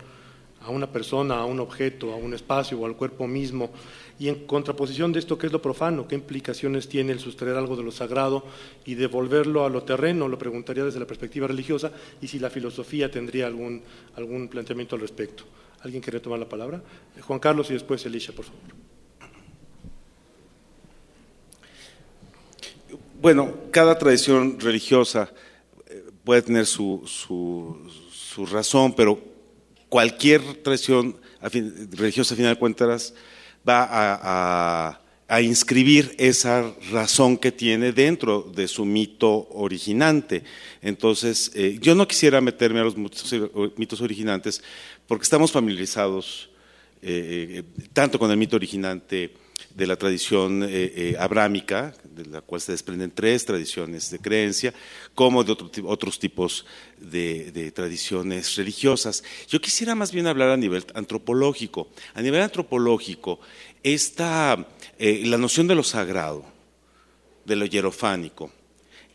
[0.61, 3.70] a una persona, a un objeto, a un espacio o al cuerpo mismo?
[4.18, 6.09] Y en contraposición de esto, ¿qué es lo profano?
[6.09, 8.44] ¿Qué implicaciones tiene el sustraer algo de lo sagrado
[8.86, 10.26] y devolverlo a lo terreno?
[10.26, 11.92] Lo preguntaría desde la perspectiva religiosa
[12.22, 13.82] y si la filosofía tendría algún,
[14.14, 15.44] algún planteamiento al respecto.
[15.82, 16.82] ¿Alguien quiere tomar la palabra?
[17.16, 18.76] Eh, Juan Carlos y después Elisha, por favor.
[23.19, 25.33] Bueno, cada tradición religiosa
[25.87, 29.19] eh, puede tener su, su, razón, pero
[29.89, 31.17] cualquier tradición
[31.93, 33.14] religiosa, a final de cuentas,
[33.67, 33.89] va
[35.29, 40.45] a, inscribir esa razón que tiene dentro de su mito originante.
[40.83, 44.62] Entonces, eh, yo no quisiera meterme a los mitos, originantes
[45.09, 46.51] porque estamos familiarizados
[47.01, 47.62] eh,
[47.95, 49.33] tanto con el mito originante
[49.77, 50.66] de la tradición
[51.18, 54.72] abrámica, de la cual se desprenden tres tradiciones de creencia,
[55.14, 55.55] como de
[55.85, 56.64] otros tipos
[56.99, 59.22] de, de, tradiciones religiosas.
[59.49, 61.89] Yo quisiera más bien hablar a nivel antropológico.
[62.14, 63.39] A nivel antropológico,
[63.83, 64.66] esta,
[64.99, 66.45] eh, la noción de lo sagrado,
[67.45, 68.51] de lo hierofánico,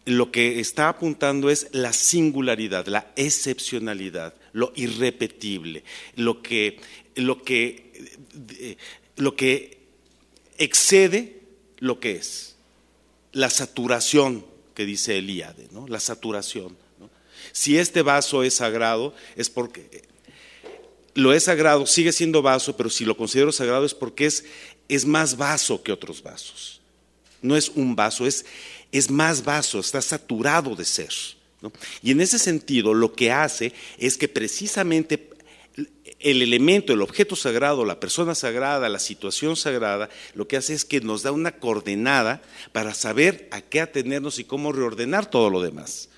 [0.06, 5.84] lo que está apuntando es la singularidad, la excepcionalidad, lo irrepetible,
[6.16, 6.80] lo que,
[7.16, 7.92] lo que,
[8.60, 8.78] eh,
[9.18, 9.81] lo que
[10.64, 11.42] excede
[11.80, 12.56] lo que es,
[13.32, 14.46] la saturación
[14.76, 15.88] que dice Elíade, ¿no?
[15.88, 16.78] la saturación.
[17.52, 20.04] Si este vaso es sagrado, es porque
[21.14, 24.46] lo es sagrado, sigue siendo vaso, pero si lo considero sagrado es porque es,
[24.88, 26.80] es más vaso que otros vasos.
[27.42, 28.46] No es un vaso, es,
[28.92, 31.12] es más vaso, está saturado de ser.
[32.02, 35.30] Y en ese sentido, lo que hace es que precisamente
[36.20, 40.86] el elemento, el objeto sagrado, la persona sagrada, la situación sagrada, lo que hace es
[40.86, 42.42] que nos da una coordenada
[42.72, 46.10] para saber a qué atenernos y cómo reordenar todo lo demás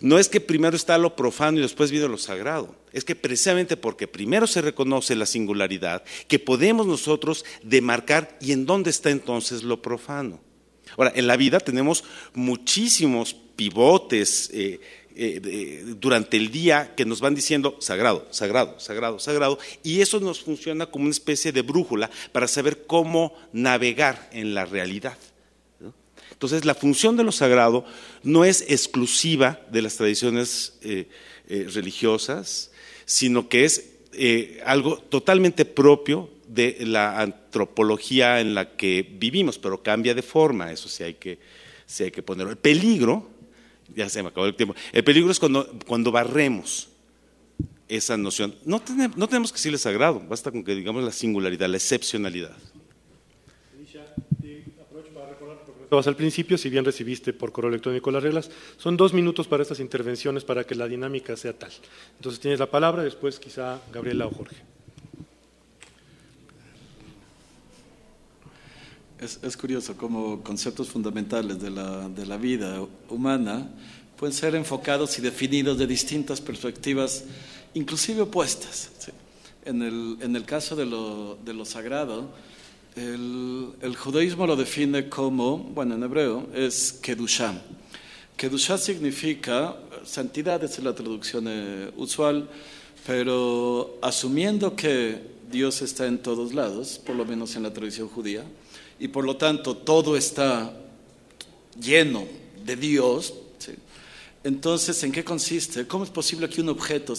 [0.00, 2.74] no es que primero está lo profano y después viene lo sagrado.
[2.92, 8.66] Es que precisamente porque primero se reconoce la singularidad, que podemos nosotros demarcar y en
[8.66, 10.40] dónde está entonces lo profano.
[10.96, 14.80] Ahora, en la vida tenemos muchísimos pivotes eh,
[15.20, 20.40] eh, durante el día que nos van diciendo sagrado, sagrado, sagrado, sagrado, y eso nos
[20.40, 25.18] funciona como una especie de brújula para saber cómo navegar en la realidad.
[26.30, 27.84] Entonces, la función de lo sagrado
[28.22, 31.08] no es exclusiva de las tradiciones eh,
[31.48, 32.70] eh, religiosas,
[33.04, 33.90] sino que es
[34.64, 40.88] algo totalmente propio de la antropología en la que vivimos, pero cambia de forma, eso
[40.88, 41.40] sí hay que,
[41.86, 42.52] sí hay que ponerlo.
[42.52, 43.37] El peligro,
[43.94, 46.88] ya se me acabó el tiempo, el peligro es cuando, cuando barremos
[47.88, 48.54] esa noción.
[48.64, 52.56] No tenemos, que decirle sagrado, basta con que digamos la singularidad, la excepcionalidad
[56.06, 59.80] al principio, si bien recibiste por correo electrónico las reglas, son dos minutos para estas
[59.80, 61.70] intervenciones para que la dinámica sea tal.
[62.16, 64.56] Entonces tienes la palabra, después quizá Gabriela o Jorge.
[69.20, 73.68] Es, curioso cómo conceptos fundamentales de la, de la, vida humana
[74.16, 77.24] pueden ser enfocados y definidos de distintas perspectivas,
[77.74, 78.90] inclusive opuestas.
[79.64, 82.30] En, el, en, el, caso de lo, de lo sagrado,
[82.94, 87.60] el, judaísmo lo define como, bueno, en hebreo es Kedushá.
[88.36, 92.48] Kedushá significa, santidad es la traducción eh, usual,
[93.04, 98.44] pero asumiendo que Dios está en todos lados, por lo menos en la tradición judía,
[98.98, 100.72] y por lo tanto todo está
[101.80, 102.26] lleno
[102.64, 103.34] de Dios,
[104.44, 105.86] Entonces, ¿en qué consiste?
[105.86, 107.12] ¿Cómo es posible que un objeto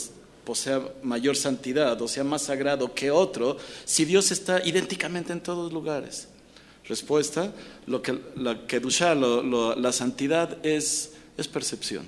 [0.45, 5.71] posea mayor santidad o sea más sagrado que otro si Dios está idénticamente en todos
[5.71, 6.27] lugares?
[6.85, 7.53] Respuesta,
[7.87, 12.05] lo que, la Kedushá, la santidad es, es percepción.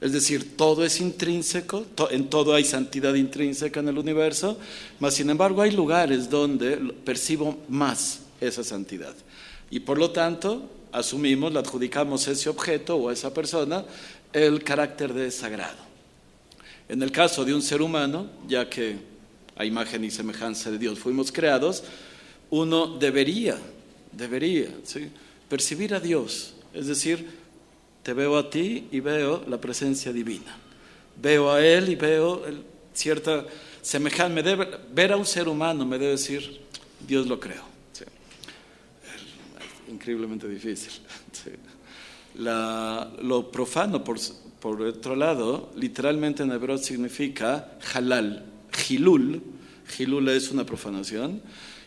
[0.00, 4.58] Es decir, todo es intrínseco, en todo hay santidad intrínseca en el universo,
[5.00, 9.14] mas sin embargo hay lugares donde percibo más esa santidad.
[9.70, 13.84] Y por lo tanto, asumimos, le adjudicamos a ese objeto o a esa persona
[14.32, 15.88] el carácter de sagrado.
[16.88, 18.96] En el caso de un ser humano, ya que
[19.56, 21.82] a imagen y semejanza de Dios fuimos creados,
[22.50, 23.58] uno debería,
[24.12, 24.68] debería
[25.48, 27.28] percibir a Dios, es decir,
[28.02, 30.56] te veo a ti y veo la presencia divina,
[31.20, 32.42] veo a Él y veo
[32.94, 33.44] cierta
[33.82, 34.42] semejanza, me
[34.92, 36.60] ver a un ser humano me debe decir,
[37.06, 37.77] Dios lo creo.
[40.08, 40.92] Increíblemente difícil.
[42.38, 44.16] lo profano, por,
[44.58, 48.46] por otro lado, literalmente en hebreo significa halal,
[48.88, 49.42] hilul,
[49.98, 51.42] hilul es una profanación,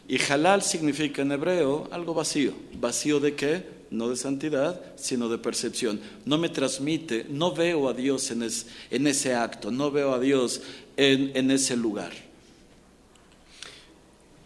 [0.07, 2.53] y halal significa en hebreo algo vacío.
[2.79, 3.65] ¿Vacío de qué?
[3.89, 5.99] No de santidad, sino de percepción.
[6.23, 10.61] No me transmite, no veo a Dios en, en ese acto, no veo a Dios
[10.95, 12.11] en, en ese lugar.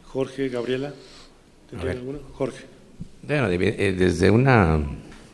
[0.07, 0.93] Jorge, Gabriela,
[1.77, 2.19] alguno?
[2.31, 2.74] Jorge.
[3.27, 4.79] Bueno, eh, desde una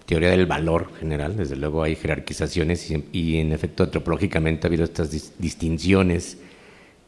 [0.05, 5.11] teoría del valor general, desde luego hay jerarquizaciones y, en efecto antropológicamente ha habido estas
[5.37, 6.37] distinciones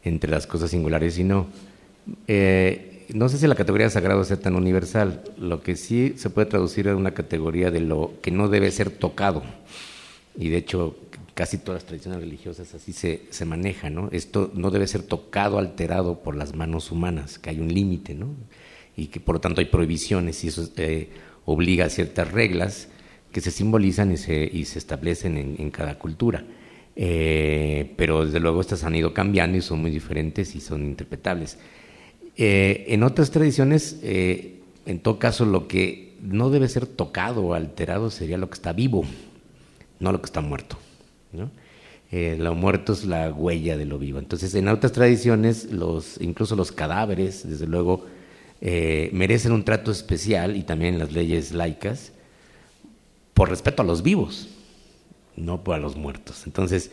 [0.04, 1.48] entre las cosas singulares y no.
[2.28, 6.30] Eh, no sé si la categoría de sagrado sea tan universal, lo que sí se
[6.30, 9.42] puede traducir en una categoría de lo que no debe ser tocado.
[10.38, 10.98] Y de hecho,
[11.34, 14.10] casi todas las tradiciones religiosas así se, se manejan, ¿no?
[14.12, 18.36] Esto no debe ser tocado, alterado por las manos humanas, que hay un límite, ¿no?
[18.96, 21.10] Y que por lo tanto hay prohibiciones y eso eh,
[21.46, 22.90] obliga a ciertas reglas
[23.32, 26.44] que se simbolizan y se, y se establecen en, cada cultura.
[26.96, 31.58] Eh, pero desde luego estas han ido cambiando y son muy diferentes y son interpretables.
[32.38, 38.12] Eh, en otras tradiciones, en todo caso, lo que no debe ser tocado o alterado
[38.12, 39.04] sería lo que está vivo,
[40.00, 40.78] no lo que está muerto.
[42.14, 44.20] Lo muerto es la huella de lo vivo.
[44.20, 48.06] Entonces, en otras tradiciones, los, incluso los cadáveres, desde luego,
[49.12, 52.14] merecen un trato especial y también las leyes laicas
[53.34, 54.48] por respeto a los vivos,
[55.36, 56.44] no por a los muertos.
[56.46, 56.92] Entonces,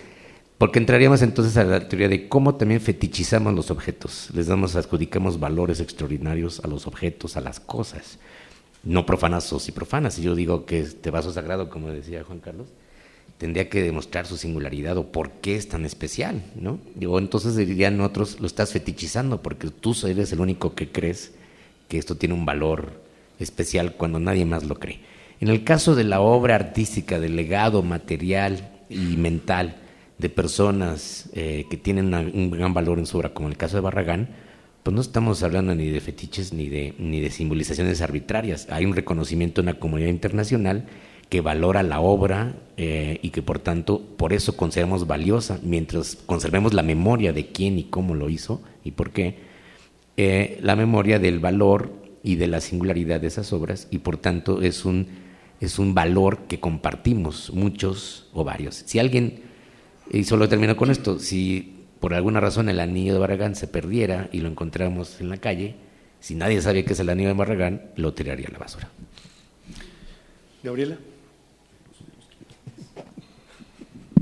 [0.59, 4.29] porque entraríamos entonces a la teoría de cómo también fetichizamos los objetos.
[4.35, 8.19] Les damos, adjudicamos valores extraordinarios a los objetos, a las cosas.
[8.83, 10.15] No profanas o sí profanas.
[10.15, 12.69] Si yo digo que este vaso sagrado, como decía Juan Carlos,
[13.39, 16.79] tendría que demostrar su singularidad o por qué es tan especial, ¿no?
[16.95, 21.33] Digo, entonces dirían otros, lo estás fetichizando porque tú eres el único que crees
[21.91, 23.03] que esto tiene un valor
[23.41, 25.01] especial cuando nadie más lo cree.
[25.41, 29.77] En el caso de la obra artística, del legado material y mental,
[30.19, 33.77] de personas eh, que tienen un gran valor en su obra, como en el caso
[33.77, 34.29] de Barragán,
[34.83, 38.69] pues no estamos hablando ni de fetiches ni de, ni de simbolizaciones arbitrarias.
[38.71, 40.87] Hay un reconocimiento en la comunidad internacional
[41.29, 46.73] que valora la obra eh, y que por tanto por eso consideramos valiosa, mientras conservemos
[46.73, 49.50] la memoria de quién y cómo lo hizo y por qué,
[50.23, 51.93] eh, la memoria del valor
[52.23, 55.07] y de la singularidad de esas obras y por tanto es un,
[55.61, 58.83] es un valor que compartimos muchos o varios.
[58.87, 59.51] Si alguien
[60.11, 61.19] y solo termino con esto.
[61.19, 65.37] Si por alguna razón el anillo de Barragán se perdiera y lo encontramos en la
[65.37, 65.77] calle,
[66.19, 68.91] si nadie sabe que es el anillo de Barragán, lo tiraría a la basura.
[70.63, 70.99] Gabriela.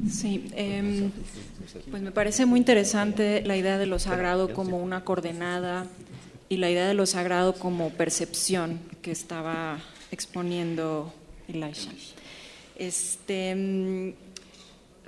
[0.09, 1.11] Sí, em,
[1.91, 5.87] pues me parece muy interesante la idea de lo sagrado como una coordenada
[6.49, 9.79] y la idea de lo sagrado como percepción que estaba
[10.11, 11.13] exponiendo
[11.47, 11.91] Elisha.
[12.77, 14.15] Este, em,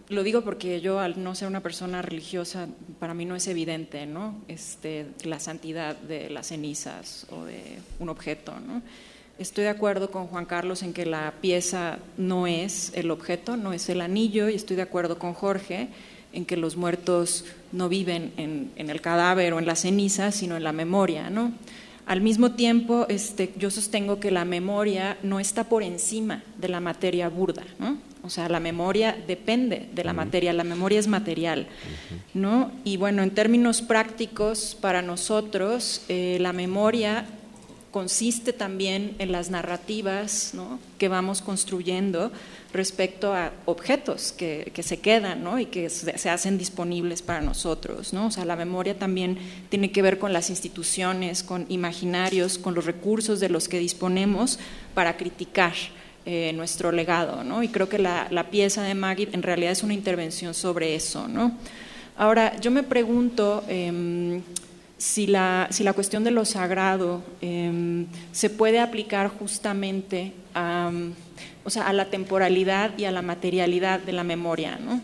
[0.09, 4.07] lo digo porque yo, al no ser una persona religiosa, para mí no es evidente
[4.07, 4.43] ¿no?
[4.49, 8.59] Este, la santidad de las cenizas o de un objeto.
[8.59, 8.83] ¿no?
[9.39, 13.73] Estoy de acuerdo con Juan Carlos en que la pieza no es el objeto, no
[13.73, 15.89] es el anillo, y estoy de acuerdo con Jorge
[16.33, 20.57] en que los muertos no viven en, en el cadáver o en la ceniza, sino
[20.57, 21.31] en la memoria.
[21.31, 21.53] ¿no?
[22.07, 26.81] Al mismo tiempo, este, yo sostengo que la memoria no está por encima de la
[26.81, 27.65] materia burda.
[27.79, 27.99] ¿no?
[28.23, 31.69] O sea, la memoria depende de la materia, la memoria es material,
[32.35, 32.71] ¿no?
[32.85, 37.25] Y bueno, en términos prácticos, para nosotros, eh, la memoria
[37.91, 40.53] consiste también en las narrativas
[40.99, 42.31] que vamos construyendo
[42.73, 48.13] respecto a objetos que, se quedan y que se, hacen disponibles para nosotros.
[48.13, 48.27] ¿no?
[48.27, 49.39] O sea, la memoria también
[49.69, 54.59] tiene que ver con las instituciones, con imaginarios, con los recursos de los que disponemos
[54.95, 55.75] para criticar
[56.27, 57.63] eh, nuestro legado, ¿no?
[57.63, 61.57] Y creo que la, pieza de Maggie en realidad es una intervención sobre eso, ¿no?
[62.19, 64.43] Ahora, yo me pregunto em,
[65.01, 70.93] si, la, si, la, cuestión de lo sagrado em, se puede aplicar justamente a,
[71.65, 75.01] o sea, a la temporalidad y a la materialidad de la memoria, ¿no?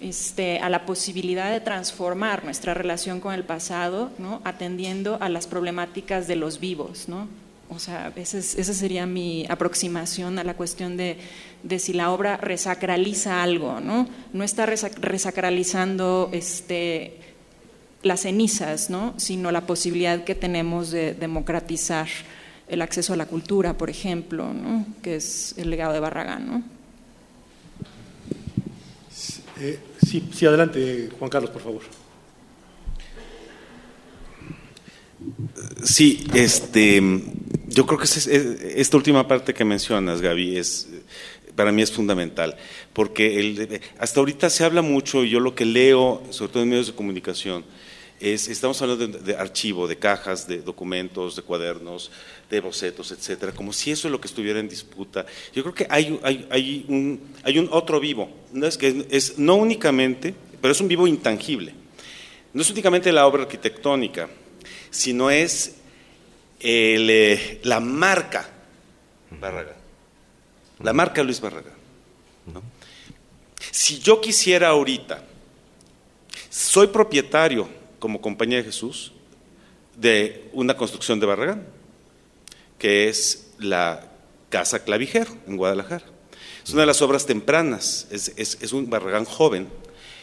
[0.00, 4.40] Este, a la posibilidad de transformar nuestra relación con el pasado, ¿no?
[4.44, 7.28] atendiendo a las problemáticas de los vivos, ¿no?
[7.70, 11.18] O sea, esa, sería mi aproximación a la cuestión de,
[11.78, 14.08] si la obra resacraliza algo, ¿no?
[14.32, 17.27] No está resacralizando este,
[18.02, 19.14] las cenizas, ¿no?
[19.18, 22.08] Sino la posibilidad que tenemos de democratizar
[22.68, 24.86] el acceso a la cultura, por ejemplo, ¿no?
[25.02, 26.46] que es el legado de Barragán.
[26.46, 26.62] ¿no?
[29.60, 31.82] Eh, sí, sí, adelante, Juan Carlos, por favor.
[35.82, 37.02] Sí, este,
[37.66, 38.06] yo creo que
[38.76, 40.88] esta última parte que mencionas, Gaby, es,
[41.56, 42.56] para mí es fundamental,
[42.92, 46.68] porque el, hasta ahorita se habla mucho, y yo lo que leo, sobre todo en
[46.68, 47.64] medios de comunicación,
[48.20, 52.10] es, estamos hablando de, archivo, de cajas, de documentos, de cuadernos,
[52.50, 55.24] de bocetos, etcétera, como si eso es lo que estuviera en disputa.
[55.54, 59.54] Yo creo que hay, hay, un, hay un otro vivo, no es que es no
[59.56, 61.74] únicamente, pero es un vivo intangible.
[62.52, 64.28] No es únicamente la obra arquitectónica,
[64.90, 65.76] sino es
[66.60, 68.48] eh, la marca
[69.30, 69.76] Barragán,
[70.80, 71.78] la marca Luis Barragán.
[73.70, 75.22] Si yo quisiera ahorita,
[76.48, 79.12] soy propietario como Compañía de Jesús
[79.96, 81.66] de una construcción de Barragán,
[82.78, 84.12] que es la
[84.48, 86.04] Casa Clavijero en Guadalajara.
[86.64, 89.68] Es una de las obras tempranas, es, un Barragán joven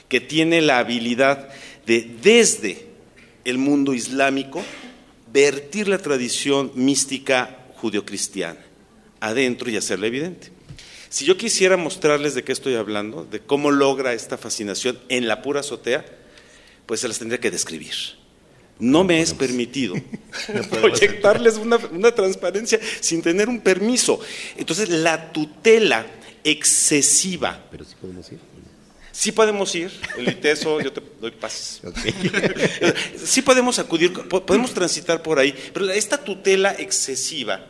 [0.07, 1.49] que tiene la habilidad
[1.85, 2.87] de desde
[3.43, 4.63] el mundo islámico
[5.33, 8.59] vertir la tradición mística judio-cristiana
[9.19, 10.51] adentro y hacerla evidente.
[11.09, 15.41] Si yo quisiera mostrarles de qué estoy hablando, de cómo logra esta fascinación en la
[15.41, 16.05] pura azotea,
[16.85, 17.95] pues se las tendría que describir.
[18.77, 19.95] No me es permitido
[20.69, 24.19] proyectarles una, transparencia sin tener un permiso.
[24.57, 26.05] Entonces, la tutela
[26.43, 27.63] excesiva.
[27.71, 28.39] Pero sí podemos ir.
[29.11, 31.81] Sí podemos ir, el ITESO, yo te doy pases.
[33.23, 37.65] Sí podemos acudir, podemos transitar por ahí, pero esta tutela excesiva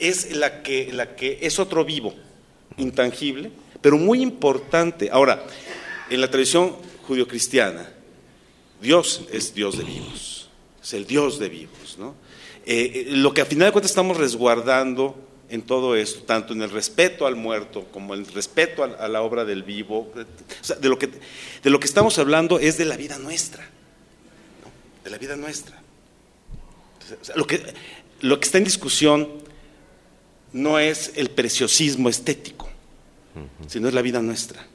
[0.00, 2.12] es la que, la que es otro vivo,
[2.76, 5.10] intangible, pero muy importante.
[5.12, 5.46] Ahora,
[6.10, 6.74] en la tradición
[7.06, 7.88] judio-cristiana,
[8.84, 10.48] Dios es Dios de vivos,
[10.82, 11.96] es el Dios de vivos.
[11.98, 12.14] ¿no?
[12.66, 15.16] Eh, eh, lo que a final de cuentas estamos resguardando
[15.48, 19.22] en todo esto, tanto en el respeto al muerto como en el respeto a, la
[19.22, 21.08] obra del vivo, de, lo que,
[21.62, 23.66] de lo que estamos hablando es de la vida nuestra,
[25.02, 25.82] de la vida nuestra.
[27.34, 27.62] lo, que,
[28.20, 29.28] lo que está en discusión
[30.52, 32.68] no es el preciosismo estético,
[33.66, 34.66] sino es la vida nuestra.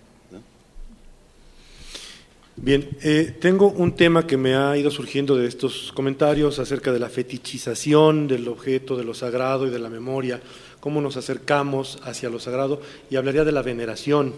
[2.62, 7.00] Bien, eh, tengo un tema que me ha ido surgiendo de estos comentarios acerca de
[7.00, 10.42] la fetichización del objeto, de lo sagrado y de la memoria,
[10.82, 14.34] cómo nos acercamos hacia lo sagrado, y hablaría de la veneración.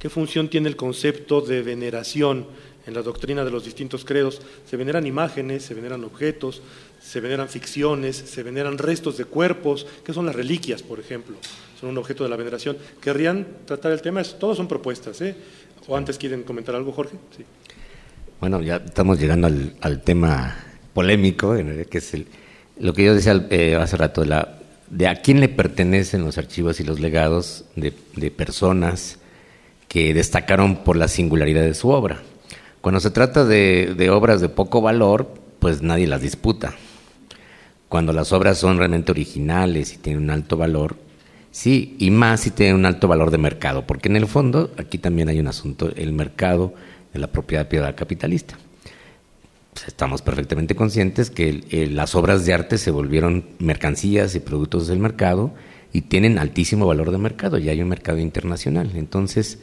[0.00, 2.46] ¿Qué función tiene el concepto de veneración
[2.86, 4.42] en la doctrina de los distintos credos?
[4.68, 6.62] Se veneran imágenes, se veneran objetos,
[7.00, 11.36] se veneran ficciones, se veneran restos de cuerpos, que son las reliquias, por ejemplo,
[11.80, 12.76] son un objeto de la veneración.
[13.00, 14.22] ¿Querrían tratar el tema?
[14.22, 15.36] Todos son propuestas, ¿eh?
[15.86, 17.16] ¿O antes quieren comentar algo, Jorge?
[17.36, 17.44] Sí.
[18.40, 20.54] Bueno, ya estamos llegando al, tema
[20.92, 22.12] polémico, que es
[22.78, 24.22] lo que yo decía eh, hace rato,
[24.90, 27.92] de a quién le pertenecen los archivos y los legados de,
[28.30, 29.18] personas
[29.88, 32.22] que destacaron por la singularidad de su obra.
[32.84, 36.74] Cuando se trata de, obras de poco valor, pues nadie las disputa.
[37.88, 40.98] Cuando las obras son realmente originales y tienen un alto valor,
[41.50, 44.98] Sí, y más si tiene un alto valor de mercado, porque en el fondo aquí
[44.98, 46.74] también hay un asunto, el mercado
[47.14, 48.58] de la propiedad privada capitalista.
[49.72, 54.98] Pues estamos perfectamente conscientes que las obras de arte se volvieron mercancías y productos del
[54.98, 55.54] mercado
[55.92, 58.90] y tienen altísimo valor de mercado, y hay un mercado internacional.
[58.94, 59.60] Entonces,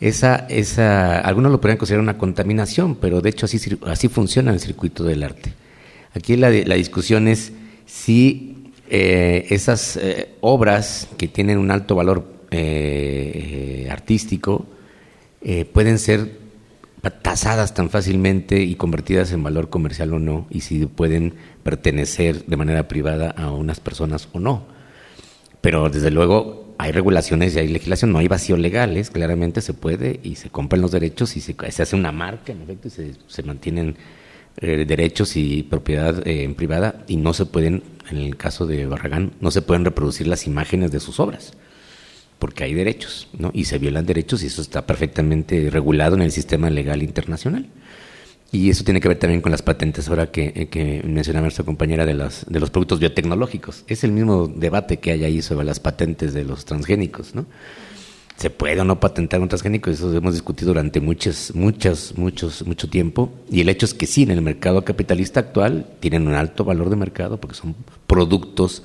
[0.00, 4.60] esa, esa, algunos lo podrían considerar una contaminación, pero de hecho así, así funciona el
[4.60, 5.52] circuito del arte.
[6.14, 7.52] Aquí la, la discusión es
[7.86, 14.66] si eh, esas eh, obras que tienen un alto valor eh, artístico
[15.72, 16.36] pueden ser
[17.22, 22.56] tasadas tan fácilmente y convertidas en valor comercial o no, y si pueden pertenecer de
[22.56, 24.66] manera privada a unas personas o no.
[25.60, 30.20] Pero desde luego hay regulaciones y hay legislación, no hay vacíos legales, claramente se puede
[30.22, 33.42] y se compran los derechos y se, hace una marca, en efecto, y se, se
[33.42, 33.96] mantienen
[34.60, 39.50] derechos y propiedad en privada y no se pueden en el caso de Barragán, no
[39.50, 41.52] se pueden reproducir las imágenes de sus obras.
[42.38, 43.50] porque hay derechos, ¿no?
[43.52, 47.66] Y se violan derechos y eso está perfectamente regulado en el sistema legal internacional.
[48.50, 51.64] Y eso tiene que ver también con las patentes, ahora que, eh, que mencionaba nuestra
[51.64, 53.84] compañera de, las, de los productos biotecnológicos.
[53.88, 57.44] Es el mismo debate que hay ahí sobre las patentes de los transgénicos, ¿no?
[58.36, 59.90] ¿Se puede o no patentar un transgénico?
[59.90, 63.32] Eso hemos discutido durante muchas, muchas, muchos, mucho tiempo.
[63.50, 66.88] Y el hecho es que sí, en el mercado capitalista actual tienen un alto valor
[66.88, 67.74] de mercado porque son
[68.06, 68.84] productos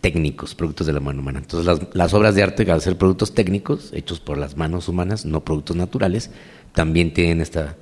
[0.00, 1.38] técnicos, productos de la mano humana.
[1.38, 5.24] Entonces las, las obras de arte, al ser productos técnicos, hechos por las manos humanas,
[5.24, 6.30] no productos naturales,
[6.72, 7.76] también tienen esta,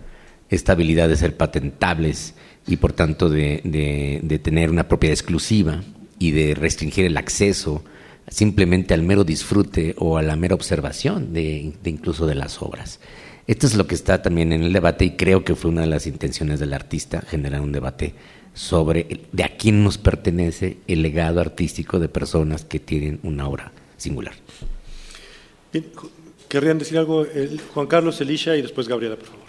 [0.55, 2.35] esta habilidad de ser patentables
[2.67, 5.83] y por tanto de, tener una propiedad exclusiva
[6.19, 7.85] y de restringir el acceso
[8.29, 13.01] simplemente al mero disfrute o a la mera observación de, incluso de las obras.
[13.47, 15.89] Esto es lo que está también en el debate y creo que fue una de
[15.89, 18.15] las intenciones del artista, generar un debate
[18.55, 23.73] sobre de a quién nos pertenece el legado artístico de personas que tienen una obra
[23.99, 24.35] singular.
[26.49, 29.44] ¿Querrían decir algo el, Juan Carlos, Elisha y después Gabriela, por favor?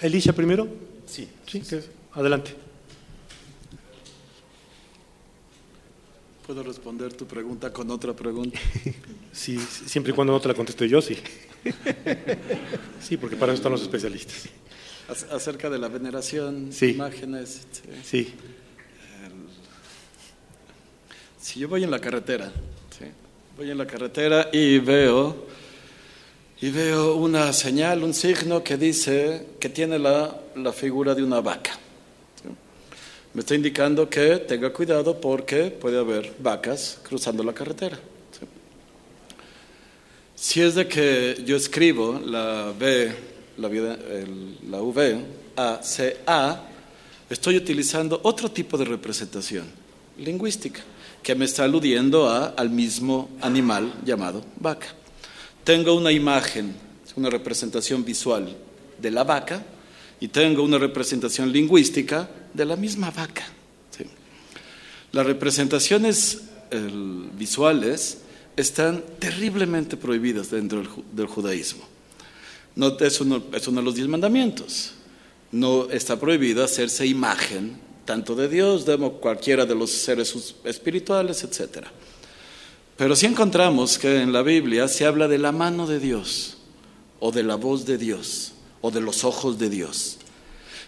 [0.00, 0.68] ¿Elisha primero?
[1.06, 1.28] Sí.
[1.46, 1.62] sí
[2.12, 2.54] adelante.
[6.46, 8.58] ¿Puedo responder tu pregunta con otra pregunta?
[9.32, 11.14] Sí, siempre y cuando no te la conteste yo, sí.
[13.02, 14.48] Sí, porque para eso están los especialistas.
[15.30, 16.92] Acerca de la veneración, sí.
[16.92, 17.66] imágenes.
[18.02, 18.32] Sí.
[21.38, 22.50] Si yo voy en la carretera,
[22.98, 23.04] ¿sí?
[23.58, 25.46] voy en la carretera y veo,
[26.66, 31.40] y veo una señal, un signo que dice que tiene la, la figura de una
[31.40, 31.78] vaca
[33.34, 37.98] me está indicando que tenga cuidado porque puede haber vacas cruzando la carretera.
[40.34, 43.14] Si es de que yo escribo la V,
[43.58, 45.20] la, el, la V,
[45.54, 46.62] A, C, A,
[47.28, 49.66] estoy utilizando otro tipo de representación
[50.16, 50.80] lingüística
[51.22, 54.94] que me está aludiendo a, al mismo animal llamado vaca.
[55.66, 56.76] Tengo una imagen,
[57.16, 58.56] una representación visual
[59.02, 59.66] de la vaca
[60.20, 63.44] y tengo una representación lingüística de la misma vaca.
[65.10, 68.18] Las representaciones el, visuales
[68.56, 71.82] están terriblemente prohibidas dentro del, judaísmo.
[72.76, 74.92] No, es, uno, de los diez mandamientos.
[75.50, 81.88] No está prohibido hacerse imagen tanto de Dios, de cualquiera de los seres espirituales, etc.
[82.96, 86.56] Pero sí encontramos que en la Biblia se habla de la mano de Dios,
[87.20, 90.18] o de la voz de Dios, o de los ojos de Dios.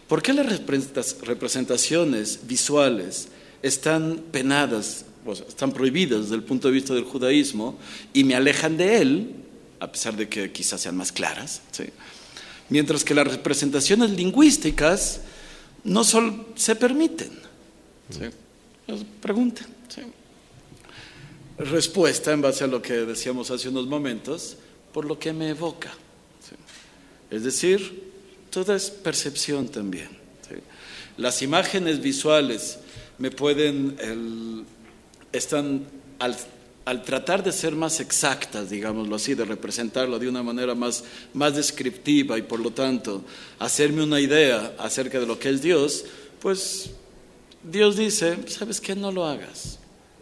[0.07, 3.29] ¿Por qué las representaciones visuales
[3.63, 5.05] están penadas,
[5.47, 7.79] están prohibidas desde el punto de vista del judaísmo
[8.15, 9.35] y me alejan de él,
[9.79, 11.61] a pesar de que quizás sean más claras?
[12.71, 15.21] Mientras que las representaciones lingüísticas
[15.85, 17.31] no solo se permiten.
[18.09, 18.95] ¿sí?
[19.21, 19.78] Pregunten.
[21.59, 24.57] Respuesta en base a lo que decíamos hace unos momentos,
[24.93, 25.93] por lo que me evoca.
[27.31, 28.13] Es decir,
[28.51, 30.09] todo es percepción también.
[31.17, 32.79] Las imágenes visuales
[33.19, 34.65] me pueden,
[35.33, 35.85] están
[36.21, 36.37] al,
[36.85, 41.03] al, tratar de ser más exactas, digámoslo así, de representarlo de una manera más,
[41.35, 43.25] más descriptiva y por lo tanto
[43.59, 46.05] hacerme una idea acerca de lo que es Dios,
[46.41, 46.91] pues
[47.65, 48.95] Dios dice, ¿sabes qué?
[48.95, 49.78] No lo hagas.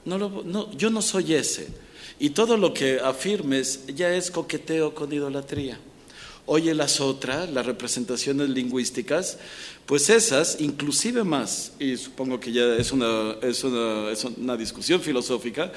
[0.07, 1.69] No lo, no, yo no soy ese.
[2.19, 5.79] Y todo lo que afirmes ya es coqueteo con idolatría.
[6.47, 9.37] Oye las otras, las representaciones lingüísticas,
[9.85, 15.01] pues esas, inclusive más, y supongo que ya es una, es una, es una discusión
[15.01, 15.73] filosófica,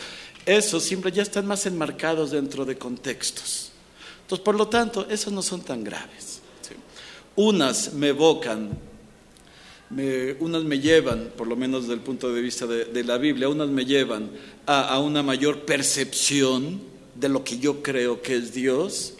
[0.45, 3.71] esos siempre ya están más enmarcados dentro de contextos.
[4.21, 6.41] Entonces, por lo tanto, esos no son tan graves.
[7.35, 8.77] Unas me evocan,
[9.91, 13.69] unas me llevan, por lo menos desde el punto de vista de, la Biblia, unas
[13.69, 14.29] me llevan
[14.65, 16.81] a, una mayor percepción
[17.15, 19.15] de lo que yo creo que es Dios,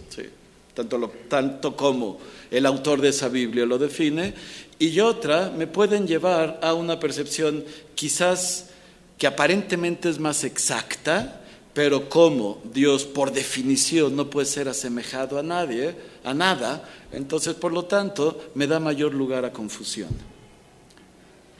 [0.74, 2.20] tanto, tanto como
[2.52, 4.34] el autor de esa Biblia lo define,
[4.78, 7.66] y otra me pueden llevar a una percepción
[7.96, 8.70] quizás
[9.18, 11.42] que aparentemente es más exacta,
[11.74, 17.74] pero como Dios por definición no puede ser asemejado a nadie, a nada, entonces por
[17.74, 20.10] lo tanto me da mayor lugar a confusión.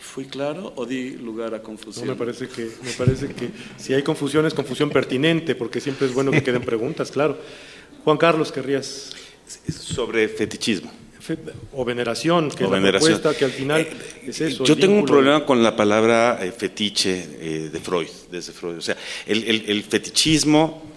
[0.10, 2.08] ¿Fui claro o di lugar a confusión?
[2.08, 6.08] No, me parece que, me parece que si hay confusión es confusión pertinente, porque siempre
[6.08, 7.38] es bueno que queden preguntas, claro.
[8.04, 9.12] Juan Carlos, querrías.
[9.70, 10.92] Sobre fetichismo.
[11.74, 13.14] O veneración, que o es la veneración.
[13.14, 13.88] propuesta, que al final
[14.26, 14.64] es eso.
[14.64, 18.78] Yo tengo un problema con la palabra eh, fetiche eh, de Freud, desde Freud.
[18.78, 20.89] O sea, el, el, el, fetichismo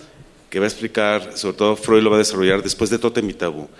[0.52, 3.32] que va a explicar, sobre todo Freud lo va a desarrollar después de Totem y
[3.32, 3.70] Tabú,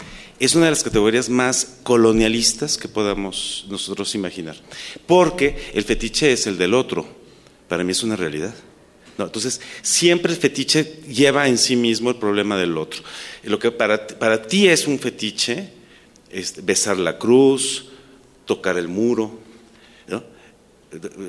[0.40, 4.56] es una de las categorías más colonialistas que podamos nosotros imaginar.
[5.04, 7.06] Porque el fetiche es el del otro.
[7.68, 8.54] Para mí es una realidad.
[9.18, 13.02] No, entonces, siempre el fetiche lleva en sí mismo el problema del otro.
[13.42, 15.68] Lo que para, para ti es un fetiche,
[16.30, 17.90] es besar la cruz,
[18.46, 19.40] tocar el muro.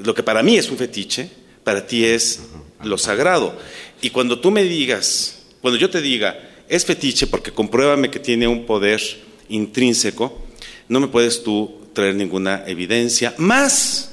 [0.06, 1.30] Lo que para mí es un fetiche,
[1.66, 2.40] para ti es
[2.82, 3.58] lo sagrado.
[4.04, 8.50] Y cuando tú me digas, cuando yo te diga, es fetiche porque compruébame que tiene
[8.50, 9.02] un poder
[9.48, 10.42] intrínseco,
[10.90, 14.12] no me puedes tú traer ninguna evidencia más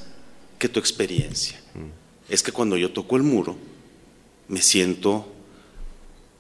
[0.60, 1.60] que tu experiencia.
[2.28, 3.56] Es que cuando yo toco el muro,
[4.46, 5.26] me siento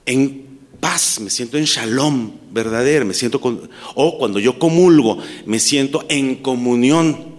[0.06, 5.58] en paz, me siento en shalom verdadero, me siento con, o cuando yo comulgo, me
[5.58, 7.34] siento en comunión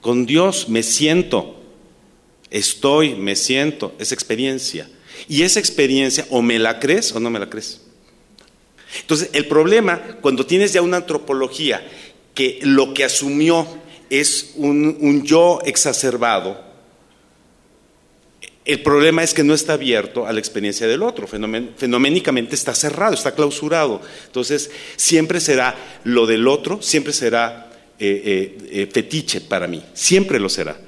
[0.00, 1.60] con Dios, me siento,
[2.50, 4.88] estoy, me siento, es experiencia.
[5.28, 7.80] Y esa experiencia o me la crees o no me la crees.
[9.00, 11.86] Entonces, el problema, cuando tienes ya una antropología
[12.34, 13.66] que lo que asumió
[14.10, 16.62] es un, yo exacerbado,
[18.64, 23.14] el problema es que no está abierto a la experiencia del otro, fenoménicamente está cerrado,
[23.14, 24.00] está clausurado.
[24.26, 30.40] Entonces, siempre será lo del otro, siempre será eh, eh, eh, fetiche para mí, siempre
[30.40, 30.78] lo será.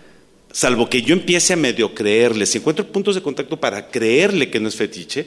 [0.56, 4.58] Salvo que yo empiece a medio creerle, si encuentro puntos de contacto para creerle que
[4.58, 5.26] no es fetiche,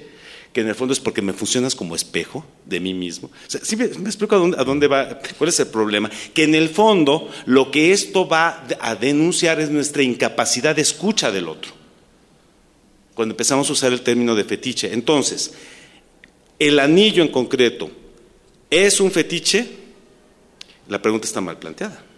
[0.51, 3.29] que en el fondo es porque me funcionas como espejo de mí mismo.
[3.45, 5.19] ¿Sí me, explico a dónde, va?
[5.37, 6.09] ¿Cuál es el problema?
[6.33, 11.29] Que en el fondo lo que esto va a denunciar es nuestra incapacidad de escucha
[11.29, 11.73] del otro.
[13.13, 14.91] Cuando empezamos a usar el término de fetiche.
[14.91, 15.53] Entonces,
[16.57, 17.91] el anillo en concreto,
[18.67, 19.67] ¿es un fetiche?
[20.87, 22.08] La pregunta está mal planteada.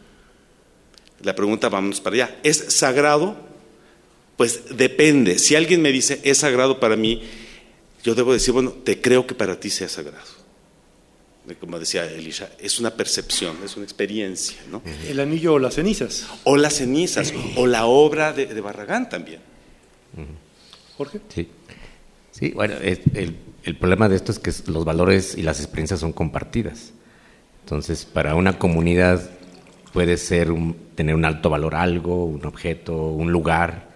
[1.24, 2.40] La pregunta, vámonos para allá.
[2.44, 3.36] ¿Es sagrado?
[4.38, 5.38] Pues depende.
[5.40, 7.24] Si alguien me dice, es sagrado para mí,
[8.04, 10.42] yo debo decir, bueno, te creo que para ti sea sagrado.
[11.60, 14.58] Como decía Elisha, es una percepción, es una experiencia.
[14.70, 14.82] ¿no?
[15.08, 16.28] El anillo o las cenizas.
[16.44, 19.42] O las cenizas, o la obra de, Barragán también.
[20.98, 21.20] Jorge.
[21.34, 21.48] Sí.
[22.32, 26.14] Sí, bueno, el, el, problema de esto es que los valores y las experiencias son
[26.14, 26.94] compartidas.
[27.64, 29.30] Entonces, para una comunidad
[29.92, 33.90] puede ser un, tener un alto valor algo, un objeto, un lugar.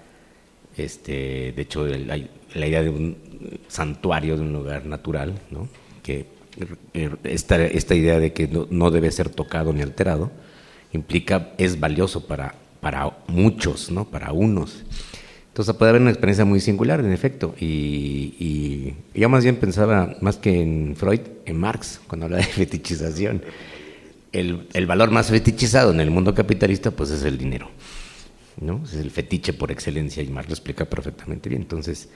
[0.78, 3.18] Este, de hecho, la, idea de un
[3.68, 5.68] santuario de un lugar natural, ¿no?
[6.04, 6.26] que
[6.94, 10.32] eh, esta, esta idea de que no, debe ser tocado ni alterado
[10.94, 14.06] implica, es valioso para, para muchos, ¿no?
[14.06, 14.84] para unos.
[15.48, 17.56] Entonces puede haber una experiencia muy singular, en efecto.
[17.60, 22.44] Y, y, yo más bien pensaba, más que en Freud, en Marx, cuando habla de
[22.60, 23.42] fetichización.
[24.40, 27.70] El, el, valor más fetichizado en el mundo capitalista, pues es el dinero.
[28.60, 28.82] ¿no?
[28.84, 31.62] Es el fetiche por excelencia, y Marx lo explica perfectamente bien.
[31.62, 32.10] Entonces,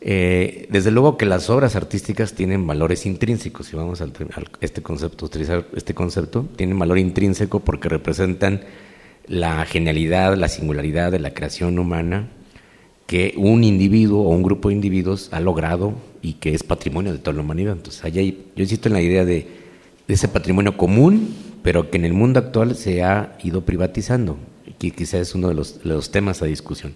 [0.00, 4.08] eh, desde luego que las obras artísticas tienen valores intrínsecos, si vamos a
[4.60, 8.62] este concepto, utilizar este concepto, tienen valor intrínseco porque representan
[9.28, 12.28] la genialidad, la singularidad de la creación humana
[13.06, 17.18] que un individuo o un grupo de individuos ha logrado y que es patrimonio de
[17.18, 17.74] toda la humanidad.
[17.74, 19.62] Entonces, allá yo insisto en la idea de,
[20.08, 24.36] ese patrimonio común, pero que en el mundo actual se ha ido privatizando,
[24.78, 26.94] que quizás es uno de los temas a discusión.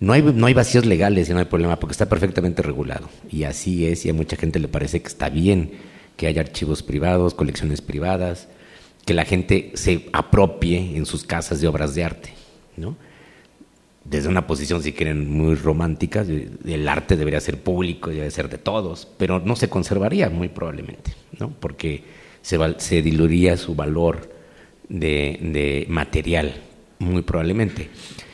[0.00, 3.08] No hay, no hay vacíos legales y no hay problema porque está perfectamente regulado.
[3.30, 5.72] Y así es, y a mucha gente le parece que está bien
[6.16, 8.48] que haya archivos privados, colecciones privadas,
[9.04, 12.32] que la gente se apropie en sus casas de obras de arte,
[12.76, 12.96] ¿no?
[14.04, 18.58] Desde una posición, si quieren, muy romántica, el arte debería ser público, debe ser de
[18.58, 21.50] todos, pero no se conservaría muy probablemente, ¿no?
[21.50, 22.02] Porque
[22.42, 24.30] se, se diluiría su valor
[24.90, 26.54] de, material,
[26.98, 27.88] muy probablemente.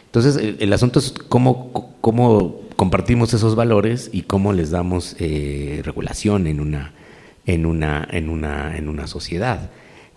[0.07, 1.73] Entonces, el, asunto es cómo,
[2.77, 6.95] compartimos esos valores y cómo les damos eh, regulación en una,
[7.45, 9.71] en una, en una, en una sociedad.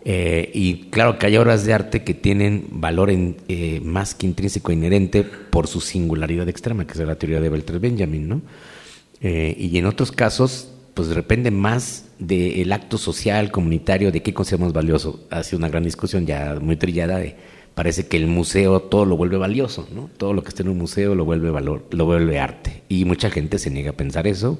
[0.05, 4.25] Eh, y claro que hay obras de arte que tienen valor en, eh, más que
[4.25, 8.41] intrínseco e inherente por su singularidad extrema, que es la teoría de Walter Benjamin, ¿no?
[9.21, 15.25] y en otros casos, pues depende más del acto social, comunitario, de qué consideramos valioso.
[15.29, 17.37] Ha sido una gran discusión ya muy trillada de
[17.73, 20.09] parece que el museo todo lo vuelve valioso, ¿no?
[20.17, 22.83] Todo lo que está en un museo lo vuelve valor, lo vuelve arte.
[22.89, 24.59] Y mucha gente se niega a pensar eso,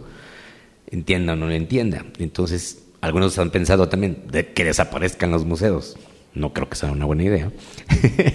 [0.89, 2.05] entienda o no lo entienda.
[2.19, 5.97] Entonces, algunos han pensado también de que desaparezcan los museos.
[6.33, 7.51] No creo que sea una buena idea.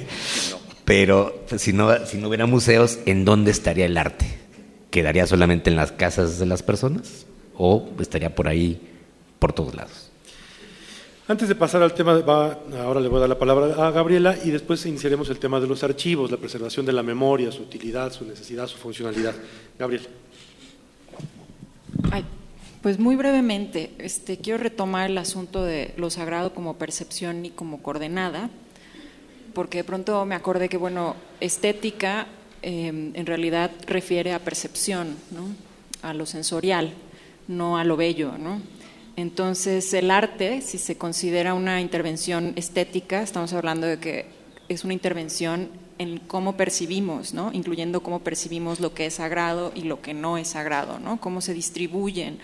[0.84, 4.26] Pero si no, si no hubiera museos, ¿en dónde estaría el arte?
[4.90, 7.24] ¿Quedaría solamente en las casas de las personas?
[7.56, 8.80] ¿O estaría por ahí,
[9.38, 10.10] por todos lados?
[11.26, 12.20] Antes de pasar al tema,
[12.82, 15.66] ahora le voy a dar la palabra a Gabriela y después iniciaremos el tema de
[15.66, 19.34] los archivos, la preservación de la memoria, su utilidad, su necesidad, su funcionalidad.
[19.78, 20.04] Gabriela.
[22.82, 27.82] pues muy brevemente, este, quiero retomar el asunto de lo sagrado como percepción y como
[27.82, 28.50] coordenada,
[29.54, 32.26] porque de pronto me acordé que, bueno, estética
[32.60, 35.46] em, en realidad refiere a percepción, ¿no?
[36.02, 36.92] a lo sensorial,
[37.48, 38.38] no a lo bello.
[38.38, 38.60] ¿no?
[39.16, 44.26] Entonces, el arte, si se considera una intervención estética, estamos hablando de que
[44.68, 45.68] es una intervención
[45.98, 47.52] en cómo percibimos, ¿no?
[47.52, 51.20] incluyendo cómo percibimos lo que es sagrado y lo que no es sagrado, ¿no?
[51.20, 52.38] cómo se distribuyen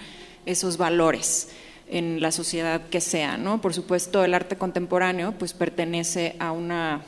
[0.47, 1.49] esos valores
[1.91, 3.61] en la sociedad que sea, ¿no?
[3.61, 7.03] Por supuesto, el arte contemporáneo pues pertenece a una,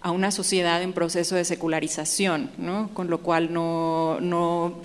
[0.00, 2.90] a una sociedad en proceso de secularización, ¿no?
[2.94, 4.82] Con lo cual no, no,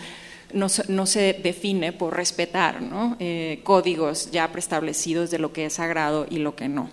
[0.53, 3.17] no, no se define por respetar ¿no?
[3.19, 6.89] Eh, códigos ya preestablecidos de lo que es sagrado y lo que no.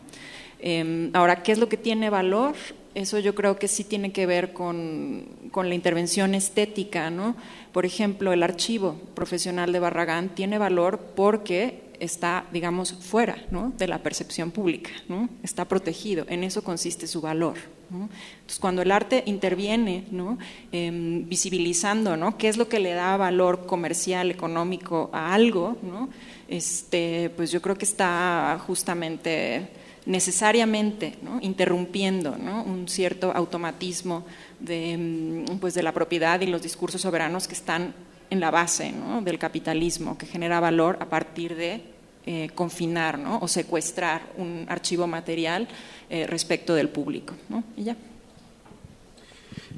[0.58, 2.54] Em, ahora, ¿qué es lo que tiene valor?
[2.94, 7.36] Eso yo creo que sí tiene que ver con, con la intervención estética, ¿no?
[7.72, 13.36] Por ejemplo, el archivo profesional de Barragán tiene valor porque está, digamos, fuera
[13.76, 15.28] de la percepción pública, ¿no?
[15.42, 17.56] está protegido, en eso consiste su valor.
[17.90, 20.38] Entonces, cuando el arte interviene, ¿no?
[20.70, 22.38] Em, visibilizando ¿no?
[22.38, 26.08] qué es lo que le da valor comercial, económico a algo, ¿no?
[26.48, 29.68] este, pues yo creo que está justamente
[30.06, 34.24] necesariamente interrumpiendo un cierto automatismo
[34.58, 37.94] de, em, pues de la propiedad y los discursos soberanos que están
[38.30, 41.82] en la base del capitalismo, que genera valor a partir de
[42.26, 45.66] eh, confinar o secuestrar un archivo material
[46.08, 47.34] eh, respecto del público.
[47.76, 47.96] Y ya.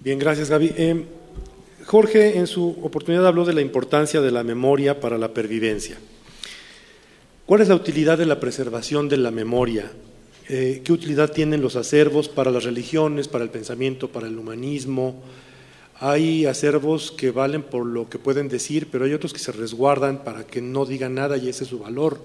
[0.02, 0.74] Bien, gracias Gaby.
[0.76, 1.04] Eh,
[1.86, 5.96] Jorge en su oportunidad habló de la importancia de la memoria para la pervivencia.
[7.46, 9.90] ¿Cuál es la utilidad de la preservación de la memoria?
[10.46, 15.22] ¿Qué utilidad tienen los acervos para las religiones, para el pensamiento, para el humanismo?
[16.04, 20.24] Hay acervos que valen por lo que pueden decir, pero hay otros que se resguardan
[20.24, 22.18] para que no digan nada y ese es su valor.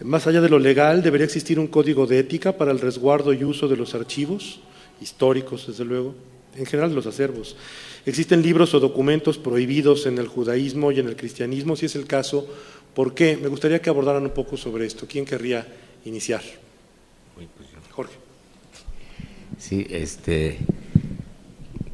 [0.00, 3.44] Más allá de lo legal, debería existir un código de ética para el resguardo y
[3.44, 4.60] uso de los archivos,
[5.02, 6.14] históricos desde luego,
[6.56, 7.56] en general los acervos.
[8.06, 12.06] Existen libros o documentos prohibidos en el judaísmo y en el cristianismo, si es el
[12.06, 12.48] caso,
[12.94, 13.36] ¿por qué?
[13.36, 15.06] Me gustaría que abordaran un poco sobre esto.
[15.06, 15.66] ¿Quién querría
[16.06, 16.40] iniciar?
[17.90, 18.14] Jorge.
[19.58, 20.56] Sí, este,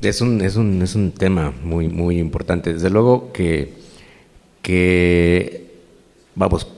[0.02, 2.72] es un, es un, es un tema muy, muy importante.
[2.72, 3.74] Desde luego que,
[4.62, 5.72] que,
[6.34, 6.68] vamos,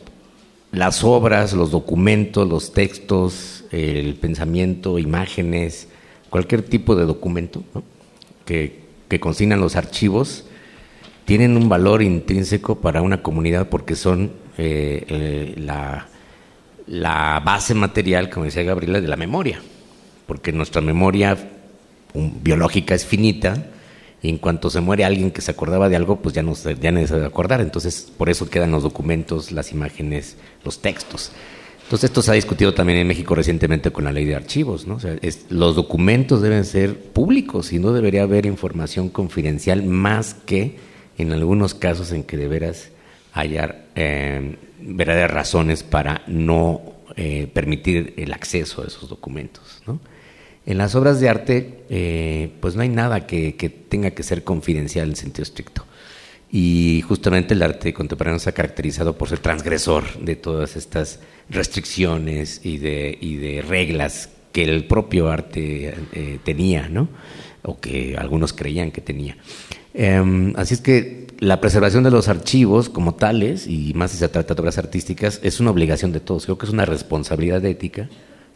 [0.73, 5.89] las obras, los documentos, los textos, el pensamiento, imágenes,
[6.31, 7.63] cualquier tipo de documento
[8.47, 10.45] que, que consignan los archivos,
[11.25, 16.09] tienen un valor intrínseco para una comunidad porque son eh, eh, la,
[16.87, 19.61] la base material, como decía Gabriela, de la memoria.
[20.27, 21.37] Porque nuestra memoria
[22.15, 23.67] biológica es finita
[24.23, 26.93] y en cuanto se muere alguien que se acordaba de algo, pues ya no, ya
[26.93, 27.61] no se debe acordar.
[27.61, 31.33] Entonces, por eso quedan los documentos, las imágenes, los textos.
[31.85, 34.87] Entonces, esto se ha discutido también en México recientemente con la ley de archivos.
[34.87, 34.97] ¿no?
[34.97, 35.17] O sea,
[35.49, 40.77] los documentos deben ser públicos y no debería haber información confidencial más que
[41.19, 42.91] en algunos casos en que deberás
[43.33, 46.83] hallar eh, verdaderas razones para no
[47.17, 49.83] eh, permitir el acceso a esos documentos.
[50.71, 53.53] En las obras de arte, eh, pues no hay nada que,
[53.89, 55.85] tenga que ser confidencial en sentido estricto.
[56.49, 61.19] Y justamente el arte contemporáneo se ha caracterizado por ser transgresor de todas estas
[61.49, 67.09] restricciones y de, reglas que el propio arte eh, tenía, ¿no?
[67.63, 69.39] O que algunos creían que tenía.
[69.93, 74.29] Em, así es que la preservación de los archivos como tales, y más si se
[74.29, 76.45] trata de obras artísticas, es una obligación de todos.
[76.45, 78.09] Creo que es una responsabilidad ética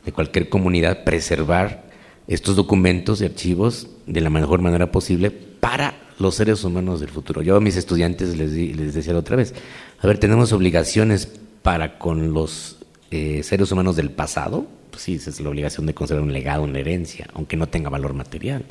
[0.04, 1.92] de cualquier comunidad preservar
[2.26, 7.42] estos documentos y archivos de la mejor manera posible para los seres humanos del futuro.
[7.42, 9.54] Yo a mis estudiantes les, les decía otra vez,
[10.00, 11.28] a ver, tenemos obligaciones
[11.62, 12.78] para con los
[13.10, 16.62] eh, seres humanos del pasado, pues sí, esa es la obligación de conservar un legado,
[16.62, 18.64] una herencia, aunque no tenga valor material,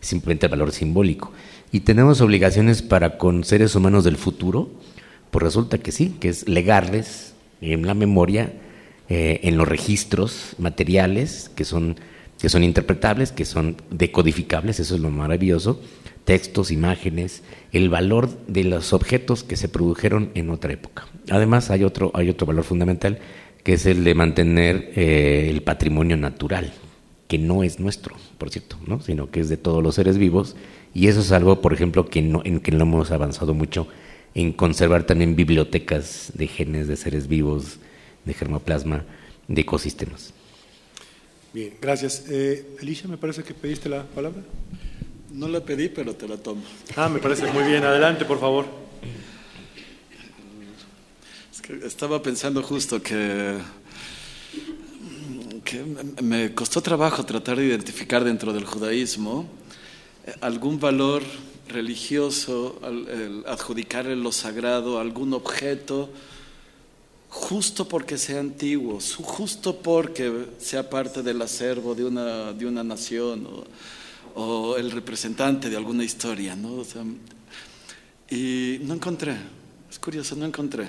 [0.00, 1.32] simplemente valor simbólico.
[1.72, 4.68] Y tenemos obligaciones para con seres humanos del futuro,
[5.30, 8.52] pues resulta que sí, que es legarles en la memoria,
[9.08, 11.96] eh, en los registros materiales, que son
[12.40, 15.80] que son interpretables, que son decodificables, eso es lo maravilloso,
[16.24, 17.42] textos, imágenes,
[17.72, 21.06] el valor de los objetos que se produjeron en otra época.
[21.30, 23.18] Además, hay otro, hay otro valor fundamental,
[23.62, 26.72] que es el de mantener eh, el patrimonio natural,
[27.28, 29.00] que no es nuestro, por cierto, ¿no?
[29.00, 30.56] sino que es de todos los seres vivos,
[30.94, 33.86] y eso es algo, por ejemplo, que no, en que no hemos avanzado mucho
[34.34, 37.80] en conservar también bibliotecas de genes de seres vivos,
[38.24, 39.04] de germoplasma,
[39.48, 40.32] de ecosistemas.
[41.52, 42.24] Bien, gracias.
[42.28, 44.42] Eh, Alicia, me parece que pediste la palabra.
[45.32, 46.62] No la pedí, pero te la tomo.
[46.96, 47.82] Ah, me parece muy bien.
[47.84, 48.66] Adelante, por favor.
[51.84, 53.56] estaba pensando justo que,
[55.64, 55.84] que
[56.22, 59.48] me costó trabajo tratar de identificar dentro del judaísmo
[60.26, 61.22] eh, algún valor
[61.68, 62.80] religioso,
[63.46, 66.10] adjudicarle lo sagrado a algún objeto,
[67.30, 73.46] justo porque sea antiguo, justo porque sea parte del acervo de una, de una nación
[74.34, 76.56] o, el representante de alguna historia.
[76.56, 76.82] ¿no?
[78.30, 79.36] y no encontré,
[79.88, 80.88] es curioso, no encontré.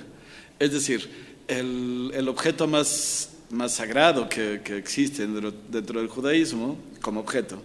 [0.59, 1.09] Es decir,
[1.47, 7.61] el, el objeto más, más sagrado que, que existe dentro, dentro, del judaísmo, como objeto,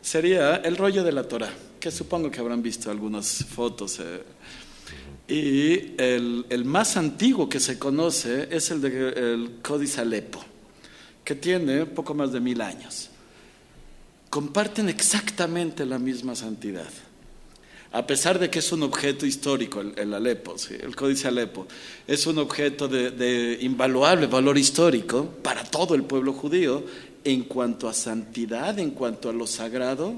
[0.00, 3.98] sería el rollo de la Torah, que supongo que habrán visto algunas fotos.
[4.00, 4.22] Eh,
[5.28, 10.44] y el, el, más antiguo que se conoce es el del Códice Alepo,
[11.24, 13.10] que tiene poco más de mil años.
[14.30, 16.88] Comparten exactamente la misma santidad
[17.96, 21.66] a pesar de que es un objeto histórico, el, Alepo, el Códice Alepo,
[22.06, 26.84] es un objeto de, invaluable valor histórico para todo el pueblo judío,
[27.24, 30.14] en cuanto a santidad, en cuanto a lo sagrado,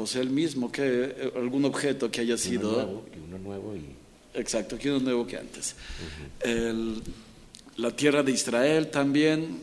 [0.00, 2.70] pues el mismo que eh, algún objeto que haya sido...
[2.70, 3.84] Uno nuevo, uno nuevo y...
[4.32, 5.74] Exacto, que uno nuevo que antes.
[7.76, 9.58] la tierra de Israel también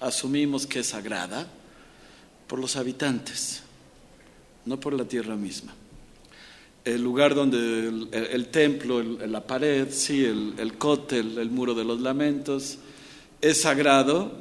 [0.00, 1.46] asumimos que es sagrada
[2.46, 3.62] por los habitantes,
[4.66, 5.74] no por la tierra misma
[6.84, 12.00] el lugar donde el, templo, la pared, sí, el, el cótel, el muro de los
[12.00, 12.78] lamentos,
[13.40, 14.32] es sagrado,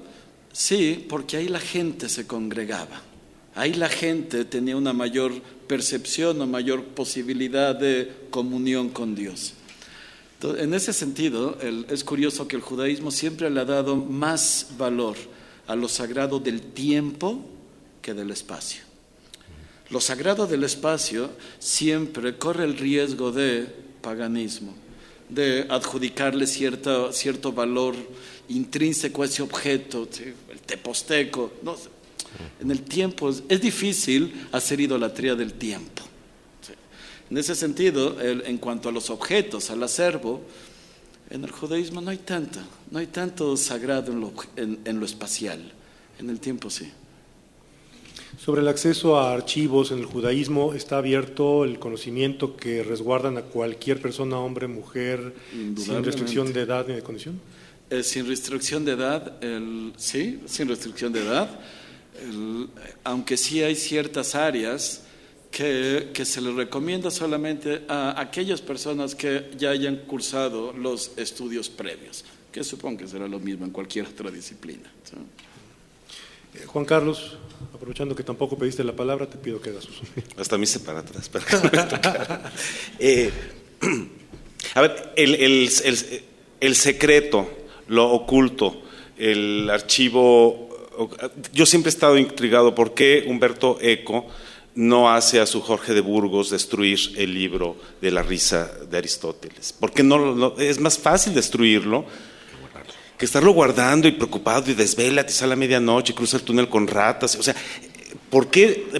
[0.51, 3.10] sí, porque ahí la gente se congregaba.
[3.53, 5.33] Ahí la gente tenía una mayor
[5.67, 9.53] percepción o mayor posibilidad de comunión con Dios.
[10.43, 11.57] en ese sentido,
[11.89, 15.15] es curioso que el judaísmo siempre le ha dado más valor
[15.67, 17.45] a lo sagrado del tiempo
[18.01, 18.83] que del espacio.
[19.89, 21.29] Lo sagrado del espacio
[21.59, 23.67] siempre corre el riesgo de
[24.01, 24.73] paganismo,
[25.29, 27.95] de adjudicarle cierto, cierto valor
[28.49, 30.07] intrínseco a ese objeto,
[30.49, 31.51] el teposteco.
[31.61, 31.75] No,
[32.59, 36.03] en el tiempo es, difícil hacer idolatría del tiempo.
[37.29, 40.41] En ese sentido, en cuanto a los objetos, al acervo,
[41.29, 42.59] en el judaísmo no hay tanto,
[42.89, 44.11] no hay tanto sagrado
[44.57, 45.71] en lo espacial,
[46.19, 46.91] en el tiempo sí.
[48.37, 53.43] Sobre el acceso a archivos en el judaísmo, ¿está abierto el conocimiento que resguardan a
[53.43, 55.35] cualquier persona, hombre, mujer,
[55.77, 57.39] sin restricción de edad ni de condición?
[57.89, 59.37] Eh, sin restricción de edad,
[59.97, 61.59] sí, sin restricción de edad,
[63.03, 65.03] aunque sí hay ciertas áreas
[65.49, 71.69] que, que, se le recomienda solamente a aquellas personas que ya hayan cursado los estudios
[71.69, 74.89] previos, que supongo que será lo mismo en cualquier otra disciplina.
[76.53, 77.37] Eh, Juan Carlos,
[77.73, 80.03] aprovechando que tampoco pediste la palabra, te pido que hagas uso.
[80.37, 81.29] Hasta mí se para atrás.
[82.99, 83.31] eh,
[84.75, 85.69] a ver, el, el,
[86.59, 87.49] el, secreto,
[87.87, 88.83] lo oculto,
[89.17, 90.69] el archivo.
[91.53, 94.27] Yo siempre he estado intrigado por qué Humberto Eco
[94.75, 99.73] no hace a su Jorge de Burgos destruir el libro de la risa de Aristóteles.
[99.73, 102.05] ¿Por qué no, es más fácil destruirlo?
[103.17, 106.87] que estarlo guardando y preocupado y desvela, te sale a medianoche, cruza el túnel con
[106.87, 107.35] ratas.
[107.35, 107.55] O sea,
[108.31, 108.99] ¿por qué,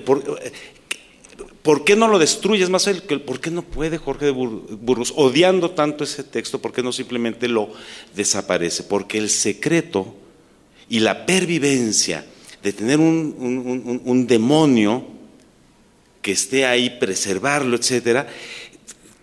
[1.64, 2.70] por, qué no lo destruyes?
[2.70, 6.84] Más el, ¿por qué no puede Jorge de Burgos, odiando tanto ese texto, por qué
[6.84, 7.72] no simplemente lo
[8.14, 8.84] desaparece?
[8.84, 10.14] Porque el secreto
[10.92, 12.26] y la pervivencia
[12.62, 15.08] de tener un, un demonio
[16.22, 18.28] que esté ahí, preservarlo, etcétera,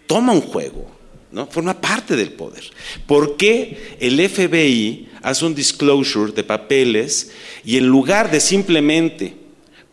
[0.07, 0.91] toma un juego.
[1.31, 1.47] ¿no?
[1.47, 2.65] Forma parte del poder.
[3.07, 7.33] ¿Por qué el FBI hace un disclosure de papeles
[7.63, 9.37] y en lugar de simplemente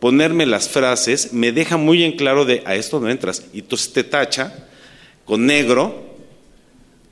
[0.00, 3.44] ponerme las frases, me deja muy en claro de a esto no entras?
[3.52, 4.66] Y entonces te tacha
[5.26, 6.06] con negro.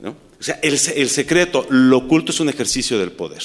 [0.03, 3.43] O sea, el, secreto, lo oculto es un ejercicio del poder.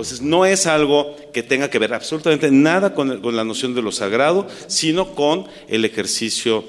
[0.00, 3.92] Entonces, no es algo que tenga que ver absolutamente nada con, la noción de lo
[3.92, 6.64] sagrado, sino con el ejercicio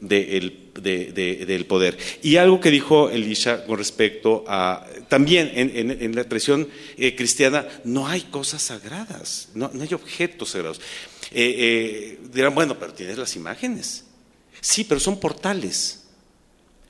[0.00, 1.96] del poder.
[2.22, 8.06] Y algo que dijo Elisha con respecto a, también en, la tradición eh, cristiana, no
[8.06, 10.78] hay cosas sagradas, no, hay objetos sagrados.
[11.30, 14.04] Eh, eh, dirán, bueno, pero tienes las imágenes.
[14.60, 16.02] Sí, pero son portales.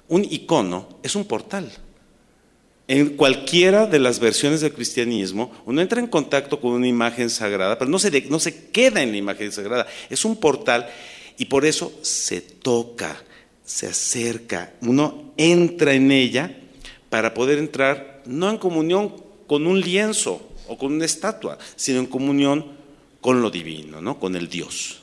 [0.08, 1.70] Un icono es un portal.
[2.86, 7.78] En cualquiera de las versiones del cristianismo, uno entra en contacto con una imagen sagrada,
[7.78, 9.86] pero no se, no se queda en la imagen sagrada.
[10.10, 10.90] Es un portal
[11.38, 13.16] y por eso se toca,
[13.64, 16.54] se acerca, uno entra en ella
[17.08, 19.14] para poder entrar no en comunión
[19.46, 22.66] con un lienzo o con una estatua, sino en comunión
[23.20, 24.20] con lo divino, ¿no?
[24.20, 25.00] con el Dios.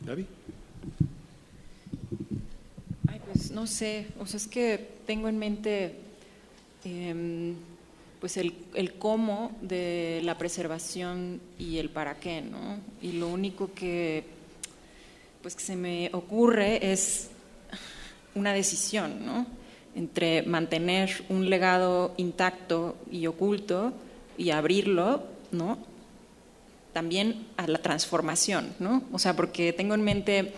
[0.00, 0.24] David.
[3.06, 6.09] Ay, pues no sé, o sea, es que tengo en mente
[6.84, 7.54] em,
[8.20, 12.78] pues el, el, cómo de la preservación y el para qué, ¿no?
[13.00, 14.24] Y lo único que
[15.42, 17.30] pues que se me ocurre es
[18.34, 19.46] una decisión, ¿no?
[19.94, 23.92] Entre mantener un legado intacto y oculto
[24.36, 25.78] y abrirlo, ¿no?
[26.92, 29.02] También a la transformación, ¿no?
[29.12, 30.52] O sea, porque tengo en mente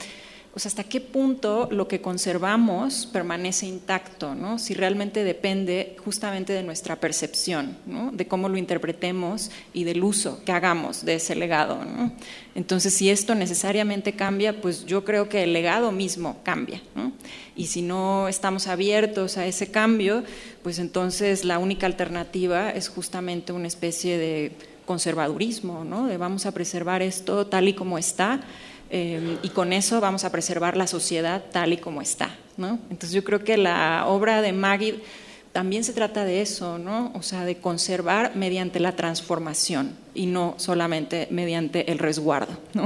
[0.55, 4.59] o sea, hasta qué punto lo que conservamos permanece intacto, ¿no?
[4.59, 8.11] Si realmente depende justamente de nuestra percepción, ¿no?
[8.12, 11.79] De cómo lo interpretemos y del uso que hagamos de ese legado.
[12.55, 16.83] Entonces, si esto necesariamente cambia, pues yo creo que el legado mismo cambia.
[17.57, 20.23] Y si no estamos abiertos a ese cambio,
[20.62, 24.53] pues entonces la única alternativa es justamente una especie de
[24.85, 26.07] conservadurismo, ¿no?
[26.07, 28.43] De vamos a preservar esto tal y como está
[28.94, 32.36] Em, y con eso vamos a preservar la sociedad tal y como está.
[32.59, 32.78] ¿no?
[32.90, 35.01] Entonces yo creo que la obra de Maggie
[35.52, 37.10] también se trata de eso, ¿no?
[37.14, 42.59] o sea, de conservar mediante la transformación y no solamente mediante el resguardo.
[42.74, 42.85] ¿no?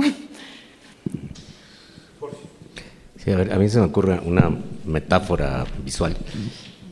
[3.17, 6.17] Sí, a, ver, a mí se me ocurre una metáfora visual.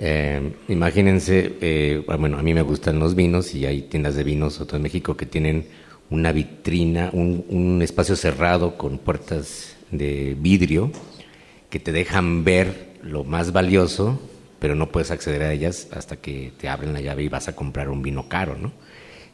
[0.01, 4.61] Eh, imagínense, eh, bueno, a mí me gustan los vinos y hay tiendas de vinos,
[4.61, 5.69] otro en México, que tienen
[6.11, 10.91] una vitrina, un, espacio cerrado con puertas de vidrio
[11.71, 14.21] que te dejan ver lo más valioso,
[14.59, 17.57] pero no puedes acceder a ellas hasta que te abren la llave y vas a
[17.57, 18.73] comprar un vino caro, ¿no?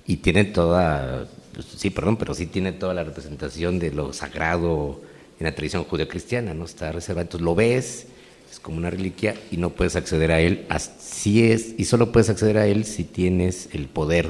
[0.07, 1.29] Y tiene toda,
[1.77, 5.01] sí, perdón, pero sí tiene toda la representación de lo sagrado
[5.39, 6.65] en la tradición judeocristiana, ¿no?
[6.65, 8.07] Está reservado, entonces lo ves,
[8.51, 12.31] es como una reliquia y no puedes acceder a él, así es, y solo puedes
[12.31, 14.29] acceder a él si tienes el poder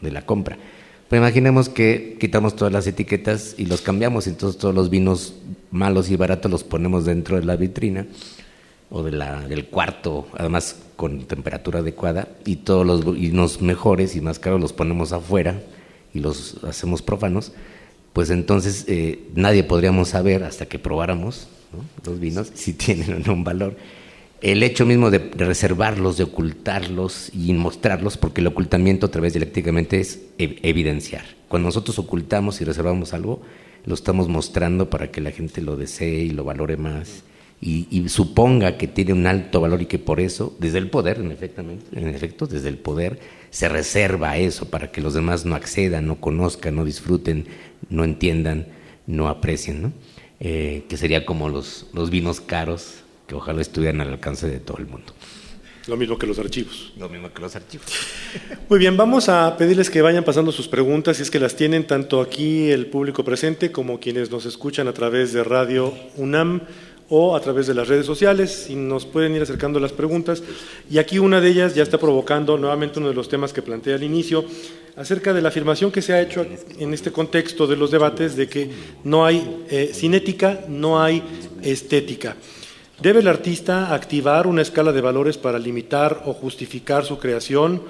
[0.00, 0.58] de la compra.
[1.10, 5.34] Pero imaginemos que quitamos todas las etiquetas y los cambiamos, entonces todos los vinos
[5.72, 8.06] malos y baratos los ponemos dentro de la vitrina
[8.90, 14.20] o de la, del cuarto, además con temperatura adecuada, y todos los vinos mejores y
[14.20, 15.60] más caros los ponemos afuera
[16.14, 17.50] y los hacemos prófanos,
[18.12, 21.48] pues entonces eh, nadie podríamos saber hasta que probáramos
[22.06, 23.74] los vinos si tienen o no un valor
[24.42, 30.00] el hecho mismo de, reservarlos, de ocultarlos y mostrarlos, porque el ocultamiento a través dialécticamente
[30.00, 31.24] es evidenciar.
[31.48, 33.42] Cuando nosotros ocultamos y reservamos algo,
[33.84, 37.24] lo estamos mostrando para que la gente lo desee y lo valore más
[37.62, 41.30] y, suponga que tiene un alto valor y que por eso, desde el poder, en
[41.30, 46.06] efecto, en efecto, desde el poder, se reserva eso para que los demás no accedan,
[46.06, 47.46] no conozcan, no disfruten,
[47.90, 48.68] no entiendan,
[49.06, 49.92] no aprecien, ¿no?
[50.42, 52.99] Eh, que sería como los vinos caros
[53.30, 55.12] que ojalá estuvieran al alcance de todo el mundo.
[55.86, 56.92] Lo mismo que los archivos.
[56.98, 57.86] Lo mismo que los archivos.
[58.68, 61.86] Muy bien, vamos a pedirles que vayan pasando sus preguntas, si es que las tienen
[61.86, 66.62] tanto aquí el público presente como quienes nos escuchan a través de Radio UNAM
[67.08, 70.42] o a través de las redes sociales, y nos pueden ir acercando las preguntas.
[70.90, 73.94] Y aquí una de ellas ya está provocando nuevamente uno de los temas que planteé
[73.94, 74.44] al inicio,
[74.96, 76.44] acerca de la afirmación que se ha hecho
[76.80, 78.70] en este contexto de los debates de que
[79.04, 81.22] no hay eh, cinética, no hay
[81.62, 82.36] estética.
[83.00, 87.80] ¿Debe el artista activar una escala de valores para limitar o justificar su creación?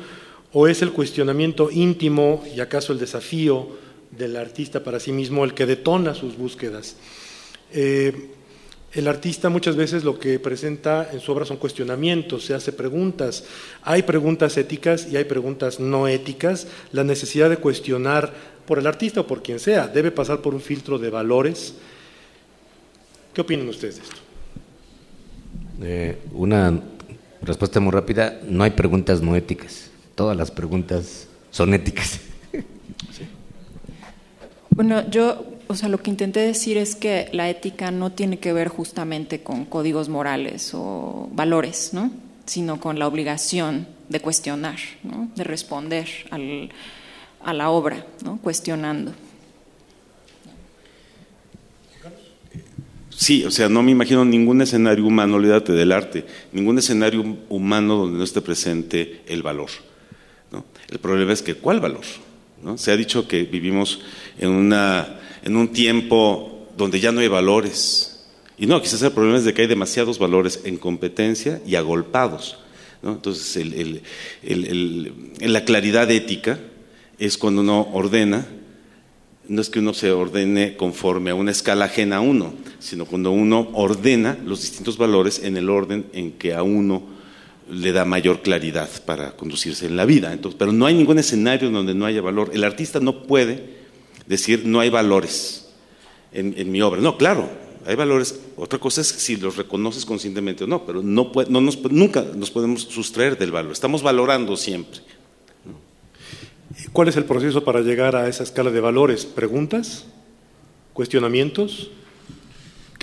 [0.52, 3.70] ¿O es el cuestionamiento íntimo y acaso el desafío
[4.12, 6.94] del artista para sí mismo el que detona sus búsquedas?
[7.72, 8.30] Eh,
[8.92, 13.42] el artista muchas veces lo que presenta en su obra son cuestionamientos, se hace preguntas.
[13.82, 16.68] Hay preguntas éticas y hay preguntas no éticas.
[16.92, 18.32] La necesidad de cuestionar
[18.64, 21.74] por el artista o por quien sea debe pasar por un filtro de valores.
[23.34, 24.19] ¿Qué opinan ustedes de esto?
[25.82, 26.78] Eh, una
[27.42, 32.20] respuesta muy rápida, no hay preguntas no éticas, todas las preguntas son éticas.
[34.72, 38.52] Bueno, yo, o sea, lo que intenté decir es que la ética no tiene que
[38.52, 42.10] ver justamente con códigos morales o valores, ¿no?
[42.46, 44.78] sino con la obligación de cuestionar,
[45.34, 46.70] de responder al,
[47.44, 48.38] a la obra, ¿no?
[48.38, 49.12] cuestionando.
[53.20, 57.96] Sí, o sea, no me imagino ningún escenario humano, olvídate del arte, ningún escenario humano
[57.96, 59.68] donde no esté presente el valor.
[60.50, 60.64] ¿no?
[60.88, 62.00] El problema es que, ¿cuál valor?
[62.62, 62.78] ¿no?
[62.78, 64.00] Se ha dicho que vivimos
[64.38, 68.24] en, una, en un tiempo donde ya no hay valores.
[68.56, 72.56] Y no, quizás el problema es de que hay demasiados valores en competencia y agolpados.
[73.02, 73.12] ¿no?
[73.12, 74.00] Entonces, el,
[74.42, 76.58] el, la claridad ética
[77.18, 78.46] es cuando uno ordena
[79.50, 83.32] no es que uno se ordene conforme a una escala ajena a uno, sino cuando
[83.32, 87.02] uno ordena los distintos valores en el orden en que a uno
[87.68, 90.32] le da mayor claridad para conducirse en la vida.
[90.32, 92.52] Entonces, pero no hay ningún escenario donde no haya valor.
[92.54, 93.78] El artista no puede
[94.28, 95.68] decir no hay valores
[96.32, 97.00] en, mi obra.
[97.00, 97.50] No, claro,
[97.86, 98.38] hay valores.
[98.56, 102.52] Otra cosa es si los reconoces conscientemente o no, pero no, no nos, nunca nos
[102.52, 103.72] podemos sustraer del valor.
[103.72, 105.00] Estamos valorando siempre.
[106.92, 109.24] ¿Cuál es el proceso para llegar a esa escala de valores?
[109.24, 110.06] ¿Preguntas?
[110.92, 111.90] ¿Cuestionamientos?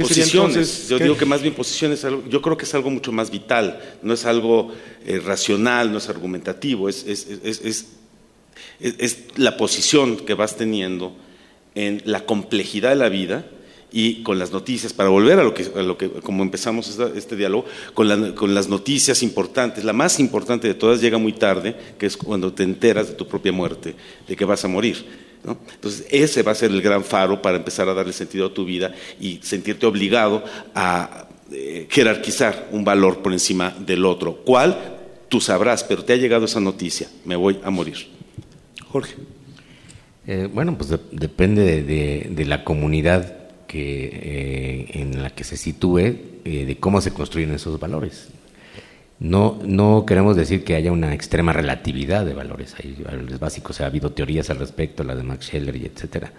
[0.03, 0.88] posiciones.
[0.89, 4.14] yo digo que más bien posiciones, yo creo que es algo mucho más vital, no
[4.14, 4.72] es algo
[5.05, 7.88] eh, racional, no es argumentativo, es, es, es,
[8.80, 11.15] es, la posición que vas teniendo
[11.76, 13.45] en la complejidad de la vida
[13.91, 17.35] y con las noticias, para volver a lo que, a lo que como empezamos este
[17.35, 22.05] diálogo, con, con, las noticias importantes, la más importante de todas llega muy tarde, que
[22.05, 23.95] es cuando te enteras de tu propia muerte,
[24.27, 25.05] de que vas a morir.
[25.45, 28.65] Entonces, ese va a ser el gran faro para empezar a darle sentido a tu
[28.65, 30.43] vida y sentirte obligado
[30.76, 34.41] a eh, jerarquizar un valor por encima del otro.
[34.43, 34.97] ¿Cuál?
[35.30, 38.07] Tú sabrás, pero te ha llegado esa noticia, me voy a morir.
[38.89, 39.15] Jorge.
[40.26, 46.77] Eh, bueno, pues depende de, la comunidad que, eh, en la que se sitúe, de
[46.80, 48.30] cómo se construyen esos valores.
[49.19, 52.76] No, no queremos decir que haya una extrema relatividad de valores.
[52.81, 56.31] Hay valores básicos, ha habido teorías al respecto, la de Max Scheller y etcétera.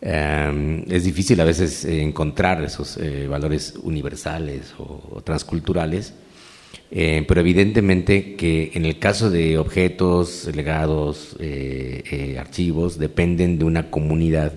[0.00, 6.14] Em, es difícil a veces eh, encontrar esos eh, valores universales o, transculturales,
[6.90, 11.36] eh, pero evidentemente que en el caso de objetos, legados,
[12.38, 14.52] archivos, dependen de una comunidad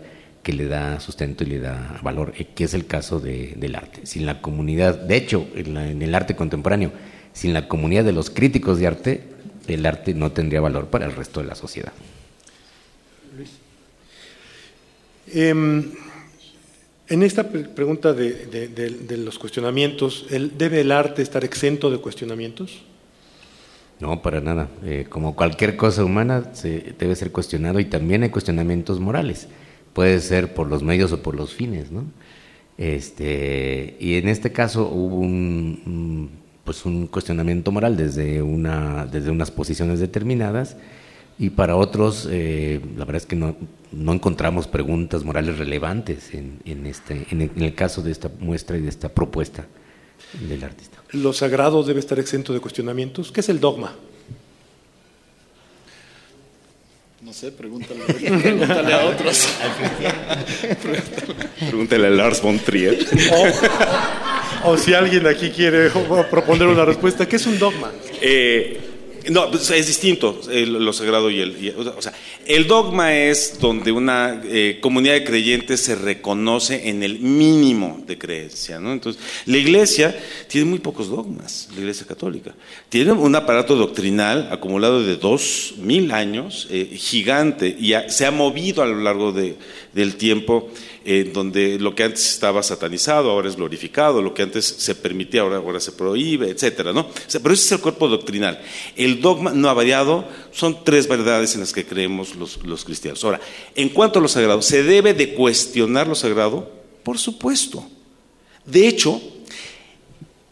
[0.47, 4.05] que le da sustento y le da valor, que es el caso del arte.
[4.05, 6.93] Sin la comunidad, de hecho, en el arte contemporáneo,
[7.33, 9.23] sin la comunidad de los críticos de arte,
[9.67, 11.91] el arte no tendría valor para el resto de la sociedad.
[13.35, 13.49] Luis.
[15.33, 15.91] Em,
[17.09, 22.83] en esta pregunta de, los cuestionamientos, ¿debe el arte estar exento de cuestionamientos?
[23.99, 24.69] No, para nada.
[24.85, 29.49] Eh, como cualquier cosa humana, se debe ser cuestionado y también hay cuestionamientos morales.
[29.97, 32.05] Puede ser por los medios o por los fines, ¿no?
[32.77, 36.29] Este, y en este caso hubo un
[36.67, 40.75] pues un cuestionamiento moral desde, una, desde unas posiciones determinadas
[41.39, 43.55] y para otros eh, la verdad es que no,
[43.91, 48.81] no encontramos preguntas morales relevantes en, en este, en el, caso de esta muestra y
[48.81, 49.65] de esta propuesta
[50.47, 51.01] del artista.
[51.13, 53.31] ¿Lo sagrado debe estar exento de cuestionamientos?
[53.31, 53.95] ¿Qué es el dogma?
[57.27, 57.99] No sé, pregúntale,
[58.41, 59.49] pregúntale a otros.
[61.59, 62.97] pregúntale a Lars von Trier.
[64.63, 65.89] o si alguien aquí quiere
[66.31, 67.91] proponer una respuesta, ¿qué es un dogma?
[68.21, 68.79] Eh,
[69.29, 71.73] no, pues, es distinto lo sagrado y el...
[71.77, 72.13] o sea,
[72.45, 78.17] el dogma es donde una eh, comunidad de creyentes se reconoce en el mínimo de
[78.17, 78.79] creencia.
[78.79, 78.93] ¿no?
[78.93, 80.17] Entonces, la iglesia
[80.47, 82.55] tiene muy pocos dogmas, la iglesia católica.
[82.89, 88.81] Tiene un aparato doctrinal acumulado de dos mil años, eh, gigante, y se ha movido
[88.81, 89.57] a lo largo de,
[89.93, 90.69] del tiempo
[91.07, 95.57] donde lo que antes estaba satanizado ahora es glorificado, lo que antes se permitía ahora,
[95.57, 97.07] ahora se prohíbe, etcétera, ¿no?
[97.41, 98.61] pero ese es el cuerpo doctrinal.
[98.97, 103.23] El dogma no ha variado, son tres verdades en las que creemos los, los cristianos.
[103.23, 103.39] Ahora,
[103.73, 106.69] en cuanto a lo sagrado, ¿se debe de cuestionar lo sagrado?
[107.03, 107.88] Por supuesto.
[108.65, 109.21] De hecho,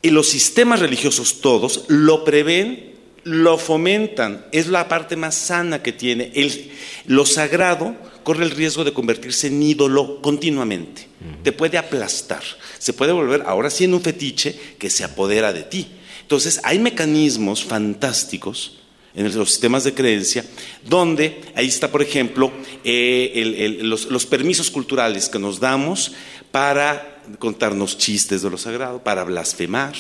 [0.02, 5.92] en los sistemas religiosos todos lo prevén, lo fomentan, es la parte más sana que
[5.92, 6.32] tiene.
[6.34, 6.72] El,
[7.08, 7.96] lo sagrado
[8.26, 11.08] corre el riesgo de convertirse en ídolo continuamente.
[11.44, 12.42] Te puede aplastar.
[12.80, 15.88] Se puede volver ahora sí en un fetiche que se apodera de ti.
[16.22, 18.80] Entonces, hay mecanismos fantásticos
[19.14, 20.44] en los sistemas de creencia,
[20.84, 22.52] donde ahí está, por ejemplo,
[22.84, 26.14] eh, los, permisos culturales que nos damos
[26.52, 29.94] para contarnos chistes de lo sagrado, para blasfemar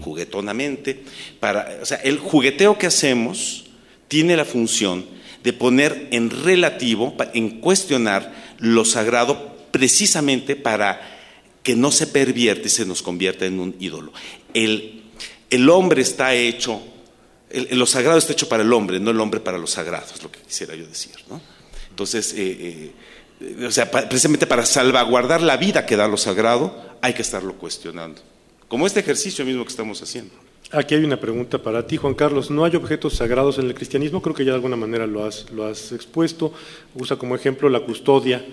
[0.00, 1.02] juguetonamente,
[1.38, 3.66] para, o sea, el jugueteo que hacemos
[4.08, 5.17] tiene la función
[5.48, 11.00] de poner en relativo, en cuestionar lo sagrado precisamente para
[11.62, 14.12] que no se pervierte y se nos convierta en un ídolo.
[14.52, 15.04] El,
[15.48, 16.82] el hombre está hecho,
[17.70, 20.30] lo sagrado está hecho para el hombre, no el hombre para lo sagrado, es lo
[20.30, 21.12] que quisiera yo decir.
[21.88, 22.92] Entonces, eh,
[23.40, 27.54] eh, o sea, precisamente para salvaguardar la vida que da lo sagrado, hay que estarlo
[27.54, 28.20] cuestionando.
[28.68, 30.34] Como este ejercicio mismo que estamos haciendo.
[30.70, 32.50] Aquí hay una pregunta para ti, Juan Carlos.
[32.50, 34.20] ¿No hay objetos sagrados en el cristianismo?
[34.20, 36.52] Creo que ya de alguna manera lo has, lo has expuesto.
[36.94, 38.44] Usa como ejemplo la custodia,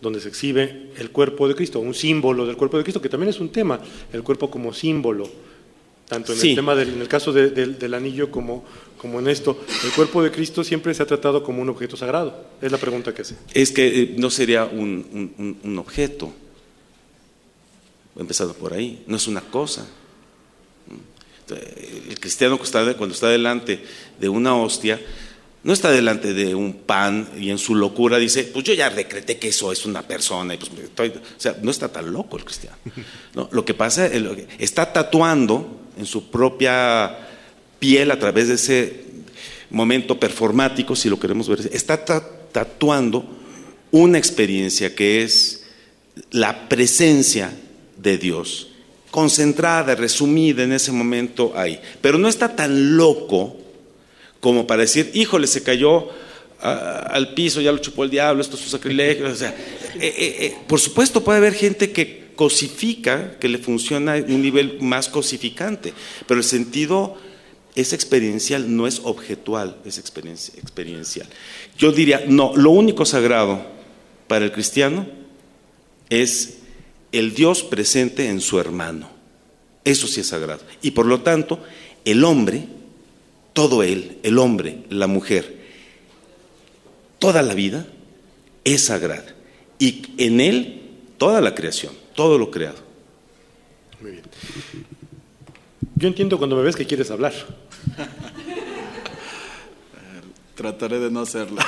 [0.00, 3.30] donde se exhibe el cuerpo de Cristo, un símbolo del cuerpo de Cristo, que también
[3.30, 3.80] es un tema,
[4.12, 5.28] el cuerpo como símbolo,
[6.06, 8.64] tanto en el tema del, en el caso del anillo como,
[8.96, 9.58] como en esto.
[9.84, 12.50] El cuerpo de Cristo siempre se ha tratado como un objeto sagrado.
[12.62, 13.34] Es la pregunta que hace.
[13.52, 16.32] Es que eh, no sería un, un, un objeto,
[18.16, 19.88] empezado por ahí, no es una cosa
[21.50, 23.82] el cristiano cuando está delante
[24.18, 25.00] de una hostia,
[25.64, 29.38] no está delante de un pan y en su locura dice, pues yo ya decreté
[29.38, 30.56] que eso es una persona.
[30.94, 32.76] Pues o sea, no está tan loco el cristiano.
[33.34, 33.48] ¿no?
[33.52, 34.22] Lo que pasa, es
[34.58, 37.18] está tatuando en su propia
[37.78, 39.04] piel a través de ese
[39.70, 42.02] momento performático, si lo queremos ver, está
[42.52, 43.24] tatuando
[43.90, 45.64] una experiencia que es
[46.30, 47.52] la presencia
[47.96, 48.68] de Dios,
[49.10, 51.80] concentrada, resumida en ese momento ahí.
[52.00, 53.56] Pero no está tan loco
[54.40, 56.08] como para decir, híjole, se cayó
[56.60, 59.28] ah, al piso, ya lo chupó el diablo, esto es un sacrilegio.
[59.28, 64.14] O sea, eh, eh, eh, por supuesto puede haber gente que cosifica, que le funciona
[64.14, 65.92] un nivel más cosificante,
[66.26, 67.16] pero el sentido
[67.74, 71.26] es experiencial, no es objetual, es experiencial.
[71.76, 73.66] Yo diría, no, lo único sagrado
[74.28, 75.06] para el cristiano
[76.10, 76.57] es
[77.12, 79.10] el Dios presente en su hermano.
[79.84, 80.62] Eso sí es sagrado.
[80.82, 81.60] Y por lo tanto,
[82.04, 82.64] el hombre,
[83.52, 85.58] todo él, el hombre, la mujer,
[87.18, 87.86] toda la vida
[88.64, 89.34] es sagrada.
[89.78, 90.82] Y en él
[91.16, 92.78] toda la creación todo lo creado.
[94.00, 94.24] Muy bien.
[95.94, 97.32] Yo entiendo cuando me ves que quieres hablar.
[100.56, 101.60] Trataré de no hacerlo.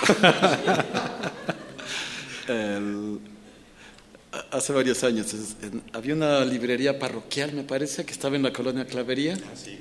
[4.51, 5.35] hace varios años
[5.93, 9.36] había una librería parroquial, me parece, que estaba en la colonia Clavería.
[9.44, 9.78] Ah, sí,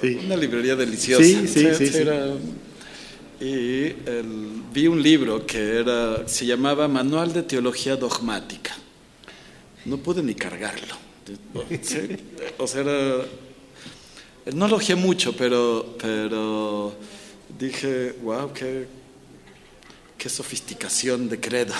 [0.00, 0.18] sí.
[0.24, 1.22] Una librería deliciosa.
[1.22, 2.04] Sí, sí, sí.
[3.40, 3.94] Y
[4.72, 8.76] vi un libro que era, se llamaba Manual de Teología Dogmática.
[9.84, 10.94] No pude ni cargarlo.
[12.58, 12.82] O sea,
[14.52, 16.94] no elogié mucho, pero, pero
[17.58, 18.88] dije, wow, qué,
[20.16, 21.74] qué sofisticación de credo.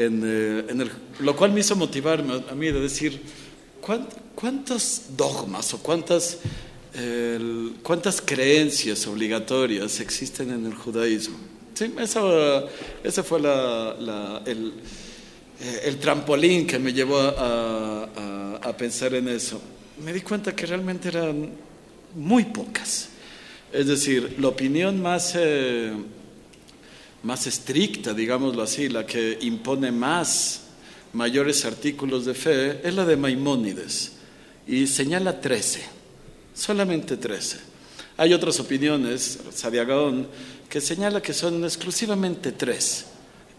[0.00, 0.90] En, eh, en el,
[1.20, 3.20] lo cual me hizo motivarme a mí de decir,
[4.34, 6.38] ¿cuántos dogmas o cuántas
[7.82, 11.36] cuántas creencias obligatorias existen en el judaísmo.
[11.74, 11.94] Sí,
[13.04, 13.46] ese fue el,
[14.46, 19.60] eh, el, trampolín que me llevó a, a, pensar en eso.
[20.04, 21.50] Me di cuenta que realmente eran
[22.14, 23.08] muy pocas.
[23.72, 25.92] Es decir, la opinión más, eh,
[27.22, 30.62] más estricta, digámoslo así, la que impone más
[31.12, 34.12] mayores artículos de fe, es la de Maimónides
[34.66, 36.00] y señala 13
[36.60, 37.58] solamente 13.
[38.18, 40.28] Hay otras opiniones, Sadiagaón,
[40.68, 43.06] que señala que son exclusivamente tres.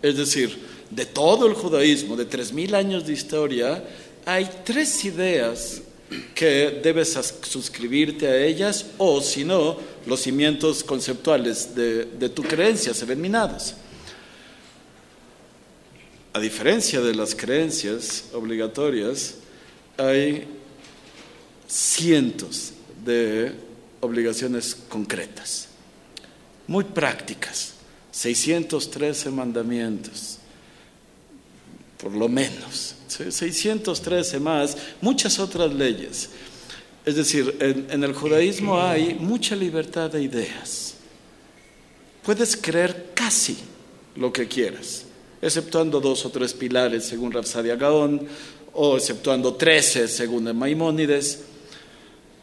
[0.01, 0.55] Es decir,
[0.89, 3.83] de todo el judaísmo, de tres mil años de historia,
[4.25, 5.81] hay tres ideas
[6.35, 13.05] que debes suscribirte a ellas o, si no, los cimientos conceptuales de, tu creencia se
[13.05, 13.75] ven minados.
[16.33, 19.35] A diferencia de las creencias obligatorias,
[19.97, 20.47] hay
[21.67, 22.73] cientos
[23.03, 23.53] de
[23.99, 25.67] obligaciones concretas,
[26.67, 27.73] muy prácticas,
[28.11, 30.39] 613 mandamientos,
[31.97, 36.29] por lo menos, 613 más, muchas otras leyes.
[37.05, 40.95] Es decir, en, el judaísmo hay mucha libertad de ideas.
[42.23, 43.57] Puedes creer casi
[44.15, 45.05] lo que quieras,
[45.41, 48.27] exceptuando dos o tres pilares según Rapsadia Gaón,
[48.73, 51.39] o exceptuando trece según Maimónides,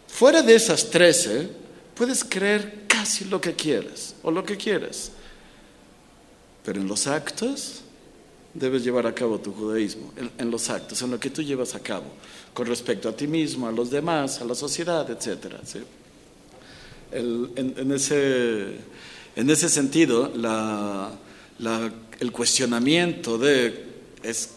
[0.09, 1.49] Fuera de esas trece,
[1.95, 5.13] puedes creer casi lo que quieras o lo que quieras.
[6.65, 7.83] Pero en los actos
[8.59, 11.81] debes llevar a cabo tu judaísmo, en, los actos, en lo que tú llevas a
[11.81, 12.07] cabo,
[12.53, 15.55] con respecto a ti mismo, a los demás, a la sociedad, etc.
[17.13, 18.77] en, ese,
[19.37, 20.33] en, ese, sentido,
[22.21, 23.85] el cuestionamiento de,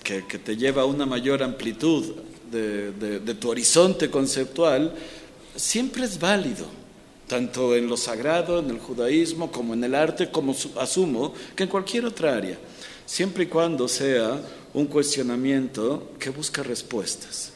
[0.03, 2.15] que, te lleva a una mayor amplitud
[2.51, 4.93] de tu horizonte conceptual,
[5.55, 6.65] siempre es válido,
[7.31, 11.69] tanto en lo sagrado, en el judaísmo, como en el arte, como asumo que en
[11.69, 12.59] cualquier otra área,
[13.11, 14.41] siempre y cuando sea
[14.73, 17.51] un cuestionamiento que busca respuestas.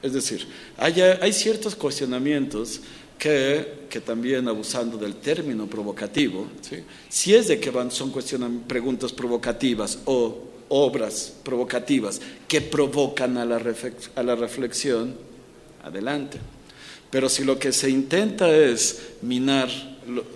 [0.00, 0.46] Es decir,
[0.76, 2.80] hay, ciertos cuestionamientos
[3.18, 6.46] que, que, también abusando del término provocativo,
[7.08, 8.12] si es de que van, son
[8.68, 10.38] preguntas provocativas o
[10.68, 13.60] obras provocativas que provocan a la,
[14.14, 15.16] a la reflexión,
[15.82, 16.38] adelante.
[17.10, 19.68] Pero si lo que se intenta es minar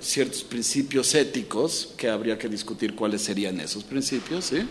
[0.00, 4.66] ciertos principios éticos, que habría que discutir cuáles serían esos principios, ¿sí?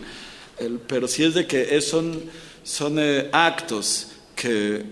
[0.88, 2.22] pero si es de que son,
[2.64, 4.84] son eh, actos que,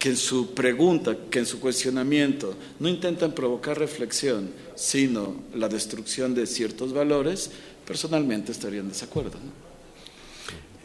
[0.00, 6.46] en su pregunta, que en su cuestionamiento no intentan provocar reflexión, sino la destrucción de
[6.46, 7.50] ciertos valores,
[7.86, 9.38] personalmente estaría en desacuerdo.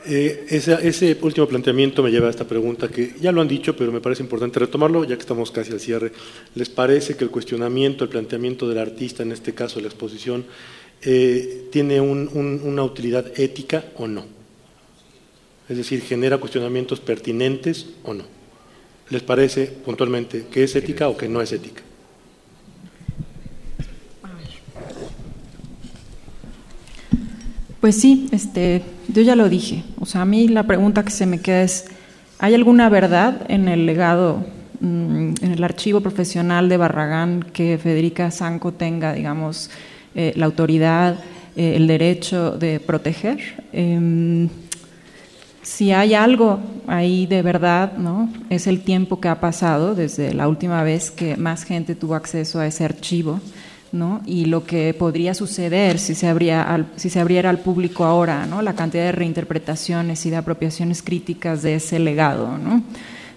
[0.05, 3.91] Eh, ese, último planteamiento me lleva a esta pregunta que ya lo han dicho, pero
[3.91, 6.11] me parece importante retomarlo, ya que estamos casi al cierre.
[6.55, 10.45] ¿Les parece que el cuestionamiento, el planteamiento del artista, en este caso la exposición,
[11.03, 14.25] eh, tiene una utilidad ética o no?
[15.69, 18.25] Es decir, genera cuestionamientos pertinentes o no.
[19.09, 21.81] ¿Les parece puntualmente que es ética o que no es ética?
[27.79, 29.83] Pues sí, este, yo ya lo dije.
[29.99, 31.85] O sea, a mí la pregunta que se me queda es,
[32.39, 34.45] ¿hay alguna verdad en el legado,
[34.79, 39.69] mm, en el archivo profesional de Barragán que Federica Sanco tenga, digamos,
[40.15, 41.19] eh, la autoridad,
[41.55, 43.39] eh, el derecho de proteger?
[43.71, 44.49] Em,
[45.61, 48.29] si hay algo ahí de verdad, ¿no?
[48.49, 52.59] Es el tiempo que ha pasado desde la última vez que más gente tuvo acceso
[52.59, 53.39] a ese archivo,
[53.93, 54.21] ¿no?
[54.25, 56.35] Y lo que podría suceder si se,
[56.95, 58.61] si se abriera al público ahora, ¿no?
[58.61, 62.49] La cantidad de reinterpretaciones y de apropiaciones críticas de ese legado.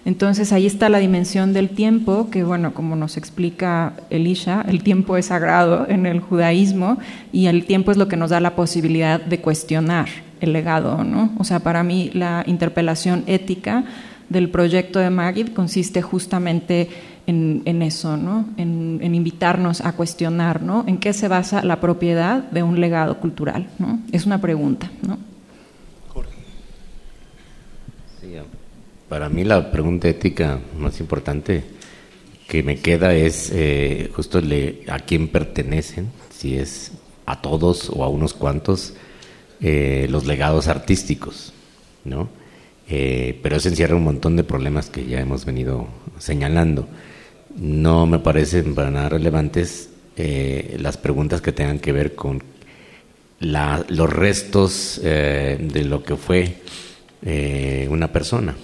[0.03, 5.15] Entonces ahí está la dimensión del tiempo, que bueno, como nos explica Elisha, el tiempo
[5.15, 6.97] es sagrado en el judaísmo
[7.31, 10.07] y el tiempo es lo que nos da la posibilidad de cuestionar,
[10.41, 10.97] el legado.
[11.37, 13.83] O sea, para mí la interpelación ética
[14.29, 16.89] del proyecto de Magid consiste justamente
[17.27, 18.45] en, eso, ¿no?
[18.57, 20.85] En, invitarnos a cuestionar, ¿no?
[20.87, 23.99] En qué se basa la propiedad de un legado cultural, ¿no?
[24.11, 25.17] Es una pregunta, ¿no?
[29.09, 31.63] para mí la pregunta ética más importante
[32.47, 34.41] que me queda es eh, justo
[34.89, 36.91] a quién pertenecen, si es
[37.25, 38.95] a todos o a unos cuantos
[39.61, 41.53] eh, los legados artísticos,
[42.05, 42.29] ¿no?
[42.89, 45.87] Eh, pero eso encierra un montón de problemas que ya hemos venido
[46.19, 46.87] señalando.
[47.57, 52.43] No me parecen para nada relevantes eh, las preguntas que tengan que ver con
[53.39, 56.55] los restos de lo que fue
[57.87, 58.55] una persona.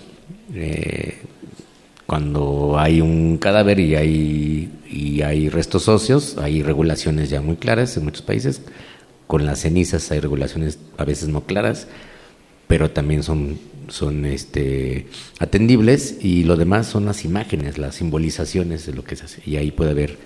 [2.08, 7.96] cuando hay un cadáver y hay, y hay restos óseos, hay regulaciones ya muy claras
[7.98, 8.62] en muchos países
[9.34, 11.88] con las cenizas hay regulaciones a veces no claras,
[12.68, 13.58] pero también son,
[13.90, 15.08] son este,
[15.40, 19.42] atendibles y lo demás son las imágenes, las simbolizaciones de lo que se hace.
[19.46, 20.18] Y ahí puede haber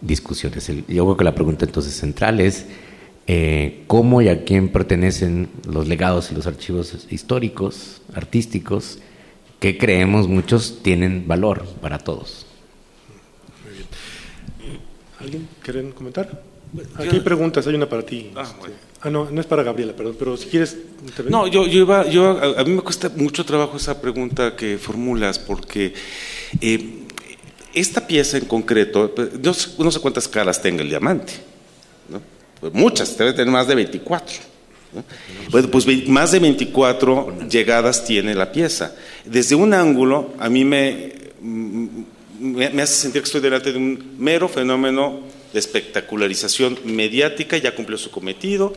[0.00, 0.68] discusiones.
[0.68, 2.66] yo creo que la pregunta entonces central es
[3.26, 9.00] eh, cómo y a quién pertenecen los legados y los archivos históricos, artísticos,
[9.60, 12.46] que creemos muchos tienen valor para todos.
[15.20, 16.42] ¿Alguien quiere comentar?
[16.96, 18.30] Aquí hay preguntas, hay una para ti.
[18.36, 18.52] Ah,
[19.02, 20.76] ah, no, no es para Gabriela, perdón, pero si quieres
[21.28, 25.38] No, yo, yo iba, yo, a, mí me cuesta mucho trabajo esa pregunta que formulas,
[25.38, 25.94] porque
[26.60, 27.04] eh,
[27.74, 29.54] esta pieza en concreto, no,
[29.90, 31.32] sé cuántas caras tenga el diamante,
[32.08, 32.20] ¿no?
[32.60, 34.36] Pues muchas, debe tener más de 24.
[35.50, 38.94] Pues, pues, más de 24 llegadas tiene la pieza.
[39.24, 44.16] Desde un ángulo, a mí me, me, me hace sentir que estoy delante de un
[44.18, 48.72] mero fenómeno de espectacularización mediática, ya cumplió su cometido,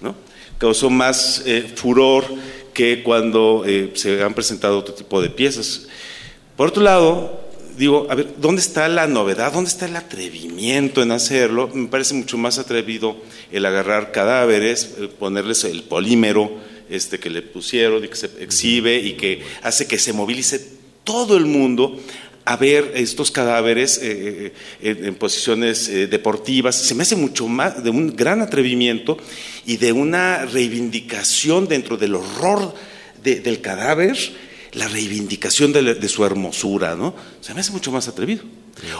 [0.00, 0.14] ¿no?
[0.58, 2.24] causó más eh, furor
[2.72, 5.88] que cuando eh, se han presentado otro tipo de piezas.
[6.56, 7.40] Por otro lado,
[7.76, 9.52] digo, a ver, ¿dónde está la novedad?
[9.52, 11.68] ¿Dónde está el atrevimiento en hacerlo?
[11.72, 13.16] Me parece mucho más atrevido
[13.52, 16.50] el agarrar cadáveres, ponerles el polímero
[16.88, 21.36] este, que le pusieron y que se exhibe y que hace que se movilice todo
[21.36, 21.98] el mundo
[22.46, 26.76] a ver estos cadáveres eh, eh, en posiciones eh, deportivas.
[26.76, 29.18] Se me hace mucho más de un gran atrevimiento
[29.66, 32.72] y de una reivindicación dentro del horror
[33.22, 34.16] del cadáver,
[34.74, 37.12] la reivindicación de, su hermosura, ¿no?
[37.40, 38.44] Se me hace mucho más atrevido.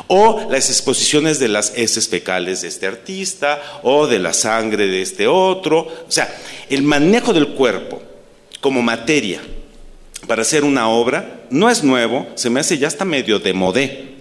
[0.08, 5.02] O las exposiciones de las heces fecales de este artista, o de la sangre de
[5.02, 5.82] este otro.
[5.82, 6.36] O sea,
[6.68, 8.02] el manejo del cuerpo
[8.60, 9.40] como materia
[10.26, 14.16] para hacer una obra, no es nuevo, se me hace ya hasta medio de modé.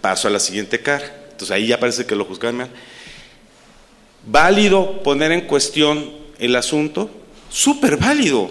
[0.00, 1.04] Paso a la siguiente cara.
[1.30, 2.70] Entonces ahí ya parece que lo juzgan mal.
[4.26, 7.10] Válido poner en cuestión el asunto,
[7.48, 8.48] súper válido.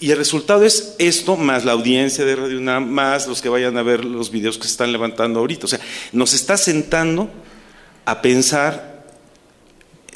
[0.00, 3.76] Y el resultado es esto, más la audiencia de Radio UNAM, más los que vayan
[3.76, 5.66] a ver los videos que se están levantando ahorita.
[5.66, 5.80] O sea,
[6.12, 7.28] nos está sentando
[8.04, 9.04] a pensar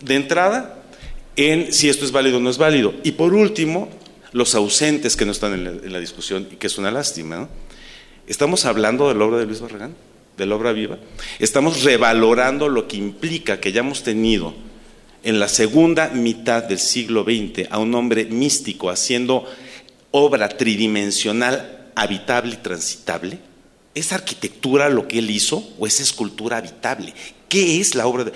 [0.00, 0.82] de entrada
[1.36, 2.94] en si esto es válido o no es válido.
[3.02, 3.88] Y por último,
[4.32, 7.48] los ausentes que no están en la, discusión y que es una lástima.
[8.26, 9.94] Estamos hablando de la obra de Luis Barragán,
[10.36, 10.98] de la obra viva.
[11.38, 14.54] Estamos revalorando lo que implica que hayamos tenido
[15.22, 19.46] en la segunda mitad del siglo XX a un hombre místico haciendo
[20.10, 23.38] obra tridimensional habitable y transitable.
[23.94, 27.12] ¿Es arquitectura lo que él hizo o es escultura habitable?
[27.48, 28.32] ¿Qué es la obra de...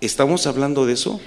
[0.00, 1.20] ¿Estamos hablando de eso?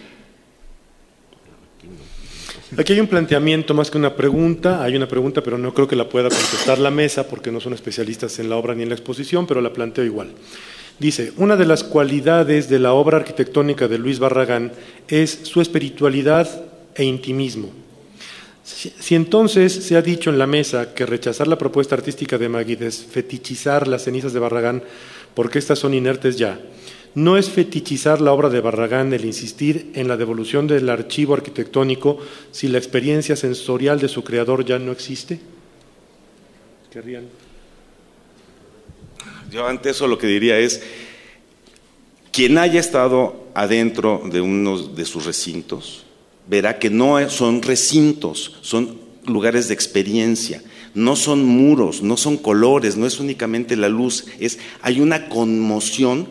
[2.78, 5.96] Aquí hay un planteamiento más que una pregunta, hay una pregunta, pero no creo que
[5.98, 8.96] la pueda contestar la mesa porque no son especialistas en la obra ni en la
[8.96, 10.32] exposición, pero la planteo igual.
[10.98, 14.72] Dice, una de las cualidades de la obra arquitectónica de Luis Barragán
[15.10, 16.48] es su espiritualidad
[16.96, 17.72] e intimismo.
[18.64, 22.78] Si, entonces se ha dicho en la mesa que rechazar la propuesta artística de Magui
[22.80, 24.82] es fetichizar las cenizas de Barragán
[25.34, 26.58] porque éstas son inertes ya,
[27.14, 32.20] ¿No es fetichizar la obra de Barragán el insistir en la devolución del archivo arquitectónico
[32.52, 35.40] si la experiencia sensorial de su creador ya no existe?
[39.52, 40.82] Yo ante eso lo que diría es,
[42.32, 46.06] quien haya estado adentro de uno de sus recintos,
[46.48, 50.64] verá que no son recintos, son lugares de experiencia,
[50.94, 56.28] no son muros, no son colores, no es únicamente la luz, es, hay una conmoción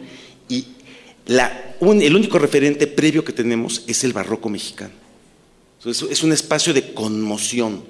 [1.30, 4.92] el único referente previo que tenemos es el barroco mexicano.
[5.84, 7.82] Es un espacio de conmoción.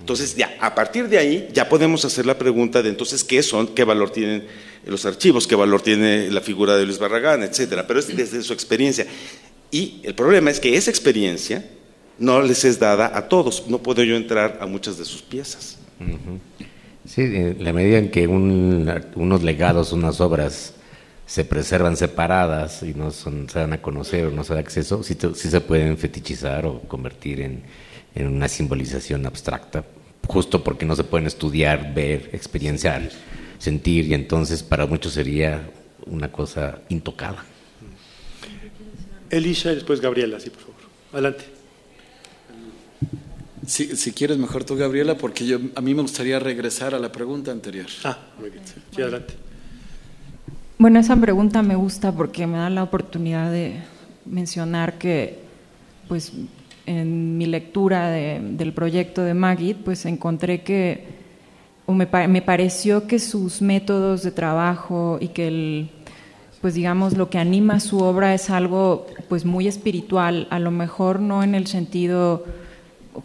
[0.00, 3.68] Entonces, ya, a partir de ahí, ya podemos hacer la pregunta de entonces qué son,
[3.68, 4.46] qué valor tienen
[4.86, 7.86] los archivos, qué valor tiene la figura de Luis Barragán, etcétera.
[7.86, 9.06] Pero es desde su experiencia.
[9.70, 11.68] Y el problema es que esa experiencia
[12.18, 13.64] no les es dada a todos.
[13.68, 15.76] No puedo yo entrar a muchas de sus piezas.
[17.06, 20.74] Sí, en la medida en que unos legados, unas obras
[21.30, 25.04] se preservan separadas y no son, se dan a conocer o no se da acceso,
[25.04, 27.62] sí, se pueden fetichizar o convertir en,
[28.16, 29.84] en, una simbolización abstracta,
[30.26, 33.10] justo porque no se pueden estudiar, ver, experienciar,
[33.58, 35.70] sentir, y entonces para muchos sería
[36.06, 37.44] una cosa intocada.
[39.30, 40.80] Elisha y después Gabriela, sí, por favor.
[41.12, 41.44] Adelante.
[43.68, 47.12] Si, si, quieres, mejor tú, Gabriela, porque yo, a mí me gustaría regresar a la
[47.12, 47.86] pregunta anterior.
[48.02, 48.64] Ah, muy bien.
[48.66, 49.49] Sí, adelante.
[50.80, 53.82] Bueno, esa pregunta me gusta porque me da la oportunidad de
[54.24, 55.38] mencionar que,
[56.08, 56.32] pues,
[56.86, 61.04] en mi lectura del proyecto de Magid, pues encontré que,
[61.84, 65.90] o me, me, pareció que sus métodos de trabajo y que el,
[66.62, 71.20] pues digamos, lo que anima su obra es algo, pues, muy espiritual, a lo mejor
[71.20, 72.46] no en el sentido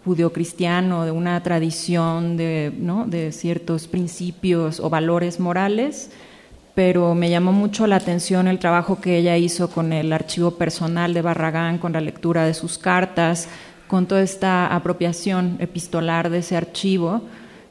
[0.04, 3.06] judeocristiano, de una tradición de, ¿no?
[3.06, 6.12] de ciertos principios o valores morales,
[6.76, 11.14] pero me llamó mucho la atención el trabajo que ella hizo con el archivo personal
[11.14, 13.48] de Barragán, con la lectura de sus cartas,
[13.88, 17.22] con toda esta apropiación epistolar de ese archivo.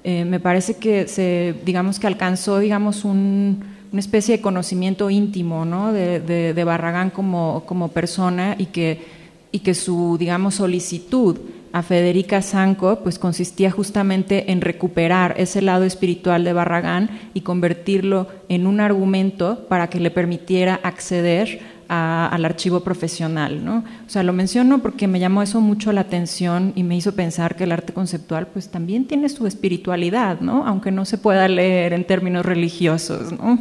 [0.04, 3.58] Eh, me parece que se, digamos que alcanzó, digamos, una
[3.98, 5.92] especie de conocimiento íntimo ¿no?
[5.92, 9.04] de, de, Barragán como, como persona y que,
[9.52, 11.38] y que su, digamos, solicitud
[11.74, 18.28] a Federica Sanco, pues consistía justamente en recuperar ese lado espiritual de Barragán y convertirlo
[18.48, 23.64] en un argumento para que le permitiera acceder al archivo profesional.
[23.64, 23.78] ¿no?
[24.06, 27.56] O sea, lo menciono porque me llamó eso mucho la atención y me hizo pensar
[27.56, 30.64] que el arte conceptual pues también tiene su espiritualidad, ¿no?
[30.68, 33.32] aunque no se pueda leer en términos religiosos.
[33.32, 33.58] ¿no?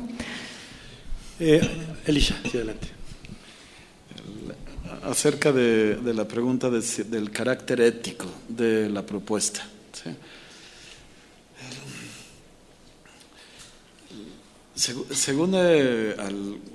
[1.40, 1.68] Eh,
[2.06, 2.93] adelante
[5.06, 9.68] acerca de, la pregunta del carácter ético de la propuesta.
[14.76, 16.16] según eh,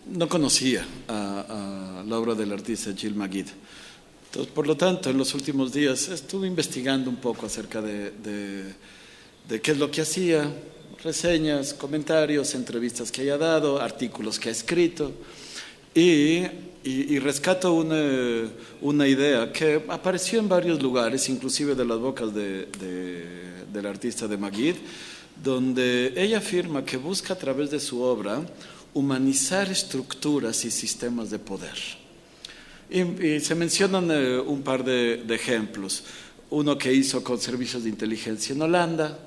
[0.07, 3.47] no conocía a, la obra del artista Gilles Magid.
[4.27, 8.13] Entonces, por lo tanto, en los últimos días estuve investigando un poco acerca de,
[9.49, 10.51] de qué es lo que hacía,
[11.03, 15.13] reseñas, comentarios, entrevistas que haya dado, artículos que ha escrito.
[15.95, 16.45] Y
[16.85, 18.49] y, rescato una,
[18.81, 22.67] una, idea que apareció en varios lugares, inclusive de las bocas de,
[23.73, 24.77] del artista de Magid,
[25.43, 28.43] donde ella afirma que busca a través de su obra
[28.95, 31.77] humanizar estructuras y sistemas de poder.
[32.91, 36.05] Y, se mencionan eh, un par de, ejemplos.
[36.51, 39.19] Uno que hizo con servicios de inteligencia en Holanda,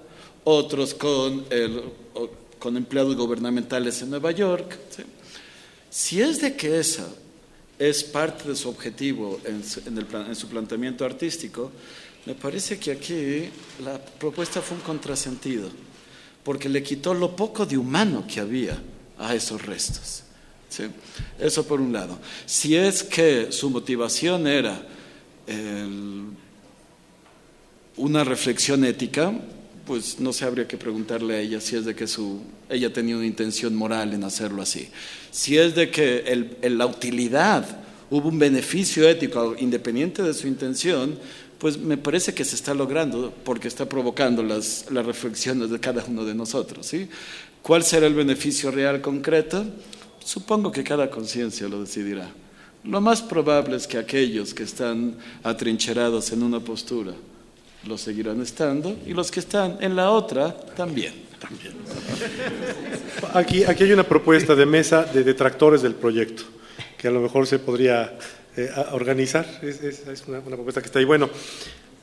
[0.43, 1.83] otros con, el,
[2.57, 4.77] con empleados gubernamentales en Nueva York.
[5.91, 7.07] Si es de que esa
[7.81, 11.71] es parte de su objetivo en su, planteamiento artístico,
[12.27, 13.49] me parece que aquí
[13.83, 15.67] la propuesta fue un contrasentido,
[16.43, 18.79] porque le quitó lo poco de humano que había
[19.17, 20.21] a esos restos.
[21.39, 22.19] Eso por un lado.
[22.45, 24.87] Si es que su motivación era
[27.97, 29.33] una reflexión ética,
[29.91, 32.39] pues no se habría que preguntarle a ella si es de que su,
[32.69, 34.87] ella tenía una intención moral en hacerlo así.
[35.31, 37.65] Si es de que la utilidad
[38.09, 41.19] hubo un beneficio ético independiente de su intención,
[41.57, 46.05] pues me parece que se está logrando porque está provocando las, las reflexiones de cada
[46.05, 46.85] uno de nosotros.
[46.85, 47.09] ¿sí?
[47.61, 49.65] ¿Cuál será el beneficio real concreto?
[50.23, 52.31] Supongo que cada conciencia lo decidirá.
[52.85, 57.13] Lo más probable es que aquellos que están atrincherados en una postura
[57.87, 61.13] lo seguirán estando y los que están en la otra también.
[61.39, 61.73] también.
[63.33, 66.43] Aquí, aquí hay una propuesta de mesa de detractores del proyecto
[67.01, 68.13] que a lo mejor se podría
[68.55, 69.45] eh, organizar.
[69.63, 71.05] Es, una, propuesta que está ahí.
[71.05, 71.31] Bueno,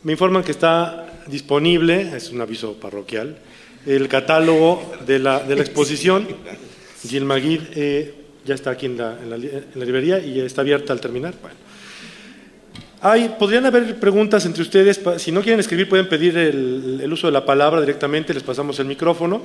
[0.03, 3.39] me informan que está disponible, es un aviso parroquial,
[3.87, 6.27] el catálogo de la, de la exposición.
[7.09, 8.15] Gil Maguid, eh,
[8.45, 11.35] ya está aquí en la, en la, librería y está abierta al terminar.
[11.41, 11.68] Bueno.
[13.01, 17.33] Hay, podrían haber preguntas entre ustedes, si no quieren escribir pueden pedir el, uso de
[17.33, 19.41] la palabra directamente, les pasamos el micrófono.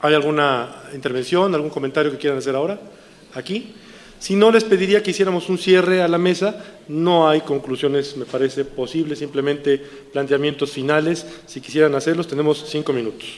[0.00, 2.80] ¿Hay alguna intervención, algún comentario que quieran hacer ahora?
[3.34, 3.74] Aquí.
[4.18, 6.64] Si no, les pediría que hiciéramos un cierre a la mesa.
[6.88, 9.76] No hay conclusiones, me parece posible, simplemente
[10.12, 11.26] planteamientos finales.
[11.46, 13.28] Si quisieran hacerlos, tenemos cinco minutos,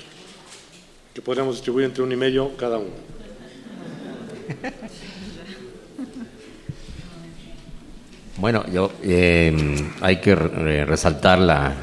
[1.13, 2.91] que podríamos distribuir entre uno y medio cada uno.
[8.39, 9.55] Bueno, yo eh,
[10.03, 11.75] hay que resaltar la,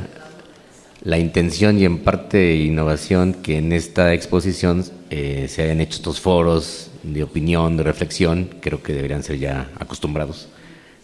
[1.01, 6.21] la intención y en parte innovación que en esta exposición eh, se hayan hecho estos
[6.21, 10.47] foros de opinión, de reflexión, creo que deberían ser ya acostumbrados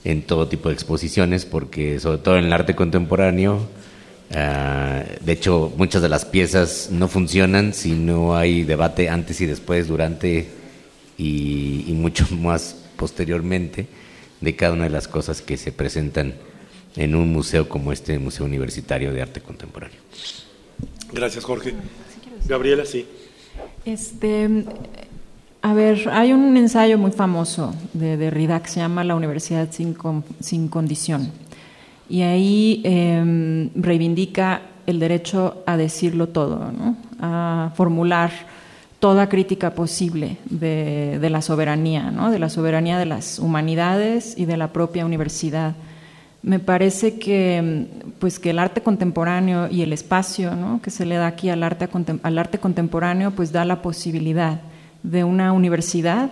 [0.03, 3.67] en todo tipo de exposiciones, porque sobre todo en el arte contemporáneo,
[4.35, 9.47] ah, de hecho muchas de las piezas no funcionan si no hay debate antes y
[9.47, 10.47] después, durante
[11.17, 13.87] y mucho más posteriormente
[14.41, 16.33] de cada una de las cosas que se presentan
[16.95, 19.99] en un museo como este Museo Universitario de Arte Contemporáneo.
[21.11, 21.73] Gracias, Jorge.
[22.45, 23.05] Gabriela, sí.
[23.85, 24.65] Este,
[25.61, 29.95] a ver, hay un ensayo muy famoso de Derrida que se llama La Universidad sin,
[30.39, 31.31] sin condición.
[32.09, 36.97] Y ahí em, reivindica el derecho a decirlo todo, ¿no?
[37.19, 38.31] a formular
[38.99, 42.31] toda crítica posible de, la soberanía, ¿no?
[42.31, 45.75] de la soberanía de las humanidades y de la propia universidad
[46.41, 47.87] me parece que,
[48.19, 51.89] pues que el arte contemporáneo y el espacio que se le da aquí al arte,
[52.23, 54.61] al arte contemporáneo pues da la posibilidad
[55.03, 56.29] de una universidad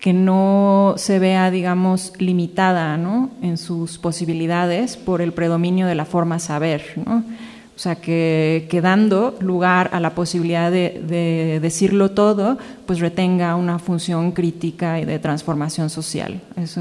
[0.00, 2.94] que no se vea, digamos, limitada
[3.40, 6.82] en sus posibilidades por el predominio de la forma saber.
[7.76, 12.56] O sea, que, dando lugar a la posibilidad de, de, decirlo todo,
[12.86, 16.40] pues retenga una función crítica y de transformación social.
[16.56, 16.80] Eso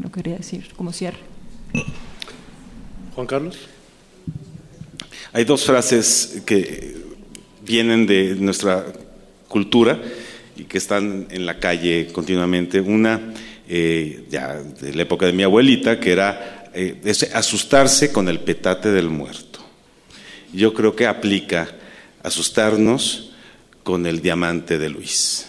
[0.00, 1.18] lo quería decir como cierre.
[3.14, 3.58] Juan Carlos.
[5.32, 6.96] Hay dos frases que
[7.66, 8.84] vienen de nuestra
[9.48, 10.00] cultura
[10.56, 12.80] y que están en la calle continuamente.
[12.80, 13.32] Una,
[13.68, 17.00] eh, ya de la época de mi abuelita, que era eh,
[17.34, 19.63] asustarse con el petate del muerto.
[20.54, 21.68] Yo creo que aplica
[22.22, 23.32] asustarnos
[23.82, 25.46] con el diamante de Luis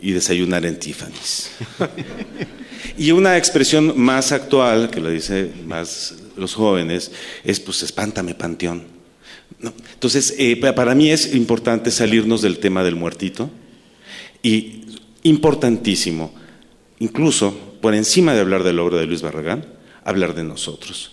[0.00, 1.50] y desayunar en Tiffany's.
[2.96, 7.10] Y una expresión más actual, que lo dice más los jóvenes,
[7.42, 8.84] es pues espántame panteón.
[9.94, 13.50] Entonces, eh, para mí es importante salirnos del tema del muertito
[14.42, 14.82] y
[15.22, 16.34] importantísimo,
[17.00, 19.66] incluso por encima de hablar del logro de Luis Barragán,
[20.04, 21.12] hablar de nosotros.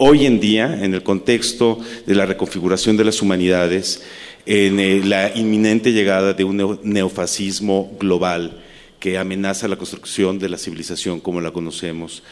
[0.00, 4.04] Hoy en día, en el contexto de la reconfiguración de las humanidades,
[4.46, 8.62] en eh, la inminente llegada de un neofascismo global,
[9.00, 12.22] que amenaza la construcción de la civilización como la conocemos.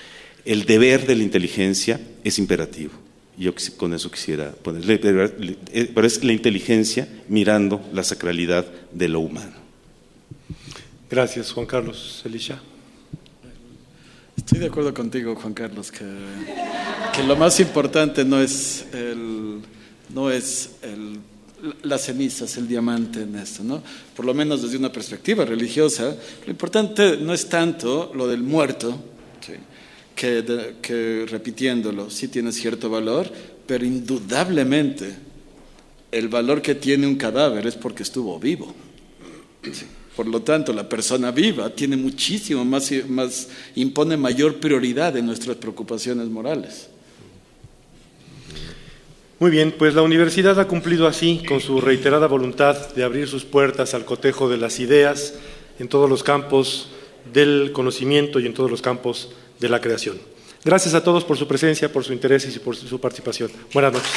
[0.44, 2.92] El deber de la inteligencia es imperativo.
[3.36, 9.56] Yo con eso quisiera ponerle, pero es la inteligencia mirando la sacralidad de lo humano.
[11.10, 12.22] Gracias, Juan Carlos.
[12.24, 12.60] Elisha.
[14.36, 16.04] Estoy de acuerdo contigo, Juan Carlos, que,
[17.16, 19.62] que lo más importante no es el,
[20.12, 21.18] no es el
[21.82, 23.82] las cenizas, el diamante en esto, ¿no?
[24.14, 26.14] Por lo menos desde una perspectiva religiosa,
[26.44, 29.02] lo importante no es tanto lo del muerto,
[30.14, 30.44] que,
[30.82, 33.30] que, repitiéndolo sí tiene cierto valor,
[33.66, 35.14] pero indudablemente
[36.12, 38.74] el valor que tiene un cadáver es porque estuvo vivo.
[40.14, 45.56] Por lo tanto, la persona viva tiene muchísimo más, más, impone mayor prioridad en nuestras
[45.56, 46.88] preocupaciones morales.
[49.38, 53.44] Muy bien, pues la universidad ha cumplido así con su reiterada voluntad de abrir sus
[53.44, 55.34] puertas al cotejo de las ideas
[55.78, 56.88] en todos los campos
[57.34, 60.18] del conocimiento y en todos los campos de la creación.
[60.64, 63.50] Gracias a todos por su presencia, por su interés y por su participación.
[63.74, 64.10] Buenas noches.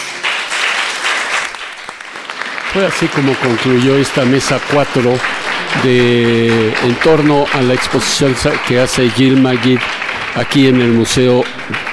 [2.71, 5.19] Fue así como concluyó esta mesa 4
[5.83, 8.33] de en torno a la exposición
[8.69, 9.79] que hace Gil Magid
[10.35, 11.43] aquí en el Museo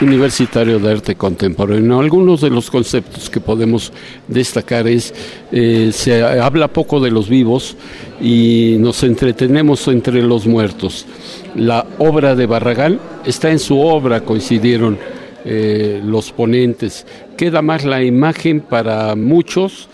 [0.01, 2.01] Universitario de Arte Contemporáneo.
[2.01, 3.93] Algunos de los conceptos que podemos
[4.29, 5.15] destacar es,
[5.53, 7.77] eh, se habla poco de los vivos
[8.21, 11.07] y nos entretenemos entre los muertos.
[11.55, 14.99] La obra de Barragán está en su obra, coincidieron
[15.45, 17.07] eh, los ponentes.
[17.37, 19.89] Queda más la imagen para muchos,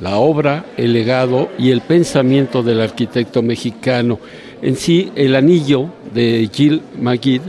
[0.00, 4.18] la obra, el legado y el pensamiento del arquitecto mexicano.
[4.62, 7.42] En sí, el anillo de Gil Magid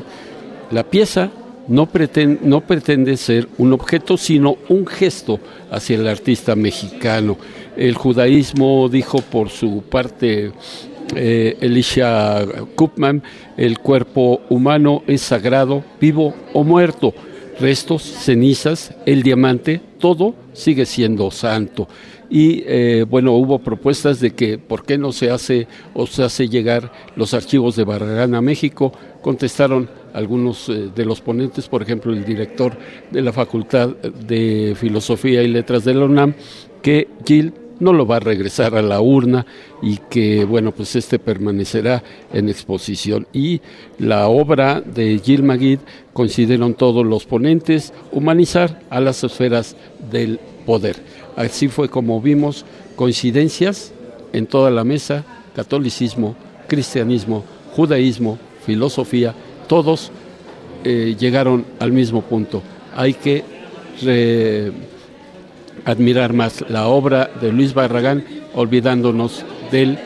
[0.71, 1.31] la pieza
[1.67, 5.39] no pretende, no pretende ser un objeto, sino un gesto
[5.71, 7.37] hacia el artista mexicano.
[7.75, 10.51] El judaísmo dijo por su parte
[11.15, 12.45] eh, Elisha
[12.75, 13.23] Kupman,
[13.55, 17.13] el cuerpo humano es sagrado, vivo o muerto.
[17.59, 21.87] Restos, cenizas, el diamante, todo sigue siendo santo.
[22.29, 26.49] Y eh, bueno, hubo propuestas de que por qué no se hace o se hace
[26.49, 28.91] llegar los archivos de Barragán a México.
[29.21, 32.75] Contestaron algunos eh, de los ponentes, por ejemplo, el director
[33.11, 36.33] de la Facultad de Filosofía y Letras de la UNAM,
[36.81, 39.45] que Gil no lo va a regresar a la urna
[39.81, 42.03] y que, bueno, pues este permanecerá
[42.33, 43.27] en exposición.
[43.31, 43.61] Y
[43.99, 45.79] la obra de Gil Magid,
[46.13, 49.75] consideran todos los ponentes, humanizar a las esferas
[50.09, 50.95] del poder.
[51.35, 52.65] Así fue como vimos
[52.95, 53.93] coincidencias
[54.33, 55.23] en toda la mesa,
[55.55, 56.35] catolicismo,
[56.67, 57.43] cristianismo,
[57.75, 59.35] judaísmo, filosofía,
[59.67, 60.11] todos
[60.83, 62.61] eh, llegaron al mismo punto.
[62.95, 63.43] Hay que
[65.85, 68.23] admirar más la obra de Luis Barragán,
[68.53, 69.97] olvidándonos del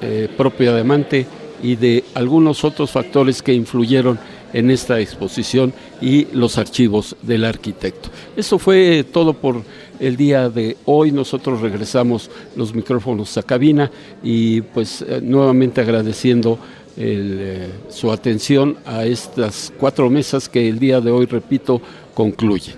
[0.00, 1.26] eh, propio Diamante
[1.62, 4.18] y de algunos otros factores que influyeron
[4.52, 8.10] en esta exposición y los archivos del arquitecto.
[8.36, 9.62] Eso fue todo por
[9.98, 11.12] el día de hoy.
[11.12, 13.90] Nosotros regresamos los micrófonos a cabina
[14.22, 16.58] y pues eh, nuevamente agradeciendo
[16.96, 21.80] eh, su atención a estas cuatro mesas que el día de hoy, repito,
[22.14, 22.70] concluyen.